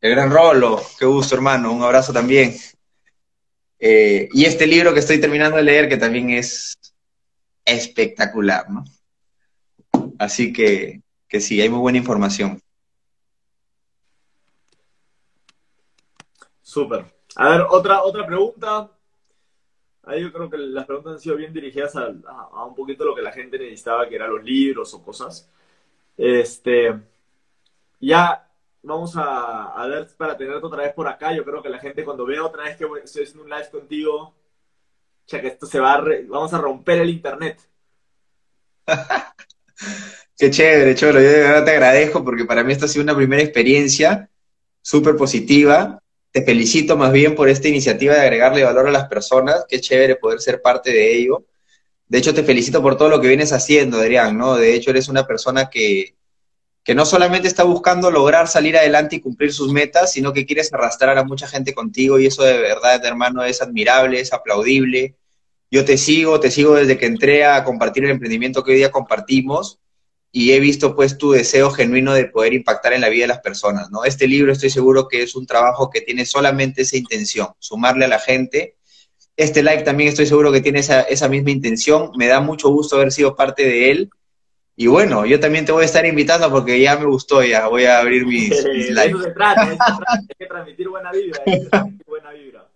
el 0.00 0.10
gran 0.10 0.30
Rolo. 0.30 0.82
Qué 0.98 1.06
gusto, 1.06 1.34
hermano. 1.34 1.72
Un 1.72 1.82
abrazo 1.82 2.12
también. 2.12 2.54
Eh, 3.78 4.28
y 4.32 4.44
este 4.44 4.66
libro 4.66 4.92
que 4.92 5.00
estoy 5.00 5.20
terminando 5.20 5.56
de 5.56 5.62
leer, 5.62 5.88
que 5.88 5.96
también 5.96 6.30
es 6.30 6.78
espectacular, 7.64 8.68
¿no? 8.70 8.84
Así 10.18 10.52
que, 10.52 11.02
que 11.28 11.40
sí, 11.40 11.60
hay 11.60 11.68
muy 11.68 11.78
buena 11.78 11.98
información. 11.98 12.60
Súper. 16.62 17.04
A 17.36 17.48
ver, 17.48 17.60
otra, 17.70 18.02
otra 18.02 18.26
pregunta. 18.26 18.90
Ahí 20.08 20.22
yo 20.22 20.32
creo 20.32 20.48
que 20.48 20.56
las 20.56 20.86
preguntas 20.86 21.12
han 21.12 21.20
sido 21.20 21.36
bien 21.36 21.52
dirigidas 21.52 21.94
a, 21.94 22.64
un 22.64 22.74
poquito 22.74 23.04
lo 23.04 23.14
que 23.14 23.20
la 23.20 23.30
gente 23.30 23.58
necesitaba, 23.58 24.08
que 24.08 24.14
eran 24.14 24.30
los 24.30 24.42
libros 24.42 24.94
o 24.94 25.02
cosas. 25.02 25.46
Este, 26.16 26.98
ya 28.00 28.48
vamos 28.82 29.12
a, 29.16 29.86
ver 29.86 30.08
para 30.16 30.34
tenerte 30.34 30.64
otra 30.64 30.84
vez 30.84 30.94
por 30.94 31.06
acá. 31.06 31.34
Yo 31.34 31.44
creo 31.44 31.62
que 31.62 31.68
la 31.68 31.78
gente 31.78 32.06
cuando 32.06 32.24
vea 32.24 32.42
otra 32.42 32.64
vez 32.64 32.78
que 32.78 32.86
estoy 33.04 33.24
haciendo 33.24 33.44
un 33.44 33.50
live 33.50 33.68
contigo, 33.70 34.34
ya 35.26 35.42
que 35.42 35.48
esto 35.48 35.66
se 35.66 35.78
va 35.78 36.02
vamos 36.26 36.54
a 36.54 36.58
romper 36.58 37.00
el 37.00 37.10
internet. 37.10 37.60
Qué 40.38 40.50
chévere, 40.50 40.94
Cholo. 40.94 41.20
Yo 41.20 41.28
de 41.28 41.40
verdad 41.40 41.64
te 41.66 41.72
agradezco 41.72 42.24
porque 42.24 42.46
para 42.46 42.64
mí 42.64 42.72
esta 42.72 42.86
ha 42.86 42.88
sido 42.88 43.02
una 43.02 43.14
primera 43.14 43.42
experiencia 43.42 44.30
súper 44.80 45.16
positiva 45.16 46.02
te 46.30 46.42
felicito 46.42 46.96
más 46.96 47.12
bien 47.12 47.34
por 47.34 47.48
esta 47.48 47.68
iniciativa 47.68 48.14
de 48.14 48.20
agregarle 48.20 48.64
valor 48.64 48.88
a 48.88 48.92
las 48.92 49.08
personas. 49.08 49.64
Qué 49.68 49.80
chévere 49.80 50.16
poder 50.16 50.40
ser 50.40 50.60
parte 50.60 50.90
de 50.90 51.16
ello. 51.16 51.44
De 52.06 52.18
hecho, 52.18 52.34
te 52.34 52.44
felicito 52.44 52.82
por 52.82 52.96
todo 52.96 53.08
lo 53.08 53.20
que 53.20 53.28
vienes 53.28 53.52
haciendo, 53.52 53.98
Adrián, 53.98 54.36
¿no? 54.36 54.56
De 54.56 54.74
hecho, 54.74 54.90
eres 54.90 55.08
una 55.08 55.26
persona 55.26 55.68
que, 55.68 56.16
que 56.82 56.94
no 56.94 57.04
solamente 57.04 57.48
está 57.48 57.64
buscando 57.64 58.10
lograr 58.10 58.48
salir 58.48 58.76
adelante 58.76 59.16
y 59.16 59.20
cumplir 59.20 59.52
sus 59.52 59.72
metas, 59.72 60.12
sino 60.12 60.32
que 60.32 60.46
quieres 60.46 60.72
arrastrar 60.72 61.18
a 61.18 61.24
mucha 61.24 61.46
gente 61.46 61.74
contigo 61.74 62.18
y 62.18 62.26
eso 62.26 62.44
de 62.44 62.58
verdad, 62.58 63.04
hermano, 63.04 63.44
es 63.44 63.60
admirable, 63.60 64.20
es 64.20 64.32
aplaudible. 64.32 65.16
Yo 65.70 65.84
te 65.84 65.98
sigo, 65.98 66.40
te 66.40 66.50
sigo 66.50 66.76
desde 66.76 66.96
que 66.96 67.06
entré 67.06 67.44
a 67.44 67.62
compartir 67.62 68.04
el 68.04 68.10
emprendimiento 68.10 68.64
que 68.64 68.72
hoy 68.72 68.78
día 68.78 68.90
compartimos 68.90 69.78
y 70.30 70.52
he 70.52 70.60
visto 70.60 70.94
pues 70.94 71.16
tu 71.16 71.32
deseo 71.32 71.70
genuino 71.70 72.12
de 72.12 72.26
poder 72.26 72.52
impactar 72.52 72.92
en 72.92 73.00
la 73.00 73.08
vida 73.08 73.24
de 73.24 73.28
las 73.28 73.40
personas, 73.40 73.90
¿no? 73.90 74.04
Este 74.04 74.26
libro 74.26 74.52
estoy 74.52 74.70
seguro 74.70 75.08
que 75.08 75.22
es 75.22 75.34
un 75.34 75.46
trabajo 75.46 75.90
que 75.90 76.02
tiene 76.02 76.26
solamente 76.26 76.82
esa 76.82 76.96
intención, 76.96 77.48
sumarle 77.58 78.04
a 78.04 78.08
la 78.08 78.18
gente. 78.18 78.76
Este 79.36 79.62
live 79.62 79.82
también 79.82 80.10
estoy 80.10 80.26
seguro 80.26 80.52
que 80.52 80.60
tiene 80.60 80.80
esa, 80.80 81.02
esa 81.02 81.28
misma 81.28 81.50
intención. 81.50 82.10
Me 82.16 82.26
da 82.26 82.40
mucho 82.40 82.68
gusto 82.68 82.96
haber 82.96 83.12
sido 83.12 83.36
parte 83.36 83.64
de 83.64 83.90
él. 83.90 84.10
Y 84.76 84.86
bueno, 84.86 85.26
yo 85.26 85.40
también 85.40 85.64
te 85.64 85.72
voy 85.72 85.82
a 85.82 85.86
estar 85.86 86.06
invitando 86.06 86.50
porque 86.50 86.80
ya 86.80 86.96
me 86.96 87.06
gustó, 87.06 87.42
ya 87.42 87.66
voy 87.66 87.84
a 87.84 87.98
abrir 87.98 88.26
mis, 88.26 88.50
mis. 88.50 88.90
Eso 88.96 89.22
se 89.22 89.30
trata, 89.32 89.62
eso 89.62 89.72
se 89.72 89.76
trata, 89.76 90.12
hay 90.12 90.36
que 90.38 90.46
transmitir 90.46 90.88
buena 90.88 91.10
vibra, 91.10 91.42
hay 91.44 91.60
que 91.60 91.66
transmitir 91.66 92.06
buena 92.06 92.30
vibra. 92.30 92.68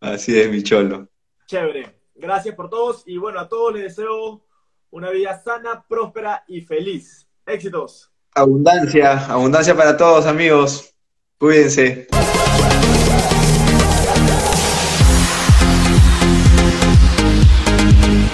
Así 0.00 0.38
es, 0.38 0.50
mi 0.50 0.62
cholo. 0.62 1.08
Chévere. 1.46 2.00
Gracias 2.14 2.54
por 2.54 2.68
todos 2.68 3.02
y 3.06 3.16
bueno, 3.16 3.40
a 3.40 3.48
todos 3.48 3.72
les 3.72 3.84
deseo 3.84 4.44
una 4.90 5.10
vida 5.10 5.40
sana, 5.42 5.84
próspera 5.88 6.44
y 6.48 6.60
feliz. 6.60 7.28
Éxitos. 7.46 8.10
Abundancia, 8.34 9.26
abundancia 9.26 9.74
para 9.76 9.96
todos 9.96 10.26
amigos. 10.26 10.94
Cuídense. 11.38 12.08